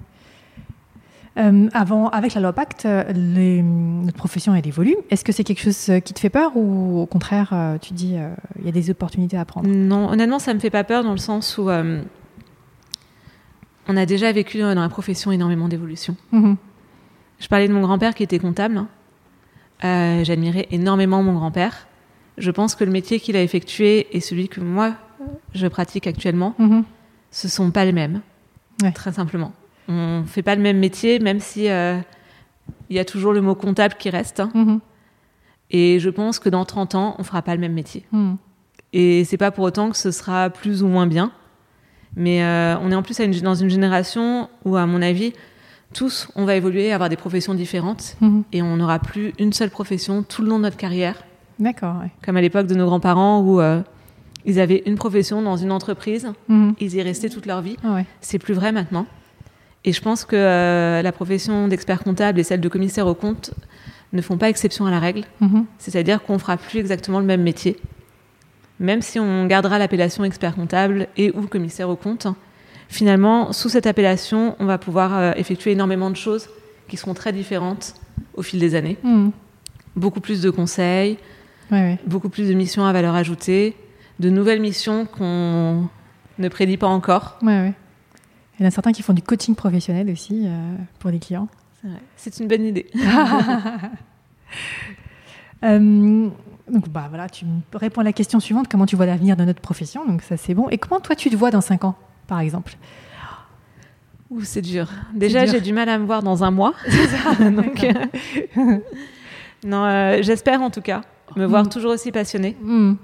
Euh, 1.38 1.68
avant, 1.74 2.08
avec 2.10 2.34
la 2.34 2.40
loi 2.40 2.54
Pacte, 2.54 2.86
euh, 2.86 3.04
les, 3.14 3.62
notre 3.62 4.16
profession 4.18 4.56
elle 4.56 4.66
évolue. 4.66 4.96
Est-ce 5.10 5.26
que 5.26 5.34
c'est 5.34 5.44
quelque 5.44 5.62
chose 5.62 5.92
qui 6.04 6.14
te 6.14 6.20
fait 6.20 6.30
peur 6.30 6.56
ou 6.56 7.02
au 7.02 7.06
contraire, 7.06 7.50
euh, 7.52 7.78
tu 7.78 7.94
dis 7.94 8.16
il 8.60 8.66
y 8.66 8.70
a 8.70 8.72
des 8.72 8.90
opportunités 8.90 9.38
à 9.38 9.44
prendre? 9.44 9.68
Non, 9.68 10.10
honnêtement, 10.10 10.40
ça 10.40 10.54
me 10.54 10.60
fait 10.60 10.70
pas 10.70 10.86
peur 10.86 11.04
dans 11.04 11.12
le 11.12 11.18
sens 11.18 11.58
où 11.58 11.70
on 13.88 13.98
a 13.98 14.06
déjà 14.06 14.32
vécu 14.32 14.60
dans 14.60 14.74
la 14.74 14.90
profession 14.90 15.32
énormément 15.32 15.68
d'évolution. 15.68 16.16
Mhm. 16.32 16.56
Je 17.40 17.48
parlais 17.48 17.68
de 17.68 17.74
mon 17.74 17.82
grand-père 17.82 18.14
qui 18.16 18.24
était 18.24 18.40
comptable. 18.40 18.86
Euh, 19.84 20.24
J'admirais 20.24 20.68
énormément 20.72 21.22
mon 21.22 21.34
grand-père. 21.34 21.88
Je 22.38 22.52
pense 22.52 22.76
que 22.76 22.84
le 22.84 22.92
métier 22.92 23.20
qu'il 23.20 23.36
a 23.36 23.42
effectué 23.42 24.08
et 24.16 24.20
celui 24.20 24.48
que 24.50 24.60
moi 24.62 24.94
je 25.54 25.68
pratique 25.68 26.08
actuellement, 26.08 26.54
Mhm. 26.60 26.84
ce 27.32 27.48
sont 27.48 27.72
pas 27.72 27.86
les 27.86 27.92
mêmes. 27.94 28.22
Ouais. 28.84 28.92
Très 28.92 29.12
simplement. 29.14 29.54
On 29.88 30.24
fait 30.26 30.42
pas 30.42 30.56
le 30.56 30.62
même 30.62 30.78
métier, 30.80 31.20
même 31.20 31.40
si 31.40 31.70
euh, 31.70 31.98
il 32.90 32.96
y 32.96 33.00
a 33.00 33.06
toujours 33.06 33.32
le 33.34 33.42
mot 33.42 33.56
comptable 33.56 33.96
qui 33.98 34.10
reste. 34.10 34.40
hein. 34.40 34.50
Mhm. 34.54 34.80
Et 35.72 36.00
je 36.00 36.10
pense 36.10 36.40
que 36.40 36.50
dans 36.50 36.66
30 36.66 36.96
ans, 36.96 37.16
on 37.18 37.24
fera 37.24 37.42
pas 37.42 37.56
le 37.56 37.62
même 37.62 37.74
métier. 37.74 38.06
Mhm. 38.12 38.38
Et 38.94 39.24
c'est 39.26 39.38
pas 39.38 39.52
pour 39.52 39.64
autant 39.66 39.90
que 39.90 39.98
ce 39.98 40.12
sera 40.12 40.50
plus 40.50 40.84
ou 40.84 40.88
moins 40.88 41.08
bien. 41.08 41.32
Mais 42.16 42.44
euh, 42.44 42.78
on 42.80 42.92
est 42.92 42.96
en 42.96 43.04
plus 43.04 43.20
à 43.20 43.24
une- 43.26 43.40
dans 43.42 43.56
une 43.56 43.70
génération 43.70 44.50
où, 44.64 44.76
à 44.78 44.86
mon 44.86 45.02
avis, 45.02 45.34
tous, 45.94 46.28
on 46.36 46.46
va 46.46 46.56
évoluer, 46.56 46.92
avoir 46.92 47.10
des 47.10 47.16
professions 47.16 47.54
différentes. 47.54 48.16
Mhm. 48.22 48.44
Et 48.52 48.62
on 48.62 48.78
n'aura 48.78 49.00
plus 49.00 49.34
une 49.40 49.54
seule 49.54 49.70
profession 49.70 50.24
tout 50.24 50.42
le 50.42 50.50
long 50.50 50.58
de 50.58 50.64
notre 50.64 50.78
carrière. 50.78 51.16
D'accord. 51.60 51.96
ouais. 52.02 52.10
Comme 52.26 52.38
à 52.38 52.42
l'époque 52.42 52.68
de 52.68 52.76
nos 52.76 52.86
grands-parents 52.86 53.40
où 53.42 53.62
euh, 53.62 53.82
ils 54.46 54.60
avaient 54.60 54.84
une 54.86 54.96
profession 54.96 55.42
dans 55.42 55.56
une 55.58 55.72
entreprise, 55.72 56.32
Mhm. 56.50 56.76
ils 56.80 56.96
y 56.96 57.02
restaient 57.02 57.30
toute 57.30 57.46
leur 57.46 57.62
vie. 57.62 57.78
Ah 57.84 57.94
ouais. 57.94 58.06
C'est 58.22 58.40
plus 58.40 58.54
vrai 58.54 58.72
maintenant. 58.72 59.06
Et 59.86 59.94
je 59.94 60.02
pense 60.02 60.26
que 60.26 60.36
euh, 60.36 61.02
la 61.02 61.12
profession 61.12 61.68
d'expert 61.68 62.04
comptable 62.04 62.40
et 62.40 62.44
celle 62.44 62.60
de 62.60 62.68
commissaire 62.68 63.08
aux 63.08 63.14
comptes 63.14 63.52
ne 64.14 64.22
font 64.22 64.38
pas 64.38 64.50
exception 64.50 64.86
à 64.86 64.92
la 64.92 65.00
règle. 65.00 65.24
Mhm. 65.42 65.66
C'est-à-dire 65.78 66.24
qu'on 66.24 66.40
fera 66.40 66.58
plus 66.58 66.80
exactement 66.80 67.20
le 67.20 67.26
même 67.26 67.44
métier. 67.44 67.78
Même 68.80 69.02
si 69.02 69.20
on 69.20 69.46
gardera 69.46 69.80
l'appellation 69.80 70.24
expert 70.26 70.56
comptable 70.56 71.08
et 71.16 71.32
ou 71.32 71.44
commissaire 71.44 71.88
aux 71.90 71.96
comptes, 71.96 72.28
finalement, 72.90 73.52
sous 73.54 73.70
cette 73.70 73.88
appellation, 73.88 74.56
on 74.60 74.66
va 74.66 74.78
pouvoir 74.78 75.16
euh, 75.18 75.32
effectuer 75.36 75.72
énormément 75.72 76.10
de 76.10 76.16
choses 76.16 76.50
qui 76.88 76.98
seront 76.98 77.14
très 77.14 77.34
différentes 77.34 77.96
au 78.36 78.42
fil 78.42 78.60
des 78.60 78.76
années. 78.76 78.98
Mhm. 79.04 79.32
Beaucoup 79.96 80.20
plus 80.20 80.42
de 80.42 80.50
conseils, 80.50 81.18
beaucoup 82.06 82.30
plus 82.30 82.50
de 82.50 82.54
missions 82.54 82.86
à 82.86 82.92
valeur 82.92 83.16
ajoutée, 83.16 83.76
de 84.20 84.30
nouvelles 84.30 84.60
missions 84.60 85.06
qu'on 85.06 85.88
ne 86.38 86.48
prédit 86.50 86.78
pas 86.78 86.88
encore. 86.88 87.38
Il 88.60 88.64
y 88.64 88.66
en 88.66 88.68
a 88.68 88.72
certains 88.72 88.92
qui 88.92 89.02
font 89.02 89.14
du 89.14 89.22
coaching 89.22 89.56
professionnel 89.56 90.10
aussi 90.10 90.44
euh, 90.46 90.76
pour 91.00 91.10
les 91.10 91.20
clients. 91.20 91.48
C'est 92.16 92.40
une 92.40 92.48
bonne 92.48 92.66
idée. 92.66 92.88
Euh, 95.64 96.30
donc 96.70 96.90
bah 96.90 97.06
voilà, 97.10 97.28
tu 97.28 97.46
me 97.46 97.62
réponds 97.74 98.02
à 98.02 98.04
la 98.04 98.14
question 98.14 98.40
suivante, 98.40 98.68
comment 98.70 98.86
tu 98.86 98.96
vois 98.96 99.08
l'avenir 99.08 99.36
de 99.36 99.46
notre 99.46 99.62
profession, 99.62 100.06
donc 100.06 100.22
ça 100.22 100.38
c'est 100.38 100.54
bon. 100.54 100.70
Et 100.70 100.78
comment 100.78 101.00
toi 101.00 101.16
tu 101.16 101.30
te 101.30 101.36
vois 101.36 101.50
dans 101.50 101.62
5 101.62 101.86
ans, 101.86 101.96
par 102.28 102.40
exemple 102.40 102.76
Ouh, 104.32 104.44
c'est 104.44 104.62
dur. 104.62 104.88
Déjà, 105.14 105.46
j'ai 105.46 105.62
du 105.62 105.72
mal 105.72 105.88
à 105.88 106.00
me 106.00 106.06
voir 106.06 106.24
dans 106.24 106.44
un 106.44 106.50
mois. 106.50 106.74
Donc, 107.40 107.84
euh, 107.84 108.78
non, 109.64 109.86
euh, 109.86 110.22
j'espère 110.24 110.62
en 110.64 110.72
tout 110.72 110.82
cas 110.82 111.02
me 111.36 111.46
voir 111.46 111.64
Mm. 111.66 111.70
toujours 111.70 111.92
aussi 111.92 112.12
passionnée, 112.12 112.56
Mhm. 112.62 112.98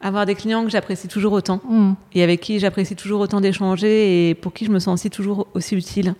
avoir 0.00 0.24
des 0.24 0.34
clients 0.34 0.64
que 0.64 0.70
j'apprécie 0.70 1.08
toujours 1.08 1.34
autant 1.34 1.60
Mhm. 1.68 1.94
et 2.14 2.22
avec 2.22 2.40
qui 2.40 2.58
j'apprécie 2.58 2.96
toujours 2.96 3.20
autant 3.20 3.40
d'échanger 3.42 4.30
et 4.30 4.34
pour 4.34 4.54
qui 4.54 4.64
je 4.64 4.70
me 4.70 4.78
sens 4.78 4.94
aussi 5.00 5.10
toujours 5.10 5.46
aussi 5.54 5.76
utile. 5.76 6.14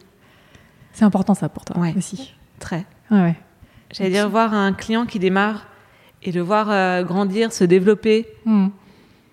C'est 0.92 1.04
important 1.06 1.34
ça 1.34 1.48
pour 1.48 1.64
toi 1.64 1.78
Ouais. 1.78 1.94
aussi. 1.96 2.34
Très. 2.58 2.84
Ouais, 3.10 3.20
ouais. 3.22 3.36
J'allais 3.92 4.10
dire 4.10 4.28
voir 4.28 4.52
un 4.52 4.72
client 4.74 5.06
qui 5.06 5.18
démarre 5.18 5.66
et 6.22 6.30
le 6.30 6.42
voir 6.42 6.66
euh, 6.70 7.02
grandir, 7.04 7.52
se 7.52 7.64
développer 7.64 8.26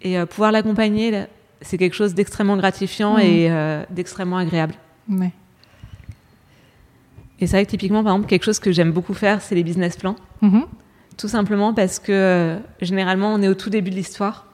et 0.02 0.18
pouvoir 0.26 0.52
l'accompagner, 0.54 1.26
c'est 1.62 1.78
quelque 1.78 1.96
chose 1.96 2.14
d'extrêmement 2.14 2.58
gratifiant 2.58 3.18
Mm. 3.18 3.22
et 3.22 3.52
euh, 3.52 3.84
d'extrêmement 3.90 4.38
agréable. 4.38 4.74
Ouais. 5.10 5.32
Et 7.40 7.46
c'est 7.48 7.58
vrai 7.58 7.66
que 7.66 7.70
typiquement, 7.72 8.04
par 8.04 8.14
exemple, 8.14 8.30
quelque 8.30 8.44
chose 8.44 8.60
que 8.60 8.72
j'aime 8.72 8.92
beaucoup 8.92 9.14
faire, 9.14 9.42
c'est 9.42 9.56
les 9.56 9.64
business 9.64 9.96
plans. 9.98 10.16
Mhm. 10.42 10.64
Tout 11.18 11.28
simplement 11.28 11.74
parce 11.74 12.00
que 12.00 12.12
euh, 12.12 12.58
généralement, 12.82 13.34
on 13.34 13.42
est 13.42 13.48
au 13.48 13.54
tout 13.54 13.70
début 13.70 13.90
de 13.92 13.96
l'histoire. 13.96 14.46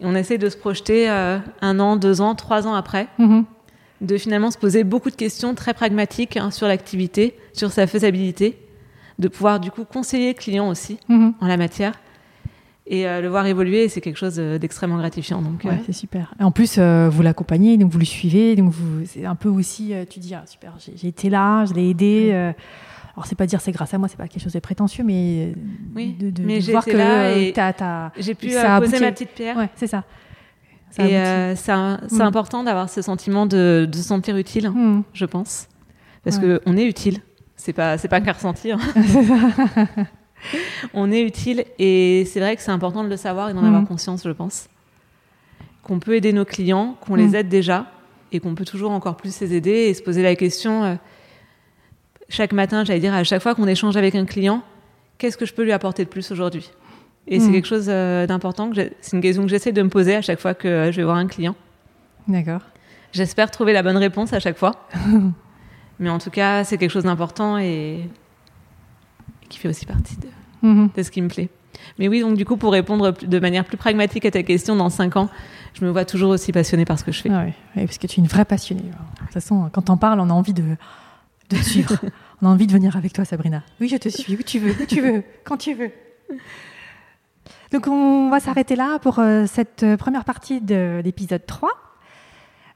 Et 0.00 0.06
on 0.06 0.14
essaie 0.14 0.38
de 0.38 0.48
se 0.48 0.56
projeter 0.56 1.10
euh, 1.10 1.38
un 1.60 1.80
an, 1.80 1.96
deux 1.96 2.20
ans, 2.20 2.34
trois 2.34 2.66
ans 2.66 2.74
après, 2.74 3.08
Mhm. 3.18 3.44
de 4.00 4.16
finalement 4.16 4.50
se 4.50 4.58
poser 4.58 4.84
beaucoup 4.84 5.10
de 5.10 5.16
questions 5.16 5.54
très 5.54 5.74
pragmatiques 5.74 6.36
hein, 6.36 6.50
sur 6.52 6.66
l'activité, 6.68 7.36
sur 7.52 7.70
sa 7.72 7.86
faisabilité, 7.86 8.58
de 9.18 9.26
pouvoir 9.28 9.58
du 9.58 9.70
coup 9.72 9.84
conseiller 9.84 10.28
le 10.28 10.38
client 10.38 10.68
aussi 10.68 10.98
Mhm. 11.08 11.34
en 11.40 11.46
la 11.46 11.56
matière 11.56 11.94
et 12.88 13.06
euh, 13.08 13.20
le 13.20 13.28
voir 13.28 13.46
évoluer, 13.46 13.88
c'est 13.88 14.00
quelque 14.00 14.16
chose 14.16 14.36
euh, 14.38 14.58
d'extrêmement 14.58 14.96
gratifiant. 14.98 15.40
Donc, 15.42 15.64
euh, 15.64 15.68
Ouais, 15.70 15.80
c'est 15.86 15.92
super. 15.92 16.32
Et 16.40 16.42
en 16.44 16.50
plus, 16.50 16.78
vous 16.78 17.22
l'accompagnez, 17.22 17.76
donc 17.76 17.90
vous 17.92 17.98
le 17.98 18.04
suivez, 18.04 18.56
donc 18.56 18.70
vous, 18.72 19.04
c'est 19.06 19.24
un 19.24 19.34
peu 19.34 19.48
aussi, 19.48 19.92
tu 20.10 20.18
dis, 20.20 20.34
ah, 20.34 20.44
super, 20.46 20.74
j'ai, 20.78 20.92
j'ai 20.96 21.08
été 21.08 21.30
là, 21.30 21.64
je 21.66 21.74
l'ai 21.74 21.90
aidé. 21.90 22.30
euh, 22.32 22.52
alors 23.14 23.26
c'est 23.26 23.34
pas 23.34 23.46
dire 23.46 23.60
c'est 23.60 23.72
grâce 23.72 23.92
à 23.94 23.98
moi, 23.98 24.06
c'est 24.06 24.16
pas 24.16 24.28
quelque 24.28 24.42
chose 24.44 24.52
de 24.52 24.60
prétentieux, 24.60 25.02
mais 25.02 25.52
Oui, 25.96 26.14
de, 26.20 26.30
de- 26.30 26.42
mais 26.44 26.56
de 26.56 26.60
j'ai 26.60 26.70
voir 26.70 26.84
que 26.84 26.92
là 26.92 27.36
et 27.36 27.52
t'as, 27.52 27.72
t'as- 27.72 28.12
j'ai 28.16 28.34
pu 28.36 28.50
Ça 28.50 28.78
poser 28.80 29.00
ma 29.00 29.10
petite 29.10 29.30
pierre. 29.30 29.56
ouais, 29.56 29.68
c'est 29.74 29.88
ça. 29.88 30.04
Ça 30.92 31.04
et 31.04 31.16
euh, 31.16 31.56
c'est 31.56 31.72
un- 31.72 31.98
c'est 32.06 32.18
Mm. 32.18 32.22
important 32.22 32.62
d'avoir 32.62 32.88
ce 32.88 33.02
sentiment 33.02 33.44
de, 33.44 33.88
de 33.90 33.96
se 33.96 34.04
sentir 34.04 34.36
utile, 34.36 34.70
Mhm. 34.70 35.02
je 35.12 35.24
pense. 35.24 35.66
Parce 36.22 36.38
Ouais. 36.38 36.60
qu'on 36.64 36.76
est 36.76 36.86
utile. 36.86 37.18
C'est 37.56 37.72
pas, 37.72 37.98
c'est 37.98 38.06
pas 38.08 38.20
qu'un 38.20 38.32
ressenti. 38.32 38.70
on 40.94 41.10
est 41.12 41.22
utile 41.22 41.64
et 41.78 42.24
c'est 42.26 42.40
vrai 42.40 42.56
que 42.56 42.62
c'est 42.62 42.70
important 42.70 43.04
de 43.04 43.08
le 43.08 43.16
savoir 43.16 43.50
et 43.50 43.54
d'en 43.54 43.64
avoir 43.64 43.84
conscience, 43.86 44.22
je 44.24 44.30
pense. 44.30 44.68
Qu'on 45.82 45.98
peut 45.98 46.14
aider 46.16 46.32
nos 46.32 46.44
clients, 46.44 46.96
qu'on 47.00 47.14
Mhm. 47.16 47.20
les 47.20 47.36
aide 47.36 47.48
déjà 47.48 47.86
et 48.32 48.40
qu'on 48.40 48.54
peut 48.54 48.64
toujours 48.64 48.90
encore 48.90 49.16
plus 49.16 49.38
les 49.40 49.54
aider 49.54 49.70
et 49.70 49.94
se 49.94 50.02
poser 50.02 50.22
la 50.22 50.34
question 50.36 50.84
euh, 50.84 50.94
chaque 52.28 52.52
matin, 52.52 52.84
j'allais 52.84 53.00
dire 53.00 53.14
à 53.14 53.24
chaque 53.24 53.42
fois 53.42 53.54
qu'on 53.54 53.66
échange 53.66 53.96
avec 53.96 54.14
un 54.14 54.26
client, 54.26 54.62
qu'est-ce 55.16 55.36
que 55.38 55.46
je 55.46 55.54
peux 55.54 55.62
lui 55.64 55.72
apporter 55.72 56.04
de 56.04 56.10
plus 56.10 56.30
aujourd'hui? 56.30 56.70
Et 57.26 57.40
c'est 57.40 57.46
Mhm. 57.48 57.52
quelque 57.54 57.66
chose 57.68 57.86
euh, 57.88 58.26
d'important. 58.26 58.70
C'est 59.00 59.16
une 59.16 59.22
question 59.22 59.42
que 59.44 59.48
j'essaie 59.48 59.72
de 59.72 59.82
me 59.82 59.88
poser 59.88 60.14
à 60.14 60.22
chaque 60.22 60.40
fois 60.40 60.54
que 60.54 60.68
euh, 60.68 60.92
je 60.92 60.96
vais 60.98 61.04
voir 61.04 61.16
un 61.16 61.26
client. 61.26 61.54
D'accord. 62.26 62.60
J'espère 63.12 63.50
trouver 63.50 63.72
la 63.72 63.82
bonne 63.82 63.96
réponse 63.96 64.32
à 64.34 64.40
chaque 64.40 64.56
fois. 64.58 64.88
Mais 65.98 66.10
en 66.10 66.18
tout 66.18 66.30
cas, 66.30 66.64
c'est 66.64 66.76
quelque 66.78 66.90
chose 66.92 67.04
d'important 67.04 67.58
et... 67.58 68.08
qui 69.48 69.58
fait 69.58 69.68
aussi 69.68 69.86
partie 69.86 70.16
de, 70.16 70.26
Mhm. 70.62 70.90
de 70.96 71.02
ce 71.02 71.10
qui 71.10 71.22
me 71.22 71.28
plaît. 71.28 71.48
Mais 71.98 72.08
oui, 72.08 72.20
donc 72.20 72.36
du 72.36 72.44
coup, 72.44 72.56
pour 72.56 72.72
répondre 72.72 73.12
de 73.12 73.38
manière 73.38 73.64
plus 73.64 73.76
pragmatique 73.76 74.24
à 74.24 74.30
ta 74.30 74.42
question, 74.42 74.74
dans 74.74 74.90
5 74.90 75.16
ans, 75.16 75.28
je 75.74 75.84
me 75.84 75.90
vois 75.90 76.04
toujours 76.04 76.30
aussi 76.30 76.50
passionnée 76.52 76.84
par 76.84 76.98
ce 76.98 77.04
que 77.04 77.12
je 77.12 77.20
fais. 77.22 77.30
Ah 77.30 77.44
ouais, 77.44 77.84
parce 77.86 77.98
que 77.98 78.06
tu 78.06 78.18
es 78.20 78.22
une 78.22 78.28
vraie 78.28 78.44
passionnée. 78.44 78.82
De 78.82 79.18
toute 79.20 79.32
façon, 79.32 79.68
quand 79.72 79.88
on 79.90 79.96
parle, 79.96 80.18
on 80.20 80.28
a 80.30 80.32
envie 80.32 80.52
de, 80.54 80.62
de 80.62 81.56
te 81.56 81.62
suivre. 81.62 81.96
on 82.42 82.46
a 82.46 82.50
envie 82.50 82.66
de 82.66 82.72
venir 82.72 82.96
avec 82.96 83.12
toi, 83.12 83.24
Sabrina. 83.24 83.62
Oui, 83.80 83.88
je 83.88 83.96
te 83.96 84.08
suis, 84.08 84.34
où 84.34 84.42
tu 84.42 84.58
veux, 84.58 84.72
où 84.72 84.86
tu 84.86 85.00
veux, 85.00 85.22
quand 85.44 85.56
tu 85.56 85.74
veux. 85.74 85.90
Donc, 87.72 87.86
on 87.86 88.30
va 88.30 88.40
s'arrêter 88.40 88.74
là 88.76 88.98
pour 88.98 89.18
euh, 89.18 89.44
cette 89.46 89.82
euh, 89.82 89.96
première 89.96 90.24
partie 90.24 90.60
de 90.60 91.00
l'épisode 91.04 91.44
3. 91.46 91.68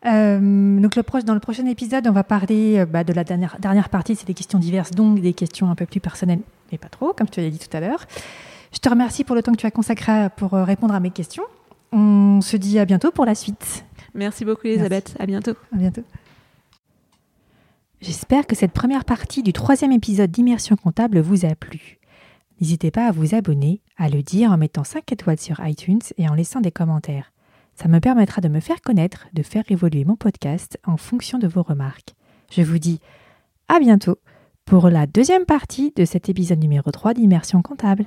Euh, 0.04 0.80
donc, 0.80 0.96
le 0.96 1.02
proche, 1.02 1.24
dans 1.24 1.34
le 1.34 1.40
prochain 1.40 1.64
épisode, 1.66 2.06
on 2.06 2.12
va 2.12 2.24
parler 2.24 2.78
euh, 2.80 2.86
bah, 2.86 3.02
de 3.04 3.12
la 3.12 3.24
dernière, 3.24 3.56
dernière 3.58 3.88
partie, 3.88 4.14
c'est 4.16 4.26
des 4.26 4.34
questions 4.34 4.58
diverses, 4.58 4.90
donc 4.90 5.20
des 5.20 5.32
questions 5.32 5.70
un 5.70 5.74
peu 5.74 5.86
plus 5.86 6.00
personnelles, 6.00 6.40
mais 6.72 6.78
pas 6.78 6.88
trop, 6.88 7.12
comme 7.12 7.28
tu 7.28 7.40
l'as 7.40 7.50
dit 7.50 7.58
tout 7.58 7.76
à 7.76 7.80
l'heure. 7.80 8.06
Je 8.72 8.78
te 8.78 8.88
remercie 8.88 9.22
pour 9.22 9.36
le 9.36 9.42
temps 9.42 9.52
que 9.52 9.58
tu 9.58 9.66
as 9.66 9.70
consacré 9.70 10.28
pour 10.36 10.54
euh, 10.54 10.64
répondre 10.64 10.94
à 10.94 11.00
mes 11.00 11.10
questions. 11.10 11.44
On 11.92 12.40
se 12.40 12.56
dit 12.56 12.78
à 12.78 12.86
bientôt 12.86 13.10
pour 13.10 13.26
la 13.26 13.34
suite. 13.34 13.84
Merci 14.14 14.44
beaucoup, 14.44 14.66
Elisabeth. 14.66 15.14
À 15.18 15.26
bientôt. 15.26 15.52
À 15.72 15.76
bientôt. 15.76 16.02
J'espère 18.00 18.46
que 18.46 18.56
cette 18.56 18.72
première 18.72 19.04
partie 19.04 19.42
du 19.42 19.52
troisième 19.52 19.92
épisode 19.92 20.30
d'Immersion 20.30 20.74
comptable 20.74 21.20
vous 21.20 21.44
a 21.44 21.54
plu. 21.54 21.98
N'hésitez 22.60 22.90
pas 22.90 23.06
à 23.06 23.12
vous 23.12 23.34
abonner, 23.34 23.80
à 23.96 24.08
le 24.08 24.22
dire 24.22 24.50
en 24.50 24.56
mettant 24.56 24.84
5 24.84 25.12
étoiles 25.12 25.38
sur 25.38 25.64
iTunes 25.64 26.00
et 26.16 26.28
en 26.28 26.34
laissant 26.34 26.60
des 26.60 26.72
commentaires. 26.72 27.32
Ça 27.74 27.88
me 27.88 28.00
permettra 28.00 28.40
de 28.40 28.48
me 28.48 28.60
faire 28.60 28.80
connaître, 28.80 29.28
de 29.32 29.42
faire 29.42 29.64
évoluer 29.68 30.04
mon 30.04 30.16
podcast 30.16 30.78
en 30.84 30.96
fonction 30.96 31.38
de 31.38 31.46
vos 31.46 31.62
remarques. 31.62 32.14
Je 32.50 32.62
vous 32.62 32.78
dis 32.78 33.00
à 33.68 33.78
bientôt 33.78 34.18
pour 34.64 34.88
la 34.88 35.06
deuxième 35.06 35.44
partie 35.44 35.92
de 35.96 36.04
cet 36.04 36.28
épisode 36.28 36.58
numéro 36.58 36.90
3 36.90 37.14
d'Immersion 37.14 37.62
comptable. 37.62 38.06